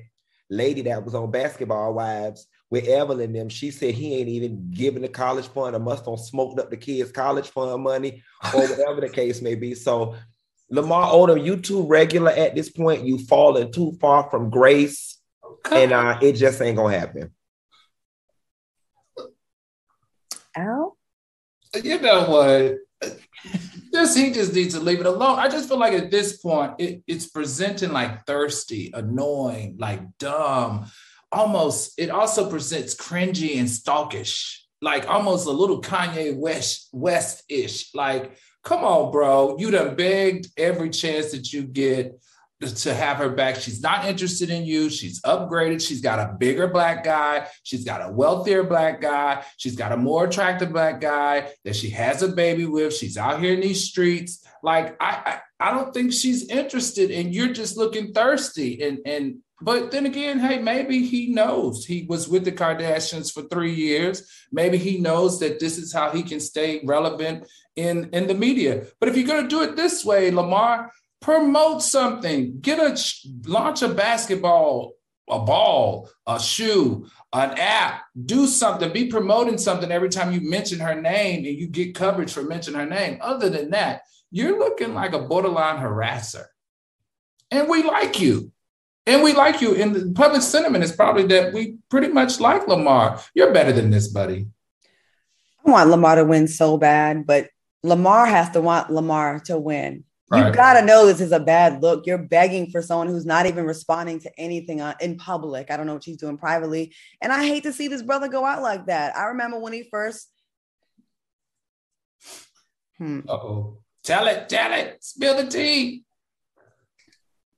lady 0.51 0.83
that 0.83 1.05
was 1.05 1.15
on 1.15 1.31
Basketball 1.31 1.95
Wives 1.95 2.47
with 2.71 2.89
Evelyn 2.89 3.33
them, 3.33 3.49
she 3.49 3.71
said 3.71 3.95
he 3.95 4.15
ain't 4.15 4.29
even 4.29 4.71
giving 4.71 5.03
the 5.03 5.09
college 5.09 5.47
fund 5.49 5.77
or 5.77 5.79
must 5.79 6.07
have 6.07 6.19
smoked 6.19 6.59
up 6.59 6.71
the 6.71 6.77
kids' 6.77 7.13
college 7.13 7.49
fund 7.49 7.83
money 7.83 8.23
or 8.55 8.67
whatever 8.69 9.01
the 9.01 9.09
case 9.09 9.43
may 9.43 9.55
be. 9.55 9.75
So 9.75 10.17
Lamar 10.71 11.13
Odom, 11.13 11.45
you 11.45 11.57
too 11.57 11.87
regular 11.87 12.31
at 12.31 12.55
this 12.55 12.71
point. 12.71 13.05
You 13.05 13.19
falling 13.19 13.71
too 13.71 13.97
far 14.01 14.29
from 14.31 14.51
grace, 14.51 15.21
and 15.71 15.93
uh, 15.93 16.19
it 16.21 16.33
just 16.33 16.61
ain't 16.61 16.77
gonna 16.77 16.99
happen. 16.99 17.31
Al? 20.57 20.97
You 21.83 22.01
know 22.01 22.25
what? 22.31 23.13
Just 23.93 24.17
he 24.17 24.33
just 24.33 24.55
needs 24.55 24.75
to 24.75 24.81
leave 24.81 25.01
it 25.01 25.07
alone. 25.07 25.39
I 25.39 25.49
just 25.49 25.69
feel 25.69 25.79
like 25.79 25.93
at 25.93 26.11
this 26.11 26.39
point, 26.39 26.75
it, 26.79 27.03
it's 27.07 27.29
presenting 27.29 27.93
like 27.93 28.27
thirsty, 28.27 28.91
annoying, 28.95 29.77
like 29.79 30.01
dumb. 30.19 30.87
Almost, 31.35 31.99
it 31.99 32.11
also 32.11 32.49
presents 32.49 32.95
cringy 32.95 33.59
and 33.59 33.69
stalkish, 33.69 34.59
like 34.81 35.09
almost 35.09 35.47
a 35.47 35.51
little 35.51 35.83
Kanye 35.83 36.37
West 36.37 36.89
West-ish. 36.93 37.93
Like, 37.95 38.37
come 38.63 38.85
on, 38.85 39.11
bro. 39.11 39.57
You 39.59 39.71
done 39.73 39.97
begged 39.97 40.47
every 40.57 40.91
chance 40.91 41.33
that 41.33 41.53
you 41.53 41.63
get 41.65 42.21
to 42.61 42.95
have 42.95 43.19
her 43.19 43.31
back. 43.31 43.57
She's 43.57 43.83
not 43.83 44.05
interested 44.07 44.49
in 44.49 44.65
you. 44.65 44.89
She's 44.89 45.21
upgraded. 45.23 45.87
She's 45.87 46.01
got 46.01 46.19
a 46.19 46.35
bigger 46.39 46.69
black 46.69 47.05
guy. 47.05 47.47
She's 47.63 47.85
got 47.85 48.09
a 48.09 48.13
wealthier 48.13 48.63
black 48.63 49.01
guy. 49.01 49.45
She's 49.57 49.77
got 49.77 49.93
a 49.93 49.97
more 49.97 50.27
attractive 50.27 50.73
black 50.73 51.01
guy 51.01 51.51
that 51.65 51.77
she 51.77 51.91
has 51.91 52.23
a 52.23 52.29
baby 52.29 52.65
with. 52.65 52.95
She's 52.95 53.17
out 53.19 53.41
here 53.41 53.55
in 53.55 53.61
these 53.61 53.85
streets. 53.85 54.47
Like 54.63 54.97
I, 55.01 55.41
I, 55.61 55.69
I 55.69 55.71
don't 55.73 55.93
think 55.93 56.13
she's 56.13 56.49
interested, 56.49 57.11
and 57.11 57.35
you're 57.35 57.53
just 57.53 57.77
looking 57.77 58.13
thirsty. 58.13 58.83
And 58.83 58.99
and 59.05 59.39
but 59.61 59.91
then 59.91 60.07
again, 60.07 60.41
hey, 60.41 60.59
maybe 60.59 61.07
he 61.07 61.33
knows. 61.33 61.87
He 61.87 62.07
was 62.09 62.29
with 62.29 62.45
the 62.45 62.53
Kardashians 62.53 63.33
for 63.33 63.43
three 63.43 63.73
years. 63.73 64.29
Maybe 64.51 64.79
he 64.79 64.99
knows 64.99 65.39
that 65.41 65.61
this 65.61 65.79
is 65.79 65.93
how 65.93 66.11
he 66.11 66.23
can 66.23 66.41
stay 66.41 66.83
relevant 66.85 67.47
in 67.77 68.11
in 68.13 68.27
the 68.27 68.35
media. 68.35 68.87
But 69.01 69.09
if 69.09 69.17
you're 69.17 69.27
gonna 69.27 69.49
do 69.49 69.63
it 69.63 69.77
this 69.77 70.05
way, 70.05 70.31
Lamar, 70.31 70.91
promote 71.21 71.83
something. 71.83 72.61
Get 72.61 72.79
a 72.79 73.01
launch 73.49 73.83
a 73.83 73.89
basketball 73.89 74.95
a 75.31 75.39
ball 75.39 76.11
a 76.27 76.39
shoe 76.39 77.07
an 77.33 77.59
app. 77.59 78.03
Do 78.27 78.47
something. 78.47 78.93
Be 78.93 79.07
promoting 79.07 79.57
something 79.57 79.91
every 79.91 80.11
time 80.11 80.33
you 80.33 80.49
mention 80.49 80.81
her 80.81 81.01
name 81.01 81.47
and 81.47 81.59
you 81.59 81.67
get 81.67 81.95
coverage 81.95 82.33
for 82.33 82.43
mentioning 82.43 82.79
her 82.79 82.87
name. 82.87 83.19
Other 83.21 83.49
than 83.49 83.71
that 83.71 84.03
you're 84.35 84.59
looking 84.59 84.95
like 84.95 85.13
a 85.13 85.21
borderline 85.21 85.81
harasser. 85.81 86.47
And 87.53 87.69
we 87.69 87.85
like 87.85 88.21
you 88.21 88.51
and 89.07 89.23
we 89.23 89.33
like 89.33 89.61
you 89.61 89.75
and 89.75 89.95
the 89.95 90.13
public 90.13 90.43
sentiment 90.43 90.85
is 90.85 90.93
probably 90.93 91.27
that 91.27 91.53
we 91.53 91.77
pretty 91.91 92.09
much 92.09 92.41
like 92.41 92.67
lamar 92.69 93.21
you're 93.35 93.53
better 93.53 93.73
than 93.73 93.91
this 93.91 94.09
buddy 94.09 94.47
i 95.67 95.71
want 95.71 95.91
lamar 95.91 96.17
to 96.17 96.25
win 96.25 96.49
so 96.49 96.77
bad 96.77 97.27
but 97.27 97.49
lamar 97.83 98.27
has 98.27 98.51
to 98.51 98.61
want 98.61 98.91
lamar 98.91 99.41
to 99.41 99.59
win 99.59 100.05
Right. 100.31 100.49
You 100.49 100.55
gotta 100.55 100.85
know 100.85 101.07
this 101.07 101.21
is 101.21 101.33
a 101.33 101.41
bad 101.41 101.83
look. 101.83 102.07
You're 102.07 102.19
begging 102.19 102.71
for 102.71 102.81
someone 102.81 103.09
who's 103.09 103.27
not 103.27 103.47
even 103.47 103.67
responding 103.67 104.21
to 104.21 104.41
anything 104.41 104.81
in 105.01 105.17
public. 105.17 105.71
I 105.71 105.77
don't 105.77 105.87
know 105.87 105.95
what 105.95 106.05
she's 106.05 106.17
doing 106.17 106.39
privately, 106.39 106.95
and 107.21 107.33
I 107.33 107.45
hate 107.45 107.65
to 107.65 107.73
see 107.73 107.89
this 107.89 108.03
brother 108.03 108.29
go 108.29 108.45
out 108.45 108.63
like 108.63 108.87
that. 108.87 109.15
I 109.17 109.27
remember 109.27 109.59
when 109.59 109.75
he 109.75 109.87
first. 109.91 110.29
Hmm. 112.97 113.21
oh, 113.29 113.79
tell 114.03 114.27
it, 114.27 114.49
tell 114.49 114.73
it, 114.73 115.05
spill 115.05 115.37
the 115.37 115.51
tea. 115.51 116.05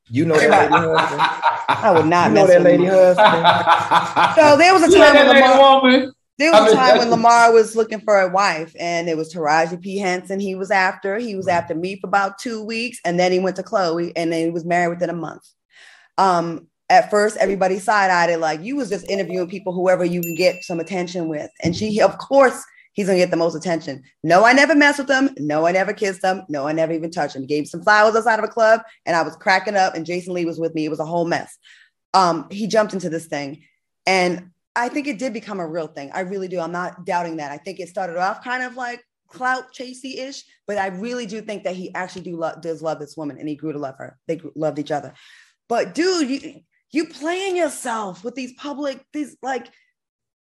You 0.09 0.25
know 0.25 0.37
that 0.37 0.71
lady 0.71 0.87
husband. 0.87 1.21
I 1.69 1.91
would 1.93 2.07
not 2.07 2.29
you 2.29 2.35
know 2.35 2.47
that 2.47 2.63
lady 2.63 2.87
husband. 2.87 4.35
so 4.37 4.57
there 4.57 4.73
was 4.73 4.83
a 4.85 4.97
time 4.97 5.15
when 5.15 5.29
Lamar, 5.29 6.13
there 6.39 6.53
was 6.53 6.73
a 6.73 6.77
time 6.77 6.99
when 6.99 7.11
Lamar 7.11 7.53
was 7.53 7.75
looking 7.75 8.01
for 8.01 8.21
a 8.21 8.29
wife, 8.29 8.75
and 8.79 9.09
it 9.09 9.17
was 9.17 9.35
Taraji 9.35 9.81
P. 9.81 9.99
Henson 9.99 10.39
he 10.39 10.55
was 10.55 10.71
after. 10.71 11.19
He 11.19 11.35
was 11.35 11.49
after 11.49 11.75
me 11.75 11.99
for 11.99 12.07
about 12.07 12.39
two 12.39 12.63
weeks, 12.63 13.01
and 13.05 13.19
then 13.19 13.33
he 13.33 13.41
went 13.41 13.57
to 13.57 13.63
Khloé, 13.63 14.13
and 14.15 14.33
then 14.33 14.45
he 14.45 14.51
was 14.51 14.65
married 14.65 14.91
within 14.91 15.11
a 15.11 15.15
month. 15.15 15.49
Um, 16.19 16.69
at 16.89 17.11
first, 17.11 17.37
everybody 17.39 17.81
side-eyed 17.81 18.31
it 18.31 18.39
like 18.39 18.63
you 18.63 18.77
was 18.77 18.89
just 18.89 19.11
interviewing 19.11 19.49
people, 19.49 19.73
whoever 19.73 20.05
you 20.05 20.21
can 20.21 20.37
get 20.37 20.63
some 20.63 20.79
attention 20.79 21.29
with. 21.29 21.51
And 21.65 21.75
she, 21.75 22.01
of 22.01 22.17
course, 22.19 22.65
he's 22.97 23.07
gonna 23.07 23.19
get 23.19 23.31
the 23.31 23.37
most 23.37 23.55
attention. 23.55 24.03
No, 24.25 24.45
I 24.45 24.53
never 24.53 24.75
messed 24.75 24.99
with 24.99 25.11
him. 25.11 25.31
No, 25.39 25.67
I 25.67 25.73
never 25.73 25.93
kissed 25.93 26.25
him. 26.25 26.43
No, 26.49 26.67
I 26.67 26.73
never 26.73 26.93
even 26.93 27.11
touched 27.11 27.37
him. 27.37 27.43
He 27.43 27.47
gave 27.47 27.69
some 27.69 27.83
flowers 27.83 28.17
outside 28.17 28.41
of 28.41 28.45
a 28.45 28.49
club, 28.49 28.81
and 29.05 29.15
I 29.15 29.23
was 29.23 29.37
cracking 29.37 29.77
up, 29.77 29.95
and 29.95 30.05
Jason 30.05 30.35
Lee 30.35 30.47
was 30.47 30.59
with 30.59 30.75
me. 30.75 30.87
It 30.87 30.91
was 30.91 30.99
a 30.99 31.05
whole 31.05 31.27
mess. 31.27 31.57
Um, 32.15 32.49
he 32.51 32.67
jumped 32.67 32.95
into 32.95 33.11
this 33.11 33.27
thing, 33.27 33.63
and 34.07 34.51
I 34.75 34.89
think 34.89 35.07
it 35.07 35.19
did 35.19 35.33
become 35.33 35.61
a 35.61 35.69
real 35.69 35.87
thing. 35.87 36.11
I 36.13 36.21
really 36.21 36.49
do. 36.49 36.59
I'm 36.59 36.73
not 36.73 37.05
doubting 37.05 37.37
that. 37.37 37.53
I 37.53 37.59
think 37.59 37.79
it 37.79 37.89
started 37.89 38.17
off 38.17 38.43
kind 38.43 38.63
of 38.63 38.77
like 38.77 39.05
clout 39.29 39.75
chasey 39.75 40.19
ish, 40.19 40.45
but 40.67 40.79
I 40.79 40.89
really 40.89 41.27
do 41.27 41.43
think 41.43 41.65
that 41.65 41.77
he 41.77 41.95
actually 41.95 42.23
do 42.23 42.37
lo- 42.37 42.59
does 42.61 42.81
love 42.83 42.99
this 42.99 43.17
woman, 43.17 43.39
and 43.39 43.49
he 43.49 43.57
grew 43.57 43.73
to 43.73 43.79
love 43.79 43.97
her. 43.99 44.19
They 44.27 44.37
grew, 44.37 44.53
loved 44.57 44.79
each 44.79 44.91
other. 44.91 45.13
But 45.69 45.95
dude, 45.95 46.31
you 46.31 46.61
you 46.93 47.09
playing 47.09 47.57
yourself 47.57 48.25
with 48.25 48.35
these 48.35 48.55
public 48.55 49.05
these 49.13 49.37
like. 49.43 49.67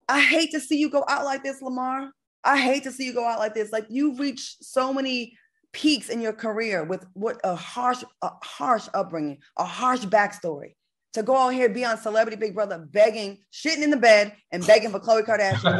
I 0.06 0.20
hate 0.20 0.50
to 0.50 0.60
see 0.60 0.76
you 0.76 0.90
go 0.90 1.02
out 1.08 1.24
like 1.24 1.42
this, 1.42 1.62
Lamar. 1.62 2.10
I 2.44 2.58
hate 2.58 2.84
to 2.84 2.92
see 2.92 3.06
you 3.06 3.14
go 3.14 3.26
out 3.26 3.38
like 3.38 3.54
this. 3.54 3.72
Like 3.72 3.86
you've 3.88 4.18
reached 4.18 4.64
so 4.64 4.92
many 4.92 5.36
peaks 5.72 6.08
in 6.08 6.20
your 6.20 6.32
career 6.32 6.84
with 6.84 7.04
what 7.14 7.40
a 7.42 7.54
harsh, 7.54 8.04
a 8.22 8.30
harsh 8.42 8.86
upbringing, 8.94 9.38
a 9.56 9.64
harsh 9.64 10.04
backstory 10.04 10.74
to 11.14 11.22
go 11.22 11.36
out 11.36 11.50
here 11.50 11.68
be 11.68 11.84
on 11.84 11.96
Celebrity 11.96 12.36
Big 12.36 12.54
Brother 12.54 12.78
begging, 12.78 13.38
shitting 13.52 13.82
in 13.82 13.90
the 13.90 13.96
bed, 13.96 14.34
and 14.50 14.66
begging 14.66 14.90
for 14.90 15.00
Khloé 15.00 15.24
Kardashian. 15.24 15.78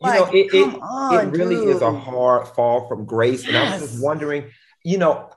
like, 0.00 0.14
you 0.14 0.20
know, 0.20 0.26
it, 0.32 0.54
it, 0.54 0.78
on, 0.82 1.28
it 1.28 1.30
really 1.30 1.54
dude. 1.54 1.76
is 1.76 1.82
a 1.82 1.92
hard 1.92 2.48
fall 2.48 2.88
from 2.88 3.04
grace. 3.04 3.44
Yes. 3.44 3.48
And 3.48 3.56
I 3.56 3.72
was 3.72 3.90
just 3.90 4.02
wondering, 4.02 4.50
you 4.84 4.98
know, 4.98 5.30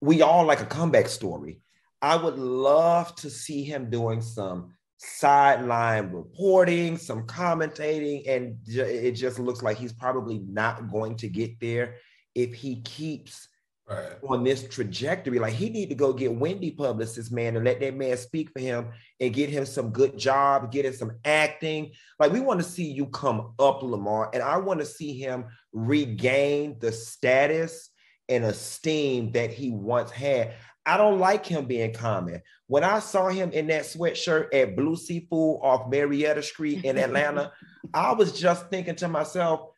we 0.00 0.22
all 0.22 0.44
like 0.44 0.60
a 0.60 0.66
comeback 0.66 1.08
story. 1.08 1.60
I 2.00 2.16
would 2.16 2.38
love 2.38 3.14
to 3.16 3.30
see 3.30 3.64
him 3.64 3.90
doing 3.90 4.22
some 4.22 4.74
sideline 5.04 6.12
reporting, 6.12 6.96
some 6.96 7.26
commentating, 7.26 8.28
and 8.28 8.56
it 8.66 9.12
just 9.12 9.38
looks 9.38 9.62
like 9.62 9.76
he's 9.76 9.92
probably 9.92 10.38
not 10.48 10.90
going 10.90 11.16
to 11.16 11.28
get 11.28 11.58
there 11.60 11.96
if 12.34 12.54
he 12.54 12.80
keeps 12.82 13.48
right. 13.88 14.12
on 14.28 14.44
this 14.44 14.68
trajectory. 14.68 15.40
Like 15.40 15.54
he 15.54 15.70
need 15.70 15.88
to 15.88 15.96
go 15.96 16.12
get 16.12 16.34
Wendy 16.34 16.70
publicist, 16.70 17.32
man, 17.32 17.56
and 17.56 17.64
let 17.64 17.80
that 17.80 17.96
man 17.96 18.16
speak 18.16 18.50
for 18.52 18.60
him 18.60 18.90
and 19.18 19.34
get 19.34 19.50
him 19.50 19.66
some 19.66 19.90
good 19.90 20.16
job, 20.16 20.70
get 20.70 20.84
him 20.84 20.94
some 20.94 21.18
acting. 21.24 21.92
Like 22.20 22.32
we 22.32 22.40
want 22.40 22.60
to 22.60 22.66
see 22.66 22.84
you 22.84 23.06
come 23.06 23.54
up, 23.58 23.82
Lamar, 23.82 24.30
and 24.32 24.42
I 24.42 24.56
want 24.58 24.80
to 24.80 24.86
see 24.86 25.18
him 25.18 25.46
regain 25.72 26.78
the 26.78 26.92
status 26.92 27.90
and 28.28 28.44
esteem 28.44 29.32
that 29.32 29.50
he 29.50 29.70
once 29.70 30.10
had. 30.10 30.54
I 30.84 30.96
don't 30.96 31.20
like 31.20 31.46
him 31.46 31.66
being 31.66 31.92
common. 31.92 32.42
When 32.66 32.82
I 32.84 32.98
saw 32.98 33.28
him 33.28 33.52
in 33.52 33.68
that 33.68 33.82
sweatshirt 33.82 34.52
at 34.52 34.76
Blue 34.76 34.96
Seafood 34.96 35.60
off 35.62 35.90
Marietta 35.90 36.42
Street 36.42 36.84
in 36.84 36.98
Atlanta, 36.98 37.52
I 37.94 38.12
was 38.12 38.38
just 38.38 38.68
thinking 38.68 38.96
to 38.96 39.08
myself, 39.08 39.68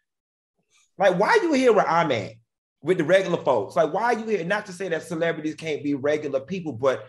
like, 0.96 1.18
why 1.18 1.28
are 1.28 1.42
you 1.42 1.52
here 1.52 1.72
where 1.72 1.88
I'm 1.88 2.12
at? 2.12 2.32
with 2.84 2.98
the 2.98 3.05
regular 3.05 3.38
folks. 3.38 3.74
Like, 3.74 3.92
why 3.92 4.02
are 4.02 4.18
you 4.18 4.26
here? 4.26 4.44
Not 4.44 4.66
to 4.66 4.72
say 4.72 4.90
that 4.90 5.02
celebrities 5.02 5.55
can't 5.55 5.82
be 5.82 5.94
regular 5.94 6.40
people, 6.40 6.72
but 6.72 7.07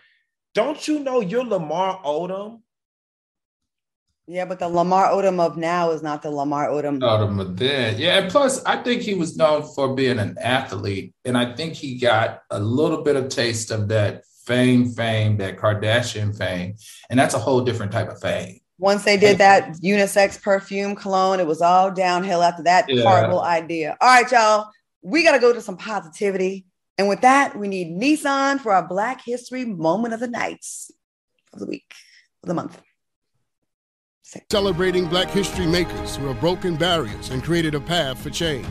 don't 0.56 0.88
you 0.88 1.00
know 1.00 1.20
you're 1.20 1.44
Lamar 1.44 2.02
Odom? 2.04 2.62
Yeah, 4.28 4.46
but 4.46 4.58
the 4.58 4.68
Lamar 4.68 5.10
Odom 5.10 5.40
of 5.40 5.56
now 5.56 5.92
is 5.92 6.02
not 6.02 6.24
the 6.24 6.32
Lamar 6.32 6.70
Odom. 6.70 7.00
Odom 7.00 7.40
of 7.40 7.58
then. 7.58 8.00
Yeah, 8.00 8.18
and 8.20 8.32
plus, 8.32 8.64
I 8.66 8.78
think 8.78 9.04
he 9.04 9.14
was 9.14 9.38
known 9.38 9.64
for 9.76 9.94
being 9.94 10.18
an 10.18 10.36
athlete, 10.40 11.14
and 11.26 11.38
I 11.38 11.54
think 11.54 11.74
he 11.74 12.00
got 12.00 12.42
a 12.50 12.60
little 12.60 13.04
bit 13.04 13.16
of 13.16 13.30
taste 13.30 13.70
of 13.70 13.88
that 13.90 14.24
fame, 14.46 14.90
fame, 14.90 15.38
that 15.38 15.58
Kardashian 15.58 16.36
fame, 16.36 16.76
and 17.10 17.20
that's 17.20 17.36
a 17.36 17.40
whole 17.40 17.62
different 17.62 17.92
type 17.92 18.10
of 18.10 18.20
fame. 18.20 18.60
Once 18.78 19.04
they 19.04 19.16
did 19.16 19.38
that 19.38 19.74
unisex 19.84 20.42
perfume 20.42 20.96
cologne, 20.96 21.40
it 21.40 21.48
was 21.48 21.62
all 21.62 21.92
downhill 21.92 22.42
after 22.44 22.64
that 22.64 22.90
yeah. 22.90 23.04
horrible 23.04 23.42
idea. 23.42 23.96
All 24.02 24.10
right, 24.10 24.30
y'all, 24.32 24.70
we 25.02 25.24
got 25.24 25.32
to 25.32 25.40
go 25.40 25.54
to 25.54 25.62
some 25.62 25.78
positivity. 25.78 26.66
And 26.98 27.08
with 27.08 27.22
that, 27.22 27.58
we 27.58 27.68
need 27.68 28.00
Nissan 28.00 28.60
for 28.60 28.74
our 28.74 28.88
Black 28.88 29.24
History 29.24 29.66
moment 29.66 30.14
of 30.14 30.20
the 30.20 30.28
nights 30.28 30.92
of 31.54 31.60
the 31.60 31.66
week, 31.66 31.94
of 32.44 32.48
the 32.48 32.54
month. 32.54 32.82
Celebrating 34.50 35.08
black 35.08 35.30
history 35.30 35.68
makers 35.68 36.16
who 36.16 36.26
have 36.26 36.40
broken 36.40 36.76
barriers 36.76 37.30
and 37.30 37.44
created 37.44 37.76
a 37.76 37.80
path 37.80 38.20
for 38.22 38.32
change. 38.32 38.66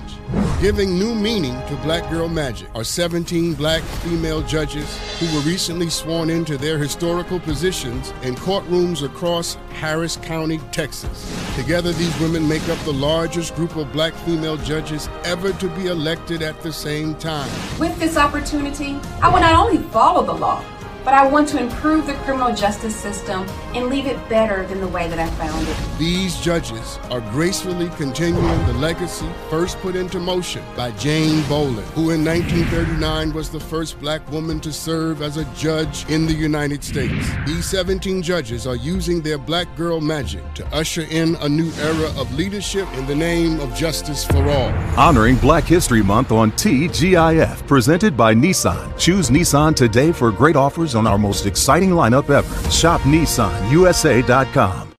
Giving 0.60 0.98
new 0.98 1.14
meaning 1.14 1.54
to 1.68 1.76
Black 1.76 2.10
Girl 2.10 2.28
Magic 2.28 2.68
are 2.74 2.82
17 2.82 3.54
black 3.54 3.82
female 4.02 4.42
judges 4.42 4.98
who 5.20 5.32
were 5.32 5.42
recently 5.42 5.88
sworn 5.90 6.28
into 6.28 6.58
their 6.58 6.76
historical 6.76 7.38
positions 7.38 8.12
in 8.22 8.34
courtrooms 8.34 9.04
across 9.04 9.54
Harris 9.70 10.16
County, 10.16 10.58
Texas. 10.72 11.32
Together, 11.54 11.92
these 11.92 12.18
women 12.18 12.48
make 12.48 12.68
up 12.68 12.78
the 12.80 12.92
largest 12.92 13.54
group 13.54 13.76
of 13.76 13.92
black 13.92 14.12
female 14.12 14.56
judges 14.56 15.08
ever 15.24 15.52
to 15.52 15.68
be 15.68 15.86
elected 15.86 16.42
at 16.42 16.60
the 16.62 16.72
same 16.72 17.14
time. 17.14 17.50
With 17.78 17.96
this 18.00 18.16
opportunity, 18.16 18.98
I 19.22 19.28
will 19.32 19.40
not 19.40 19.54
only 19.54 19.78
follow 19.90 20.26
the 20.26 20.34
law, 20.34 20.64
but 21.04 21.12
I 21.12 21.26
want 21.26 21.48
to 21.48 21.60
improve 21.60 22.06
the 22.06 22.14
criminal 22.24 22.54
justice 22.54 22.96
system 22.96 23.46
and 23.74 23.86
leave 23.86 24.06
it 24.06 24.16
better 24.28 24.66
than 24.66 24.80
the 24.80 24.88
way 24.88 25.06
that 25.08 25.18
I 25.18 25.28
found 25.32 25.68
it. 25.68 25.76
These 25.98 26.40
judges 26.40 26.98
are 27.10 27.20
gracefully 27.20 27.90
continuing 27.96 28.66
the 28.66 28.72
legacy 28.74 29.28
first 29.50 29.78
put 29.80 29.96
into 29.96 30.18
motion 30.18 30.64
by 30.74 30.92
Jane 30.92 31.42
Bolin, 31.42 31.84
who 31.92 32.10
in 32.10 32.24
1939 32.24 33.34
was 33.34 33.50
the 33.50 33.60
first 33.60 34.00
black 34.00 34.28
woman 34.30 34.60
to 34.60 34.72
serve 34.72 35.20
as 35.20 35.36
a 35.36 35.44
judge 35.54 36.08
in 36.08 36.24
the 36.26 36.32
United 36.32 36.82
States. 36.82 37.28
These 37.46 37.66
17 37.66 38.22
judges 38.22 38.66
are 38.66 38.76
using 38.76 39.20
their 39.20 39.38
black 39.38 39.74
girl 39.76 40.00
magic 40.00 40.42
to 40.54 40.66
usher 40.74 41.02
in 41.10 41.36
a 41.36 41.48
new 41.48 41.70
era 41.80 42.08
of 42.18 42.32
leadership 42.34 42.88
in 42.94 43.06
the 43.06 43.14
name 43.14 43.60
of 43.60 43.74
justice 43.74 44.24
for 44.24 44.48
all. 44.48 44.70
Honoring 44.96 45.36
Black 45.36 45.64
History 45.64 46.02
Month 46.02 46.32
on 46.32 46.52
TGIF, 46.52 47.66
presented 47.66 48.16
by 48.16 48.34
Nissan. 48.34 48.98
Choose 48.98 49.28
Nissan 49.28 49.76
today 49.76 50.10
for 50.10 50.30
great 50.30 50.56
offers 50.56 50.93
on 50.94 51.06
our 51.06 51.18
most 51.18 51.46
exciting 51.46 51.90
lineup 51.90 52.30
ever. 52.30 52.70
Shop 52.70 53.00
NissanUSA.com. 53.02 54.94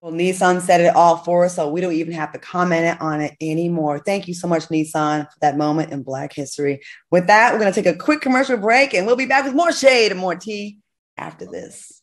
Well, 0.00 0.12
Nissan 0.12 0.60
said 0.60 0.80
it 0.80 0.94
all 0.94 1.16
for 1.16 1.44
us, 1.44 1.56
so 1.56 1.68
we 1.68 1.80
don't 1.80 1.92
even 1.92 2.12
have 2.12 2.32
to 2.32 2.38
comment 2.38 3.00
on 3.00 3.20
it 3.20 3.34
anymore. 3.40 3.98
Thank 3.98 4.28
you 4.28 4.34
so 4.34 4.46
much, 4.46 4.68
Nissan, 4.68 5.24
for 5.24 5.38
that 5.40 5.56
moment 5.58 5.92
in 5.92 6.04
Black 6.04 6.32
history. 6.32 6.80
With 7.10 7.26
that, 7.26 7.52
we're 7.52 7.58
going 7.58 7.72
to 7.72 7.82
take 7.82 7.92
a 7.92 7.98
quick 7.98 8.20
commercial 8.20 8.56
break 8.56 8.94
and 8.94 9.06
we'll 9.06 9.16
be 9.16 9.26
back 9.26 9.44
with 9.44 9.54
more 9.54 9.72
shade 9.72 10.12
and 10.12 10.20
more 10.20 10.36
tea 10.36 10.78
after 11.16 11.46
this. 11.46 12.00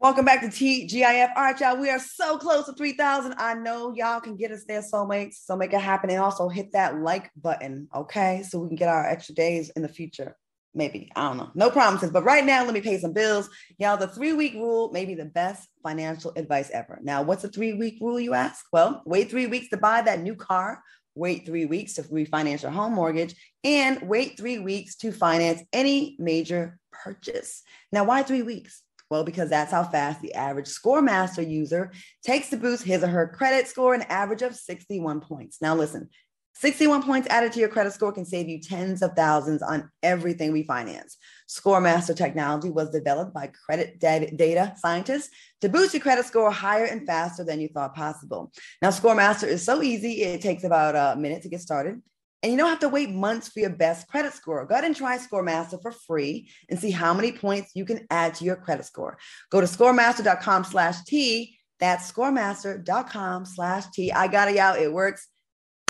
Welcome 0.00 0.24
back 0.24 0.40
to 0.40 0.48
TGIF. 0.48 1.30
All 1.36 1.42
right, 1.44 1.60
y'all, 1.60 1.76
we 1.76 1.90
are 1.90 2.00
so 2.00 2.38
close 2.38 2.66
to 2.66 2.72
3,000. 2.72 3.34
I 3.38 3.54
know 3.54 3.94
y'all 3.94 4.20
can 4.20 4.36
get 4.36 4.50
us 4.50 4.64
there, 4.66 4.82
soulmates. 4.82 5.36
So 5.44 5.56
make 5.56 5.72
it 5.72 5.80
happen 5.80 6.10
and 6.10 6.18
also 6.18 6.48
hit 6.48 6.72
that 6.72 6.98
like 6.98 7.30
button, 7.36 7.88
okay? 7.94 8.42
So 8.46 8.58
we 8.58 8.66
can 8.66 8.76
get 8.76 8.88
our 8.88 9.06
extra 9.06 9.36
days 9.36 9.70
in 9.70 9.82
the 9.82 9.88
future 9.88 10.36
maybe 10.76 11.10
i 11.16 11.22
don't 11.22 11.38
know. 11.38 11.50
No 11.54 11.70
promises 11.70 12.10
but 12.10 12.24
right 12.24 12.44
now 12.44 12.64
let 12.64 12.74
me 12.74 12.80
pay 12.80 12.98
some 12.98 13.12
bills. 13.12 13.48
Y'all 13.78 13.96
the 13.96 14.06
three 14.06 14.32
week 14.32 14.54
rule 14.54 14.92
may 14.92 15.04
be 15.04 15.14
the 15.14 15.24
best 15.24 15.68
financial 15.82 16.32
advice 16.36 16.70
ever. 16.70 17.00
Now 17.02 17.22
what's 17.22 17.44
a 17.44 17.48
three 17.48 17.72
week 17.72 17.98
rule 18.00 18.20
you 18.20 18.34
ask? 18.34 18.64
Well 18.72 19.02
wait 19.04 19.30
three 19.30 19.46
weeks 19.46 19.68
to 19.70 19.76
buy 19.76 20.02
that 20.02 20.20
new 20.20 20.36
car 20.36 20.82
wait 21.16 21.46
three 21.46 21.64
weeks 21.64 21.94
to 21.94 22.02
refinance 22.02 22.62
your 22.62 22.70
home 22.70 22.92
mortgage 22.92 23.34
and 23.64 24.02
wait 24.02 24.36
three 24.36 24.58
weeks 24.58 24.96
to 24.96 25.10
finance 25.10 25.62
any 25.72 26.14
major 26.18 26.78
purchase. 26.92 27.62
Now 27.90 28.04
why 28.04 28.22
three 28.22 28.42
weeks? 28.42 28.82
Well, 29.08 29.24
because 29.24 29.48
that's 29.48 29.70
how 29.70 29.84
fast 29.84 30.20
the 30.20 30.34
average 30.34 30.66
ScoreMaster 30.66 31.48
user 31.48 31.92
takes 32.24 32.50
to 32.50 32.56
boost 32.56 32.82
his 32.82 33.04
or 33.04 33.08
her 33.08 33.28
credit 33.28 33.68
score 33.68 33.94
an 33.94 34.02
average 34.02 34.42
of 34.42 34.56
61 34.56 35.20
points. 35.20 35.62
Now, 35.62 35.76
listen, 35.76 36.10
61 36.58 37.02
points 37.02 37.28
added 37.28 37.52
to 37.52 37.60
your 37.60 37.68
credit 37.68 37.92
score 37.92 38.12
can 38.12 38.24
save 38.24 38.48
you 38.48 38.58
tens 38.58 39.02
of 39.02 39.12
thousands 39.12 39.60
on 39.62 39.90
everything 40.02 40.52
we 40.52 40.62
finance. 40.62 41.18
ScoreMaster 41.50 42.16
technology 42.16 42.70
was 42.70 42.88
developed 42.88 43.34
by 43.34 43.48
credit 43.66 43.98
data 44.00 44.72
scientists 44.78 45.28
to 45.60 45.68
boost 45.68 45.92
your 45.92 46.00
credit 46.00 46.24
score 46.24 46.50
higher 46.50 46.86
and 46.86 47.06
faster 47.06 47.44
than 47.44 47.60
you 47.60 47.68
thought 47.68 47.94
possible. 47.94 48.52
Now, 48.80 48.88
ScoreMaster 48.88 49.46
is 49.46 49.62
so 49.62 49.82
easy, 49.82 50.22
it 50.22 50.40
takes 50.40 50.64
about 50.64 50.96
a 50.96 51.20
minute 51.20 51.42
to 51.42 51.50
get 51.50 51.60
started. 51.60 52.00
And 52.42 52.52
you 52.52 52.58
don't 52.58 52.70
have 52.70 52.80
to 52.80 52.88
wait 52.88 53.10
months 53.10 53.48
for 53.48 53.60
your 53.60 53.70
best 53.70 54.08
credit 54.08 54.32
score. 54.32 54.64
Go 54.64 54.74
ahead 54.74 54.84
and 54.84 54.96
try 54.96 55.18
ScoreMaster 55.18 55.80
for 55.82 55.92
free 55.92 56.48
and 56.70 56.78
see 56.78 56.90
how 56.90 57.12
many 57.12 57.32
points 57.32 57.72
you 57.74 57.84
can 57.84 58.06
add 58.08 58.34
to 58.36 58.44
your 58.44 58.56
credit 58.56 58.86
score. 58.86 59.18
Go 59.50 59.60
to 59.60 59.66
scoremaster.com 59.66 60.64
slash 60.64 61.02
T. 61.04 61.58
That's 61.80 62.10
scoremaster.com 62.10 63.44
slash 63.44 63.84
T. 63.92 64.10
I 64.10 64.28
got 64.28 64.48
it 64.48 64.56
out. 64.56 64.78
It 64.78 64.92
works. 64.92 65.28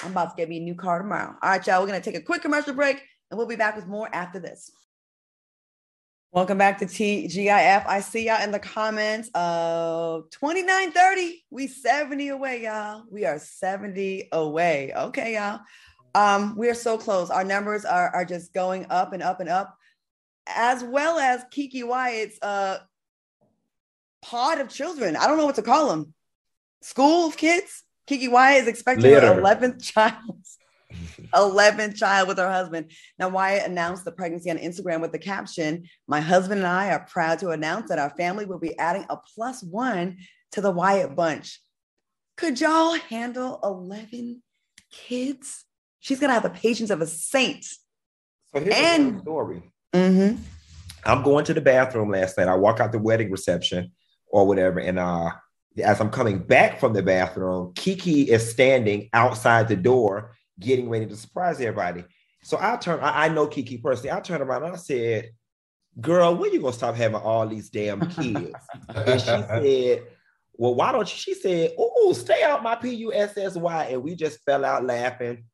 I'm 0.02 0.12
about 0.12 0.30
to 0.30 0.36
get 0.36 0.48
me 0.48 0.58
a 0.58 0.60
new 0.60 0.74
car 0.74 0.98
tomorrow. 0.98 1.36
All 1.42 1.50
right, 1.50 1.66
y'all, 1.66 1.80
we're 1.80 1.88
going 1.88 2.00
to 2.00 2.04
take 2.04 2.20
a 2.20 2.24
quick 2.24 2.42
commercial 2.42 2.74
break 2.74 3.02
and 3.30 3.38
we'll 3.38 3.46
be 3.46 3.56
back 3.56 3.76
with 3.76 3.86
more 3.86 4.08
after 4.12 4.38
this. 4.38 4.70
Welcome 6.32 6.58
back 6.58 6.78
to 6.78 6.84
TGIF. 6.84 7.86
I 7.86 8.00
see 8.00 8.26
y'all 8.26 8.42
in 8.42 8.50
the 8.50 8.58
comments 8.58 9.30
of 9.34 10.28
2930. 10.32 11.44
We 11.50 11.66
70 11.66 12.28
away, 12.28 12.64
y'all. 12.64 13.04
We 13.10 13.24
are 13.24 13.38
70 13.38 14.28
away. 14.32 14.92
Okay, 14.94 15.34
y'all. 15.34 15.60
Um, 16.14 16.54
we 16.56 16.68
are 16.68 16.74
so 16.74 16.98
close. 16.98 17.30
Our 17.30 17.44
numbers 17.44 17.86
are, 17.86 18.10
are 18.14 18.24
just 18.26 18.52
going 18.52 18.86
up 18.90 19.14
and 19.14 19.22
up 19.22 19.40
and 19.40 19.48
up, 19.48 19.78
as 20.46 20.84
well 20.84 21.18
as 21.18 21.42
Keke 21.54 21.86
Wyatt's 21.86 22.38
uh, 22.42 22.78
pod 24.20 24.60
of 24.60 24.68
children. 24.68 25.16
I 25.16 25.26
don't 25.26 25.38
know 25.38 25.46
what 25.46 25.54
to 25.54 25.62
call 25.62 25.88
them. 25.88 26.12
School 26.82 27.28
of 27.28 27.36
kids? 27.38 27.82
Keke 28.06 28.30
Wyatt 28.30 28.62
is 28.62 28.68
expecting 28.68 29.12
Later. 29.12 29.34
her 29.34 29.40
11th 29.40 29.82
child. 29.82 30.44
11th 31.34 31.96
child 31.96 32.28
with 32.28 32.38
her 32.38 32.50
husband. 32.50 32.92
Now, 33.18 33.28
Wyatt 33.28 33.68
announced 33.68 34.04
the 34.04 34.12
pregnancy 34.12 34.50
on 34.50 34.58
Instagram 34.58 35.00
with 35.00 35.12
the 35.12 35.18
caption 35.18 35.88
My 36.06 36.20
husband 36.20 36.60
and 36.60 36.66
I 36.66 36.90
are 36.90 37.06
proud 37.10 37.38
to 37.40 37.50
announce 37.50 37.88
that 37.88 37.98
our 37.98 38.10
family 38.10 38.46
will 38.46 38.58
be 38.58 38.78
adding 38.78 39.04
a 39.10 39.16
plus 39.34 39.62
one 39.62 40.18
to 40.52 40.60
the 40.60 40.70
Wyatt 40.70 41.16
bunch. 41.16 41.60
Could 42.36 42.60
y'all 42.60 42.94
handle 42.94 43.58
11 43.62 44.42
kids? 44.92 45.64
She's 46.00 46.20
going 46.20 46.28
to 46.28 46.34
have 46.34 46.42
the 46.42 46.50
patience 46.50 46.90
of 46.90 47.00
a 47.00 47.06
saint. 47.06 47.64
So 47.64 48.60
here's 48.60 48.74
and, 48.74 49.20
story. 49.20 49.62
Mm-hmm. 49.92 50.42
I'm 51.04 51.22
going 51.22 51.44
to 51.46 51.54
the 51.54 51.60
bathroom 51.60 52.10
last 52.10 52.36
night. 52.36 52.48
I 52.48 52.54
walk 52.54 52.80
out 52.80 52.92
the 52.92 52.98
wedding 52.98 53.30
reception 53.30 53.92
or 54.26 54.46
whatever, 54.46 54.80
and 54.80 54.98
uh, 54.98 55.30
as 55.82 56.00
I'm 56.00 56.10
coming 56.10 56.38
back 56.38 56.80
from 56.80 56.92
the 56.92 57.02
bathroom, 57.02 57.72
Keke 57.74 58.26
is 58.28 58.50
standing 58.50 59.08
outside 59.12 59.68
the 59.68 59.76
door, 59.76 60.32
getting 60.58 60.88
ready 60.88 61.06
to 61.06 61.16
surprise 61.16 61.60
everybody. 61.60 62.04
So 62.42 62.58
I 62.60 62.76
turn, 62.76 63.00
I, 63.00 63.26
I 63.26 63.28
know 63.28 63.46
Keke 63.46 63.82
personally. 63.82 64.12
I 64.12 64.20
turned 64.20 64.42
around 64.42 64.64
and 64.64 64.74
I 64.74 64.76
said, 64.76 65.30
Girl, 66.00 66.34
when 66.34 66.52
you 66.52 66.60
gonna 66.60 66.72
stop 66.74 66.94
having 66.94 67.16
all 67.16 67.46
these 67.46 67.70
damn 67.70 68.00
kids? 68.10 68.54
and 68.94 69.20
she 69.20 69.26
said, 69.26 70.02
Well, 70.54 70.74
why 70.74 70.92
don't 70.92 71.10
you? 71.10 71.16
She 71.16 71.34
said, 71.34 71.72
Oh, 71.78 72.12
stay 72.12 72.42
out 72.42 72.62
my 72.62 72.76
P-U-S-S-Y. 72.76 73.84
And 73.90 74.02
we 74.02 74.14
just 74.14 74.40
fell 74.44 74.64
out 74.64 74.84
laughing. 74.84 75.44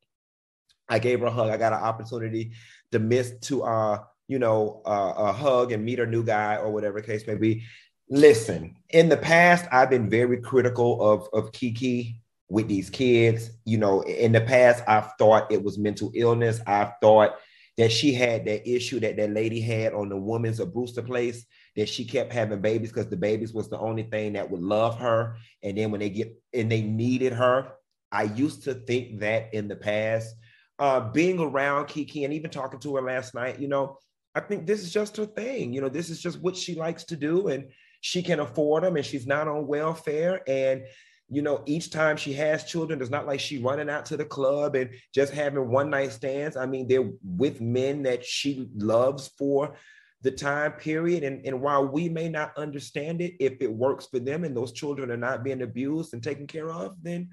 I 0.89 0.99
gave 0.99 1.21
her 1.21 1.27
a 1.27 1.31
hug. 1.31 1.49
I 1.49 1.57
got 1.57 1.73
an 1.73 1.79
opportunity 1.79 2.51
to 2.91 2.99
miss 2.99 3.33
to 3.43 3.63
uh, 3.63 3.99
you 4.27 4.39
know, 4.39 4.81
uh, 4.85 5.13
a 5.17 5.33
hug 5.33 5.71
and 5.71 5.83
meet 5.83 5.99
her 5.99 6.05
new 6.05 6.23
guy 6.23 6.55
or 6.55 6.71
whatever 6.71 7.01
case 7.01 7.27
may 7.27 7.35
be. 7.35 7.63
Listen, 8.09 8.75
in 8.89 9.09
the 9.09 9.17
past, 9.17 9.65
I've 9.71 9.89
been 9.89 10.09
very 10.09 10.41
critical 10.41 11.01
of, 11.01 11.27
of 11.33 11.51
Keke 11.51 12.15
with 12.49 12.67
these 12.67 12.89
kids. 12.89 13.51
You 13.65 13.77
know, 13.77 14.01
in 14.01 14.31
the 14.31 14.41
past, 14.41 14.83
I've 14.87 15.11
thought 15.17 15.51
it 15.51 15.63
was 15.63 15.77
mental 15.77 16.11
illness. 16.13 16.59
I've 16.67 16.93
thought 17.01 17.35
that 17.77 17.91
she 17.91 18.13
had 18.13 18.45
that 18.45 18.69
issue 18.69 18.99
that 18.99 19.17
that 19.17 19.31
lady 19.31 19.59
had 19.59 19.93
on 19.93 20.09
the 20.09 20.17
woman's 20.17 20.59
of 20.59 20.73
Brewster 20.73 21.01
Place, 21.01 21.45
that 21.75 21.89
she 21.89 22.05
kept 22.05 22.31
having 22.31 22.61
babies 22.61 22.89
because 22.89 23.09
the 23.09 23.17
babies 23.17 23.53
was 23.53 23.69
the 23.69 23.79
only 23.79 24.03
thing 24.03 24.33
that 24.33 24.49
would 24.49 24.61
love 24.61 24.99
her. 24.99 25.37
And 25.63 25.77
then 25.77 25.89
when 25.89 25.99
they 25.99 26.09
get 26.09 26.37
and 26.53 26.71
they 26.71 26.81
needed 26.81 27.33
her, 27.33 27.71
I 28.11 28.23
used 28.23 28.63
to 28.65 28.75
think 28.75 29.21
that 29.21 29.53
in 29.53 29.67
the 29.67 29.75
past. 29.75 30.35
Uh, 30.79 30.99
being 31.11 31.39
around 31.39 31.85
Keke 31.85 32.25
and 32.25 32.33
even 32.33 32.51
talking 32.51 32.79
to 32.81 32.95
her 32.95 33.01
last 33.01 33.33
night, 33.33 33.59
you 33.59 33.67
know, 33.67 33.97
I 34.35 34.39
think 34.39 34.65
this 34.65 34.81
is 34.81 34.91
just 34.91 35.17
her 35.17 35.25
thing. 35.25 35.71
You 35.71 35.81
know, 35.81 35.89
this 35.89 36.09
is 36.09 36.21
just 36.21 36.41
what 36.41 36.57
she 36.57 36.75
likes 36.75 37.03
to 37.05 37.15
do. 37.15 37.47
And 37.47 37.69
she 38.03 38.21
can 38.21 38.41
afford 38.41 38.83
them 38.83 38.97
and 38.97 39.05
she's 39.05 39.25
not 39.25 39.47
on 39.47 39.65
welfare. 39.65 40.41
And 40.45 40.83
you 41.29 41.41
know, 41.41 41.63
each 41.65 41.89
time 41.89 42.17
she 42.17 42.33
has 42.33 42.65
children, 42.65 43.01
it's 43.01 43.09
not 43.09 43.25
like 43.25 43.39
she 43.39 43.59
running 43.59 43.89
out 43.89 44.05
to 44.07 44.17
the 44.17 44.25
club 44.25 44.75
and 44.75 44.89
just 45.15 45.33
having 45.33 45.69
one 45.69 45.89
night 45.89 46.11
stands. 46.11 46.57
I 46.57 46.65
mean, 46.65 46.85
they're 46.85 47.09
with 47.23 47.61
men 47.61 48.03
that 48.03 48.25
she 48.25 48.69
loves 48.75 49.29
for 49.37 49.75
the 50.21 50.31
time 50.31 50.73
period. 50.73 51.23
And, 51.23 51.45
and 51.45 51.61
while 51.61 51.87
we 51.87 52.09
may 52.09 52.27
not 52.27 52.55
understand 52.57 53.21
it, 53.21 53.35
if 53.39 53.61
it 53.61 53.71
works 53.71 54.05
for 54.05 54.19
them 54.19 54.43
and 54.43 54.55
those 54.55 54.73
children 54.73 55.09
are 55.09 55.17
not 55.17 55.45
being 55.45 55.61
abused 55.61 56.13
and 56.13 56.21
taken 56.21 56.45
care 56.45 56.69
of, 56.69 56.95
then 57.01 57.29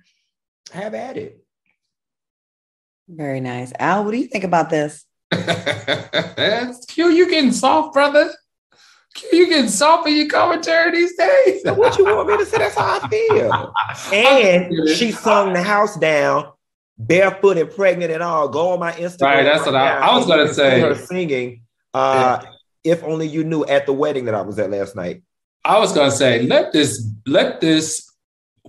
have 0.73 0.95
at 0.95 1.17
it. 1.17 1.45
Very 3.09 3.41
nice. 3.41 3.73
Al, 3.81 4.05
what 4.05 4.13
do 4.13 4.19
you 4.19 4.29
think 4.29 4.45
about 4.45 4.71
this? 4.71 5.05
That's 5.31 6.87
cute. 6.87 7.17
You 7.17 7.29
getting 7.29 7.51
soft, 7.51 7.93
brother. 7.93 8.33
You 9.33 9.49
getting 9.49 9.69
soft 9.69 10.09
in 10.09 10.17
your 10.17 10.29
commentary 10.29 10.93
these 10.93 11.17
days. 11.17 11.63
what 11.65 11.99
you 11.99 12.05
want 12.05 12.29
me 12.29 12.37
to 12.37 12.47
say? 12.47 12.59
That's 12.59 12.77
how 12.77 13.01
I 13.03 13.09
feel. 13.09 13.75
And 14.13 14.89
she 14.89 15.11
sung 15.11 15.53
the 15.53 15.63
house 15.63 15.97
down, 15.97 16.53
barefoot 16.99 17.59
and 17.59 17.71
pregnant 17.71 18.13
and 18.13 18.23
all. 18.23 18.49
Go 18.49 18.71
on 18.71 18.79
my 18.79 18.93
Instagram. 18.93 19.23
Right, 19.23 19.43
that's 19.43 19.67
what 19.67 19.75
I, 19.75 19.99
I 19.99 20.17
was 20.17 20.27
gonna 20.27 20.53
say. 20.55 20.81
Her 20.81 20.95
singing. 20.95 21.63
Uh, 21.93 22.43
if 22.85 23.03
only 23.03 23.27
you 23.27 23.45
knew 23.45 23.65
at 23.65 23.87
the 23.87 23.93
wedding 23.93 24.27
that 24.27 24.35
I 24.35 24.43
was 24.43 24.59
at 24.59 24.71
last 24.71 24.95
night. 24.95 25.23
I 25.65 25.79
was 25.79 25.93
gonna 25.93 26.11
say, 26.11 26.43
let 26.43 26.73
this 26.73 27.07
let 27.27 27.61
this 27.61 28.10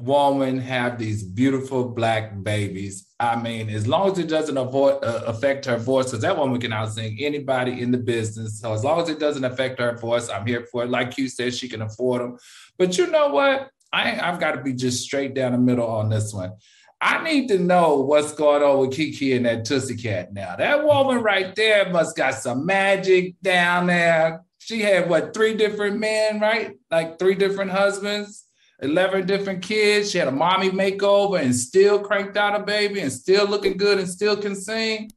woman 0.01 0.57
have 0.59 0.97
these 0.97 1.23
beautiful 1.23 1.89
black 1.89 2.41
babies. 2.43 3.07
I 3.19 3.41
mean, 3.41 3.69
as 3.69 3.87
long 3.87 4.11
as 4.11 4.17
it 4.19 4.27
doesn't 4.27 4.57
avoid 4.57 5.03
uh, 5.03 5.23
affect 5.25 5.65
her 5.65 5.77
voice, 5.77 6.05
because 6.05 6.21
that 6.21 6.37
woman 6.37 6.59
can 6.59 6.71
outsing 6.71 7.21
anybody 7.21 7.81
in 7.81 7.91
the 7.91 7.97
business. 7.97 8.59
So 8.59 8.73
as 8.73 8.83
long 8.83 9.01
as 9.01 9.09
it 9.09 9.19
doesn't 9.19 9.43
affect 9.43 9.79
her 9.79 9.97
voice, 9.97 10.29
I'm 10.29 10.45
here 10.45 10.67
for 10.71 10.83
it. 10.83 10.89
Like 10.89 11.17
you 11.17 11.29
said, 11.29 11.53
she 11.53 11.69
can 11.69 11.81
afford 11.81 12.21
them. 12.21 12.37
But 12.77 12.97
you 12.97 13.07
know 13.07 13.29
what? 13.29 13.69
I 13.93 14.19
I've 14.19 14.39
got 14.39 14.53
to 14.53 14.61
be 14.61 14.73
just 14.73 15.03
straight 15.03 15.33
down 15.33 15.51
the 15.51 15.57
middle 15.57 15.87
on 15.87 16.09
this 16.09 16.33
one. 16.33 16.53
I 17.01 17.23
need 17.23 17.47
to 17.47 17.57
know 17.57 18.01
what's 18.01 18.31
going 18.31 18.61
on 18.61 18.79
with 18.79 18.91
Keke 18.91 19.35
and 19.35 19.45
that 19.45 19.65
Tootsie 19.65 19.95
Cat 19.95 20.33
now. 20.33 20.55
That 20.55 20.85
woman 20.85 21.23
right 21.23 21.55
there 21.55 21.89
must 21.89 22.15
got 22.15 22.35
some 22.35 22.65
magic 22.65 23.35
down 23.41 23.87
there. 23.87 24.43
She 24.59 24.81
had 24.81 25.09
what 25.09 25.33
three 25.33 25.55
different 25.55 25.99
men, 25.99 26.39
right? 26.39 26.77
Like 26.91 27.17
three 27.17 27.33
different 27.33 27.71
husbands. 27.71 28.45
11 28.81 29.27
different 29.27 29.61
kids. 29.61 30.11
She 30.11 30.17
had 30.17 30.27
a 30.27 30.31
mommy 30.31 30.71
makeover 30.71 31.39
and 31.39 31.55
still 31.55 31.99
cranked 31.99 32.35
out 32.35 32.59
a 32.59 32.63
baby 32.63 32.99
and 32.99 33.11
still 33.11 33.47
looking 33.47 33.77
good 33.77 33.99
and 33.99 34.09
still 34.09 34.35
can 34.35 34.55
sing. 34.55 35.11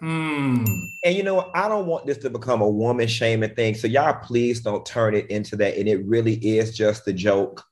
Hmm. 0.00 0.64
And 1.04 1.14
you 1.14 1.22
know, 1.22 1.50
I 1.54 1.68
don't 1.68 1.86
want 1.86 2.06
this 2.06 2.18
to 2.18 2.30
become 2.30 2.60
a 2.60 2.68
woman 2.68 3.06
shaming 3.06 3.54
thing. 3.54 3.74
So 3.74 3.86
y'all 3.86 4.18
please 4.22 4.60
don't 4.60 4.84
turn 4.84 5.14
it 5.14 5.30
into 5.30 5.56
that. 5.56 5.76
And 5.76 5.88
it 5.88 6.04
really 6.04 6.34
is 6.34 6.76
just 6.76 7.06
a 7.08 7.12
joke. 7.12 7.64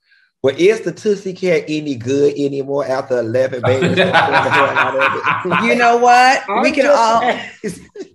But 0.44 0.60
is 0.60 0.82
the 0.82 0.92
Tootsie 0.92 1.32
Cat 1.32 1.64
any 1.68 1.94
good 1.94 2.34
anymore 2.36 2.84
after 2.84 3.18
11 3.18 3.62
babies? 3.62 3.96
you 3.96 5.74
know 5.74 5.96
what? 5.96 6.42
we 6.62 6.70
can 6.70 6.84
all 6.86 7.34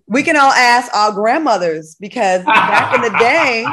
we 0.08 0.22
can 0.22 0.36
all 0.36 0.52
ask 0.52 0.94
our 0.94 1.12
grandmothers 1.12 1.96
because 2.00 2.46
back 2.46 2.94
in 2.94 3.02
the 3.02 3.18
day, 3.18 3.66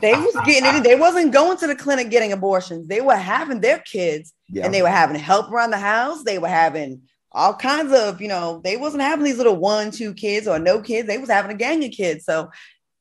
they 0.00 0.14
was 0.14 0.34
getting 0.46 0.76
it. 0.76 0.82
They 0.82 0.94
wasn't 0.94 1.30
going 1.30 1.58
to 1.58 1.66
the 1.66 1.76
clinic 1.76 2.08
getting 2.08 2.32
abortions. 2.32 2.88
They 2.88 3.02
were 3.02 3.16
having 3.16 3.60
their 3.60 3.80
kids 3.80 4.32
yeah. 4.48 4.64
and 4.64 4.72
they 4.72 4.80
were 4.80 4.88
having 4.88 5.16
help 5.16 5.52
around 5.52 5.70
the 5.72 5.76
house. 5.76 6.22
They 6.22 6.38
were 6.38 6.48
having 6.48 7.02
all 7.32 7.52
kinds 7.52 7.92
of, 7.92 8.22
you 8.22 8.28
know, 8.28 8.62
they 8.64 8.78
wasn't 8.78 9.02
having 9.02 9.26
these 9.26 9.36
little 9.36 9.56
one, 9.56 9.90
two 9.90 10.14
kids 10.14 10.48
or 10.48 10.58
no 10.58 10.80
kids. 10.80 11.06
They 11.06 11.18
was 11.18 11.28
having 11.28 11.50
a 11.50 11.54
gang 11.54 11.84
of 11.84 11.90
kids. 11.90 12.24
So 12.24 12.50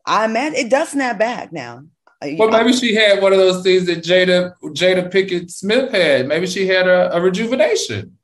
I 0.05 0.25
imagine 0.25 0.55
it 0.55 0.69
does 0.69 0.89
snap 0.89 1.17
back 1.17 1.53
now. 1.53 1.83
Well, 2.21 2.49
maybe 2.49 2.73
she 2.73 2.95
had 2.95 3.21
one 3.21 3.31
of 3.31 3.39
those 3.39 3.63
things 3.63 3.85
that 3.85 4.03
Jada 4.03 4.53
Jada 4.61 5.09
Pinkett 5.11 5.49
Smith 5.49 5.91
had. 5.91 6.27
Maybe 6.27 6.47
she 6.47 6.67
had 6.67 6.85
a, 6.85 7.15
a, 7.15 7.21
rejuvenation. 7.21 8.17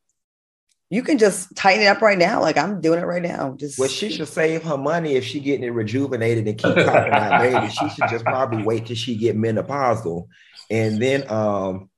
You 0.89 1.01
can 1.01 1.17
just 1.17 1.55
tighten 1.55 1.83
it 1.83 1.87
up 1.87 2.01
right 2.01 2.17
now. 2.17 2.41
Like 2.41 2.57
I'm 2.57 2.81
doing 2.81 2.99
it 2.99 3.05
right 3.05 3.21
now. 3.21 3.55
Just 3.57 3.79
well, 3.79 3.87
she 3.87 4.09
should 4.09 4.27
save 4.27 4.63
her 4.63 4.77
money 4.77 5.13
if 5.13 5.23
she 5.23 5.39
getting 5.39 5.63
it 5.63 5.69
rejuvenated 5.69 6.45
and 6.45 6.57
keep 6.57 6.75
talking 6.75 7.07
about 7.07 7.41
baby. 7.41 7.69
She 7.69 7.89
should 7.89 8.09
just 8.09 8.25
probably 8.25 8.63
wait 8.63 8.85
till 8.85 8.97
she 8.97 9.15
get 9.15 9.37
menopausal, 9.37 10.27
and 10.69 11.01
then 11.01 11.29
um. 11.31 11.89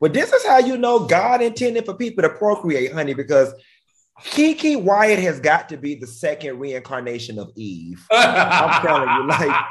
But 0.00 0.12
this 0.12 0.32
is 0.32 0.46
how 0.46 0.58
you 0.58 0.78
know 0.78 1.00
God 1.00 1.42
intended 1.42 1.84
for 1.84 1.94
people 1.94 2.22
to 2.22 2.28
procreate, 2.28 2.92
honey, 2.92 3.14
because 3.14 3.52
Keke 4.24 4.80
Wyatt 4.82 5.18
has 5.20 5.40
got 5.40 5.68
to 5.68 5.76
be 5.76 5.94
the 5.94 6.06
second 6.06 6.58
reincarnation 6.58 7.38
of 7.38 7.50
Eve. 7.56 8.04
I'm 8.12 8.82
telling 8.84 9.08
you, 9.08 9.26
like, 9.28 9.64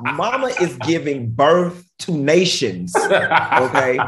Mama 0.00 0.48
is 0.60 0.76
giving 0.78 1.30
birth 1.30 1.84
to 2.00 2.12
nations. 2.12 2.94
Okay. 2.96 3.98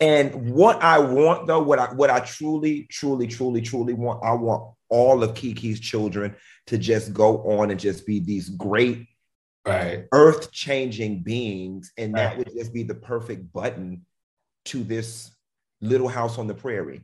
and 0.00 0.50
what 0.50 0.82
I 0.82 0.98
want, 0.98 1.46
though, 1.46 1.62
what 1.62 1.78
I 1.78 1.92
what 1.94 2.10
I 2.10 2.20
truly, 2.20 2.86
truly, 2.90 3.26
truly, 3.26 3.60
truly 3.60 3.92
want, 3.92 4.22
I 4.24 4.32
want 4.32 4.74
all 4.88 5.22
of 5.22 5.34
Keke's 5.34 5.80
children 5.80 6.34
to 6.66 6.78
just 6.78 7.12
go 7.12 7.38
on 7.58 7.70
and 7.70 7.78
just 7.78 8.06
be 8.06 8.18
these 8.20 8.48
great, 8.48 9.06
right, 9.66 10.06
earth-changing 10.12 11.22
beings, 11.22 11.92
and 11.96 12.14
that 12.14 12.36
right. 12.36 12.38
would 12.38 12.52
just 12.56 12.72
be 12.72 12.82
the 12.82 12.94
perfect 12.94 13.52
button 13.52 14.04
to 14.66 14.82
this 14.82 15.30
little 15.80 16.08
house 16.08 16.38
on 16.38 16.46
the 16.46 16.54
prairie. 16.54 17.02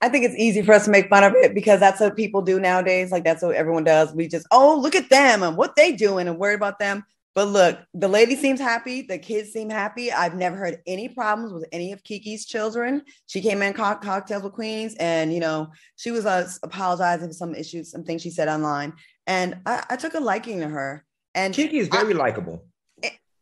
I 0.00 0.08
think 0.08 0.24
it's 0.24 0.36
easy 0.36 0.62
for 0.62 0.72
us 0.72 0.86
to 0.86 0.90
make 0.90 1.08
fun 1.08 1.24
of 1.24 1.34
it 1.34 1.54
because 1.54 1.78
that's 1.78 2.00
what 2.00 2.16
people 2.16 2.40
do 2.42 2.58
nowadays. 2.58 3.10
Like 3.10 3.24
that's 3.24 3.42
what 3.42 3.54
everyone 3.54 3.84
does. 3.84 4.14
We 4.14 4.28
just, 4.28 4.46
oh, 4.50 4.78
look 4.78 4.94
at 4.94 5.10
them 5.10 5.42
and 5.42 5.56
what 5.56 5.76
they 5.76 5.92
doing 5.92 6.26
and 6.26 6.38
worry 6.38 6.54
about 6.54 6.78
them. 6.78 7.04
But 7.34 7.48
look, 7.48 7.78
the 7.94 8.08
lady 8.08 8.34
seems 8.34 8.58
happy. 8.58 9.02
The 9.02 9.18
kids 9.18 9.52
seem 9.52 9.70
happy. 9.70 10.10
I've 10.10 10.34
never 10.34 10.56
heard 10.56 10.78
any 10.86 11.08
problems 11.08 11.52
with 11.52 11.64
any 11.70 11.92
of 11.92 12.02
Keke's 12.02 12.44
children. 12.44 13.02
She 13.26 13.40
came 13.40 13.62
in 13.62 13.72
co- 13.72 13.94
cocktails 13.96 14.42
with 14.42 14.52
queens, 14.52 14.96
and 14.98 15.32
you 15.32 15.38
know 15.38 15.68
she 15.96 16.10
was 16.10 16.26
uh, 16.26 16.48
apologizing 16.64 17.28
for 17.28 17.34
some 17.34 17.54
issues, 17.54 17.92
some 17.92 18.02
things 18.02 18.22
she 18.22 18.30
said 18.30 18.48
online, 18.48 18.94
and 19.28 19.60
I, 19.64 19.84
I 19.90 19.96
took 19.96 20.14
a 20.14 20.20
liking 20.20 20.58
to 20.60 20.68
her. 20.68 21.04
And 21.36 21.54
Keke 21.54 21.74
is 21.74 21.86
very 21.86 22.14
likable. 22.14 22.64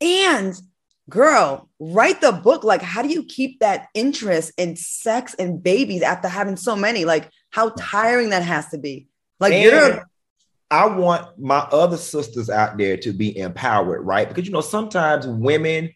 And 0.02 0.60
girl, 1.08 1.68
write 1.78 2.20
the 2.20 2.32
book. 2.32 2.64
Like, 2.64 2.82
how 2.82 3.02
do 3.02 3.08
you 3.08 3.24
keep 3.24 3.60
that 3.60 3.88
interest 3.94 4.52
in 4.58 4.76
sex 4.76 5.34
and 5.34 5.62
babies 5.62 6.02
after 6.02 6.28
having 6.28 6.56
so 6.56 6.76
many? 6.76 7.04
Like, 7.04 7.30
how 7.50 7.72
tiring 7.78 8.30
that 8.30 8.42
has 8.42 8.68
to 8.70 8.78
be. 8.78 9.08
Like, 9.40 9.52
and 9.52 9.62
you're. 9.62 10.10
I 10.70 10.86
want 10.86 11.38
my 11.38 11.60
other 11.72 11.96
sisters 11.96 12.50
out 12.50 12.76
there 12.76 12.98
to 12.98 13.12
be 13.12 13.36
empowered, 13.38 14.04
right? 14.04 14.28
Because, 14.28 14.44
you 14.44 14.52
know, 14.52 14.60
sometimes 14.60 15.26
women 15.26 15.90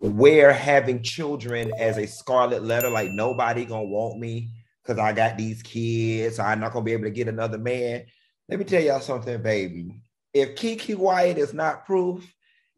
wear 0.00 0.52
having 0.52 1.02
children 1.02 1.72
as 1.78 1.96
a 1.96 2.06
scarlet 2.06 2.62
letter, 2.62 2.90
like 2.90 3.10
nobody 3.10 3.64
gonna 3.64 3.84
want 3.84 4.18
me 4.18 4.50
because 4.82 4.98
I 4.98 5.12
got 5.12 5.38
these 5.38 5.62
kids. 5.62 6.36
So 6.36 6.42
I'm 6.42 6.60
not 6.60 6.72
gonna 6.72 6.84
be 6.84 6.92
able 6.92 7.04
to 7.04 7.10
get 7.10 7.28
another 7.28 7.58
man. 7.58 8.04
Let 8.48 8.58
me 8.58 8.64
tell 8.64 8.82
y'all 8.82 9.00
something, 9.00 9.40
baby. 9.42 10.02
If 10.34 10.54
Keke 10.54 10.96
Wyatt 10.96 11.38
is 11.38 11.54
not 11.54 11.86
proof, 11.86 12.30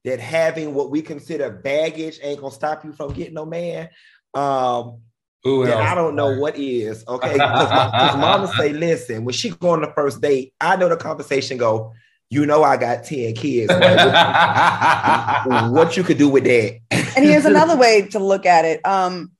that 0.04 0.20
having 0.20 0.74
what 0.74 0.90
we 0.90 1.02
consider 1.02 1.50
baggage 1.50 2.18
ain't 2.22 2.40
gonna 2.40 2.52
stop 2.52 2.84
you 2.84 2.92
from 2.92 3.12
getting 3.12 3.34
no 3.34 3.46
man. 3.46 3.88
Um, 4.34 5.00
Who 5.44 5.66
else? 5.66 5.74
I 5.74 5.94
don't 5.94 6.16
know 6.16 6.38
what 6.38 6.56
is 6.56 7.04
okay. 7.06 7.34
Because 7.34 8.16
mama 8.16 8.52
say, 8.56 8.72
listen, 8.72 9.24
when 9.24 9.32
she 9.32 9.50
go 9.50 9.70
on 9.70 9.80
the 9.80 9.92
first 9.94 10.20
date, 10.20 10.54
I 10.60 10.76
know 10.76 10.88
the 10.88 10.96
conversation 10.96 11.58
go. 11.58 11.92
You 12.30 12.46
know, 12.46 12.62
I 12.62 12.78
got 12.78 13.04
ten 13.04 13.34
kids. 13.34 13.72
what 15.72 15.96
you 15.96 16.02
could 16.02 16.18
do 16.18 16.28
with 16.28 16.44
that? 16.44 16.80
and 16.90 17.24
here's 17.24 17.44
another 17.44 17.76
way 17.76 18.08
to 18.08 18.18
look 18.18 18.46
at 18.46 18.64
it. 18.64 18.84
Um, 18.86 19.32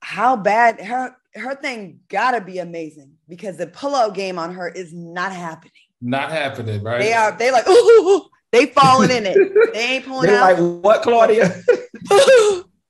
how 0.00 0.36
bad 0.36 0.80
her 0.80 1.16
her 1.34 1.56
thing 1.56 2.00
gotta 2.08 2.40
be 2.40 2.58
amazing 2.58 3.14
because 3.28 3.56
the 3.56 3.66
pullout 3.66 4.14
game 4.14 4.38
on 4.38 4.54
her 4.54 4.68
is 4.68 4.92
not 4.92 5.32
happening. 5.32 5.72
Not 6.00 6.30
happening, 6.30 6.82
right? 6.82 7.00
They 7.00 7.12
are. 7.12 7.36
They 7.36 7.50
like, 7.50 7.66
ooh, 7.66 7.72
ooh, 7.72 8.08
ooh, 8.08 8.28
they 8.54 8.66
falling 8.66 9.10
in 9.10 9.26
it. 9.26 9.36
They 9.74 9.96
ain't 9.96 10.06
pulling 10.06 10.28
They're 10.28 10.40
out. 10.40 10.58
Like 10.60 10.84
what, 10.84 11.02
Claudia? 11.02 11.48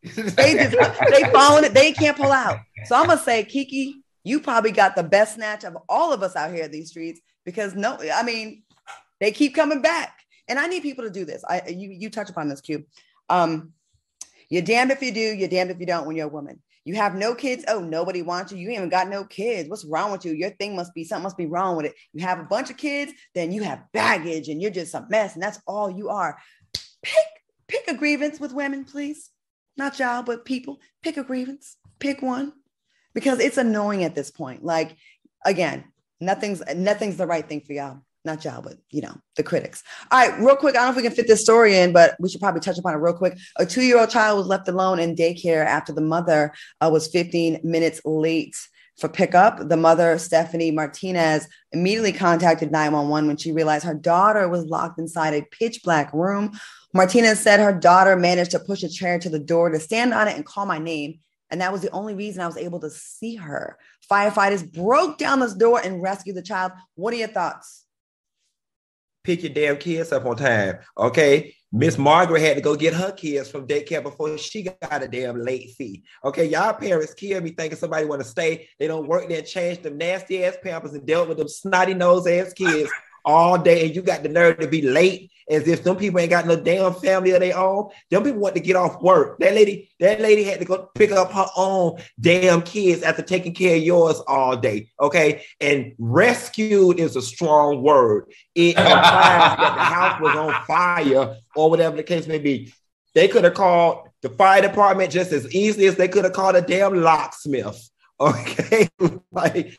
they 0.03 0.55
just 0.55 0.77
they 1.11 1.25
falling 1.33 1.65
it. 1.65 1.73
They 1.73 1.93
can't 1.93 2.15
pull 2.15 2.31
out. 2.31 2.59
So 2.85 2.95
I'm 2.95 3.07
gonna 3.07 3.19
say, 3.19 3.43
Keke, 3.43 3.95
you 4.23 4.41
probably 4.41 4.71
got 4.71 4.95
the 4.95 5.03
best 5.03 5.37
snatch 5.37 5.65
of 5.65 5.79
all 5.89 6.13
of 6.13 6.23
us 6.23 6.37
out 6.37 6.53
here 6.53 6.65
in 6.65 6.71
these 6.71 6.91
streets 6.91 7.23
because 7.47 7.75
no, 7.75 7.99
I 8.15 8.23
mean, 8.23 8.65
they 9.19 9.33
keep 9.33 9.55
coming 9.55 9.81
back, 9.81 10.19
and 10.47 10.59
I 10.59 10.67
need 10.67 10.83
people 10.83 11.05
to 11.05 11.11
do 11.11 11.25
this. 11.25 11.43
I 11.49 11.63
you 11.69 11.89
you 11.91 12.11
touch 12.11 12.29
upon 12.29 12.51
this, 12.51 12.61
Q. 12.61 12.85
Um, 13.31 13.73
you're 14.51 14.61
damned 14.61 14.91
if 14.91 15.01
you 15.01 15.13
do. 15.13 15.21
You're 15.21 15.49
damned 15.49 15.71
if 15.71 15.81
you 15.81 15.87
don't. 15.87 16.07
When 16.07 16.17
you're 16.17 16.27
a 16.27 16.29
woman, 16.29 16.61
you 16.85 16.95
have 16.97 17.15
no 17.15 17.35
kids. 17.35 17.65
Oh, 17.67 17.81
nobody 17.81 18.23
wants 18.23 18.53
you. 18.53 18.59
You 18.59 18.71
even 18.71 18.89
got 18.89 19.09
no 19.09 19.25
kids. 19.25 19.69
What's 19.69 19.85
wrong 19.85 20.13
with 20.13 20.25
you? 20.25 20.33
Your 20.33 20.51
thing 20.51 20.77
must 20.77 20.95
be 20.95 21.05
something 21.05 21.23
must 21.23 21.39
be 21.39 21.47
wrong 21.47 21.77
with 21.77 21.87
it. 21.87 21.95
You 22.13 22.25
have 22.27 22.39
a 22.39 22.45
bunch 22.45 22.71
of 22.71 22.77
kids, 22.77 23.13
then 23.35 23.53
you 23.53 23.63
have 23.63 23.91
baggage 23.93 24.49
and 24.49 24.61
you're 24.61 24.71
just 24.71 24.95
a 24.95 25.07
mess. 25.09 25.35
And 25.35 25.43
that's 25.43 25.61
all 25.67 25.91
you 25.91 26.11
are. 26.11 26.39
Pick, 27.03 27.27
pick 27.69 27.89
a 27.89 27.95
grievance 27.95 28.39
with 28.39 28.53
women, 28.53 28.85
please. 28.85 29.31
Not 29.77 29.99
y'all, 29.99 30.23
but 30.23 30.45
people. 30.45 30.81
Pick 31.03 31.17
a 31.17 31.25
grievance. 31.25 31.77
Pick 31.99 32.23
one. 32.23 32.53
Because 33.15 33.41
it's 33.41 33.59
annoying 33.59 34.05
at 34.05 34.15
this 34.15 34.31
point. 34.31 34.65
Like, 34.65 34.97
again, 35.45 35.85
nothing's 36.21 36.63
nothing's 36.75 37.17
the 37.17 37.27
right 37.27 37.49
thing 37.49 37.61
for 37.61 37.73
y'all 37.73 38.01
not 38.25 38.45
y'all, 38.45 38.63
but 38.63 38.79
you 38.91 39.03
know, 39.03 39.15
the 39.37 39.43
critics. 39.43 39.83
All 40.11 40.19
right, 40.19 40.39
real 40.41 40.57
quick. 40.57 40.77
I 40.77 40.79
don't 40.79 40.87
know 40.87 40.91
if 40.91 40.97
we 40.97 41.03
can 41.03 41.13
fit 41.13 41.27
this 41.27 41.43
story 41.43 41.77
in, 41.77 41.93
but 41.93 42.17
we 42.19 42.29
should 42.29 42.41
probably 42.41 42.61
touch 42.61 42.79
upon 42.79 42.95
it 42.95 42.99
real 42.99 43.15
quick. 43.15 43.37
A 43.59 43.67
two 43.67 43.83
year 43.83 43.99
old 43.99 44.11
child 44.11 44.39
was 44.39 44.47
left 44.47 44.69
alone 44.69 44.99
in 44.99 45.15
daycare 45.15 45.65
after 45.65 45.93
the 45.93 46.01
mother 46.01 46.55
uh, 46.81 46.89
was 46.93 47.09
15 47.09 47.61
minutes 47.63 48.01
late 48.05 48.57
for 48.99 49.09
pickup. 49.09 49.69
The 49.69 49.77
mother, 49.77 50.19
Stephanie 50.19 50.71
Martinez, 50.71 51.49
immediately 51.73 52.13
contacted 52.13 52.71
911 52.71 53.27
when 53.27 53.37
she 53.37 53.53
realized 53.53 53.85
her 53.85 53.95
daughter 53.95 54.49
was 54.49 54.65
locked 54.67 54.99
inside 54.99 55.35
a 55.35 55.47
pitch 55.51 55.83
black 55.83 56.13
room. 56.13 56.53
Martinez 56.93 57.41
said 57.41 57.61
her 57.61 57.73
daughter 57.73 58.17
managed 58.17 58.53
to 58.53 58.61
push 58.61 58.83
a 58.85 58.89
chair 58.89 59.19
to 59.19 59.29
the 59.29 59.39
door 59.39 59.71
to 59.71 59.81
stand 59.81 60.15
on 60.15 60.29
it 60.29 60.37
and 60.37 60.47
call 60.47 60.65
my 60.65 60.79
name. 60.79 61.19
And 61.51 61.61
that 61.61 61.73
was 61.73 61.83
the 61.83 61.91
only 61.91 62.15
reason 62.15 62.41
I 62.41 62.47
was 62.47 62.57
able 62.57 62.81
to 62.81 62.91
see 62.91 63.37
her. 63.37 63.77
Firefighters 64.11 64.73
broke 64.73 65.19
down 65.19 65.41
this 65.41 65.55
door 65.55 65.81
and 65.83 66.03
rescued 66.03 66.37
the 66.37 66.43
child. 66.43 66.73
What 66.95 67.13
are 67.13 67.19
your 67.19 67.29
thoughts? 67.29 67.84
Pick 69.25 69.43
your 69.43 69.53
damn 69.53 69.79
kids 69.79 70.13
up 70.13 70.27
on 70.27 70.37
time. 70.37 70.79
Okay. 70.97 71.55
Miss 71.77 71.99
Margaret 71.99 72.41
had 72.41 72.55
to 72.55 72.61
go 72.61 72.77
get 72.77 72.95
her 72.95 73.11
kids 73.11 73.51
from 73.51 73.67
daycare 73.67 74.01
before 74.01 74.39
she 74.39 74.63
got 74.63 75.03
a 75.03 75.09
damn 75.09 75.37
late 75.37 75.73
fee. 75.77 76.05
Okay, 76.25 76.45
y'all 76.45 76.73
parents 76.73 77.15
kill 77.15 77.41
me 77.41 77.51
thinking 77.51 77.77
somebody 77.77 78.07
want 78.07 78.23
to 78.23 78.29
stay. 78.29 78.69
They 78.79 78.87
don't 78.87 79.09
work 79.09 79.29
there, 79.29 79.43
change 79.43 79.83
them 79.83 79.99
nasty 79.99 80.45
ass 80.45 80.57
pampers 80.63 80.93
and 80.93 81.05
dealt 81.05 81.29
with 81.29 81.39
them 81.39 81.49
snotty 81.49 81.95
nose 81.95 82.29
ass 82.29 82.53
kids 82.53 82.93
all 83.25 83.59
day, 83.59 83.87
and 83.87 83.95
you 83.95 84.03
got 84.03 84.23
the 84.23 84.29
nerve 84.29 84.59
to 84.59 84.69
be 84.69 84.83
late 84.83 85.31
as 85.49 85.69
if 85.69 85.83
some 85.83 85.97
people 85.97 86.21
ain't 86.21 86.31
got 86.31 86.47
no 86.47 86.57
damn 86.57 86.95
family 86.95 87.33
of 87.33 87.41
their 87.41 87.57
own. 87.57 87.91
Them 88.11 88.23
people 88.23 88.41
want 88.41 88.55
to 88.55 88.61
get 88.61 88.77
off 88.77 89.01
work. 89.03 89.39
That 89.39 89.55
lady, 89.55 89.91
that 90.01 90.21
lady 90.21 90.45
had 90.45 90.59
to 90.61 90.65
go 90.65 90.91
pick 90.95 91.13
up 91.13 91.33
her 91.33 91.47
own 91.57 92.01
damn 92.21 92.63
kids 92.63 93.03
after 93.03 93.23
taking 93.23 93.55
care 93.55 93.77
of 93.77 93.83
yours 93.83 94.21
all 94.27 94.57
day. 94.57 94.91
Okay. 95.01 95.45
And 95.61 95.95
rescued 95.99 96.99
is 96.99 97.17
a 97.17 97.23
strong 97.23 97.83
word. 97.83 98.33
It 98.55 98.71
implies 98.77 99.57
that 99.59 99.75
the 99.77 99.83
house 99.83 100.21
was 100.21 100.37
on 100.37 100.65
fire 100.65 101.37
or 101.55 101.71
whatever 101.71 101.97
the 101.97 102.03
case 102.03 102.27
may 102.27 102.39
be. 102.39 102.73
They 103.15 103.29
could 103.29 103.45
have 103.45 103.55
called 103.55 104.09
the 104.23 104.31
fire 104.31 104.63
department 104.63 105.13
just 105.13 105.33
as 105.33 105.53
easily 105.55 105.87
as 105.87 105.97
they 105.97 106.09
could 106.09 106.25
have 106.25 106.33
called 106.33 106.57
a 106.57 106.63
damn 106.63 107.03
locksmith. 107.03 107.91
Okay. 108.21 108.89
like 109.33 109.77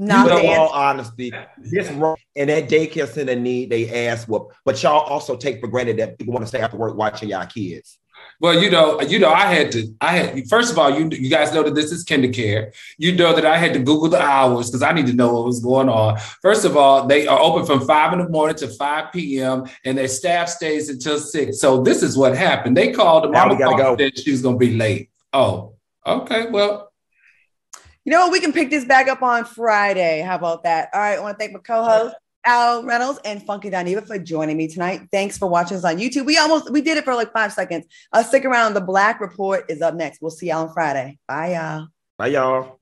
not 0.00 0.26
you 0.26 0.48
know, 0.48 0.54
all 0.54 0.68
honesty, 0.70 1.32
this 1.58 1.90
wrong 1.92 2.16
and 2.34 2.48
that 2.48 2.68
daycare 2.68 3.06
center 3.06 3.36
need 3.36 3.70
they 3.70 4.08
ass 4.08 4.26
whoop. 4.26 4.52
But 4.64 4.82
y'all 4.82 5.00
also 5.00 5.36
take 5.36 5.60
for 5.60 5.68
granted 5.68 5.98
that 5.98 6.18
people 6.18 6.32
want 6.32 6.42
to 6.42 6.48
stay 6.48 6.60
after 6.60 6.76
work 6.76 6.96
watching 6.96 7.28
y'all 7.28 7.46
kids. 7.46 7.98
Well, 8.40 8.62
you 8.62 8.70
know, 8.70 9.00
you 9.02 9.18
know, 9.18 9.30
I 9.30 9.52
had 9.52 9.70
to. 9.72 9.94
I 10.00 10.16
had 10.16 10.48
first 10.48 10.72
of 10.72 10.78
all, 10.78 10.90
you 10.90 11.10
you 11.12 11.28
guys 11.28 11.52
know 11.52 11.62
that 11.62 11.74
this 11.74 11.92
is 11.92 12.04
KinderCare. 12.04 12.74
You 12.96 13.14
know 13.14 13.34
that 13.34 13.44
I 13.44 13.58
had 13.58 13.74
to 13.74 13.78
Google 13.78 14.08
the 14.08 14.20
hours 14.20 14.70
because 14.70 14.82
I 14.82 14.92
need 14.92 15.06
to 15.08 15.12
know 15.12 15.34
what 15.34 15.44
was 15.44 15.60
going 15.60 15.90
on. 15.90 16.18
First 16.40 16.64
of 16.64 16.76
all, 16.76 17.06
they 17.06 17.26
are 17.26 17.38
open 17.38 17.66
from 17.66 17.86
five 17.86 18.14
in 18.14 18.20
the 18.20 18.28
morning 18.30 18.56
to 18.56 18.68
five 18.68 19.12
p.m. 19.12 19.64
and 19.84 19.98
their 19.98 20.08
staff 20.08 20.48
stays 20.48 20.88
until 20.88 21.18
six. 21.18 21.60
So 21.60 21.82
this 21.82 22.02
is 22.02 22.16
what 22.16 22.34
happened. 22.34 22.76
They 22.76 22.92
called 22.92 23.24
the 23.24 23.28
mama 23.28 23.58
called 23.58 23.76
go. 23.76 23.96
that 23.96 24.18
she 24.18 24.30
was 24.30 24.40
going 24.40 24.58
to 24.58 24.66
be 24.66 24.74
late. 24.74 25.10
Oh, 25.34 25.74
okay. 26.06 26.50
Well, 26.50 26.89
you 28.04 28.12
know 28.12 28.20
what? 28.20 28.32
We 28.32 28.40
can 28.40 28.52
pick 28.52 28.70
this 28.70 28.84
back 28.84 29.08
up 29.08 29.22
on 29.22 29.44
Friday. 29.44 30.20
How 30.22 30.36
about 30.36 30.64
that? 30.64 30.90
All 30.92 31.00
right. 31.00 31.18
I 31.18 31.20
want 31.20 31.38
to 31.38 31.42
thank 31.42 31.52
my 31.52 31.60
co-host 31.60 32.14
Al 32.44 32.84
Reynolds 32.84 33.20
and 33.24 33.42
Funky 33.42 33.70
Dineva 33.70 34.06
for 34.06 34.18
joining 34.18 34.56
me 34.56 34.68
tonight. 34.68 35.02
Thanks 35.12 35.36
for 35.36 35.48
watching 35.48 35.76
us 35.76 35.84
on 35.84 35.98
YouTube. 35.98 36.24
We 36.24 36.38
almost 36.38 36.70
we 36.70 36.80
did 36.80 36.96
it 36.96 37.04
for 37.04 37.14
like 37.14 37.32
five 37.32 37.52
seconds. 37.52 37.86
Uh, 38.12 38.22
stick 38.22 38.44
around. 38.44 38.74
The 38.74 38.80
Black 38.80 39.20
Report 39.20 39.64
is 39.68 39.82
up 39.82 39.94
next. 39.94 40.22
We'll 40.22 40.30
see 40.30 40.48
y'all 40.48 40.66
on 40.66 40.72
Friday. 40.72 41.18
Bye, 41.28 41.54
y'all. 41.54 41.88
Bye, 42.16 42.28
y'all. 42.28 42.79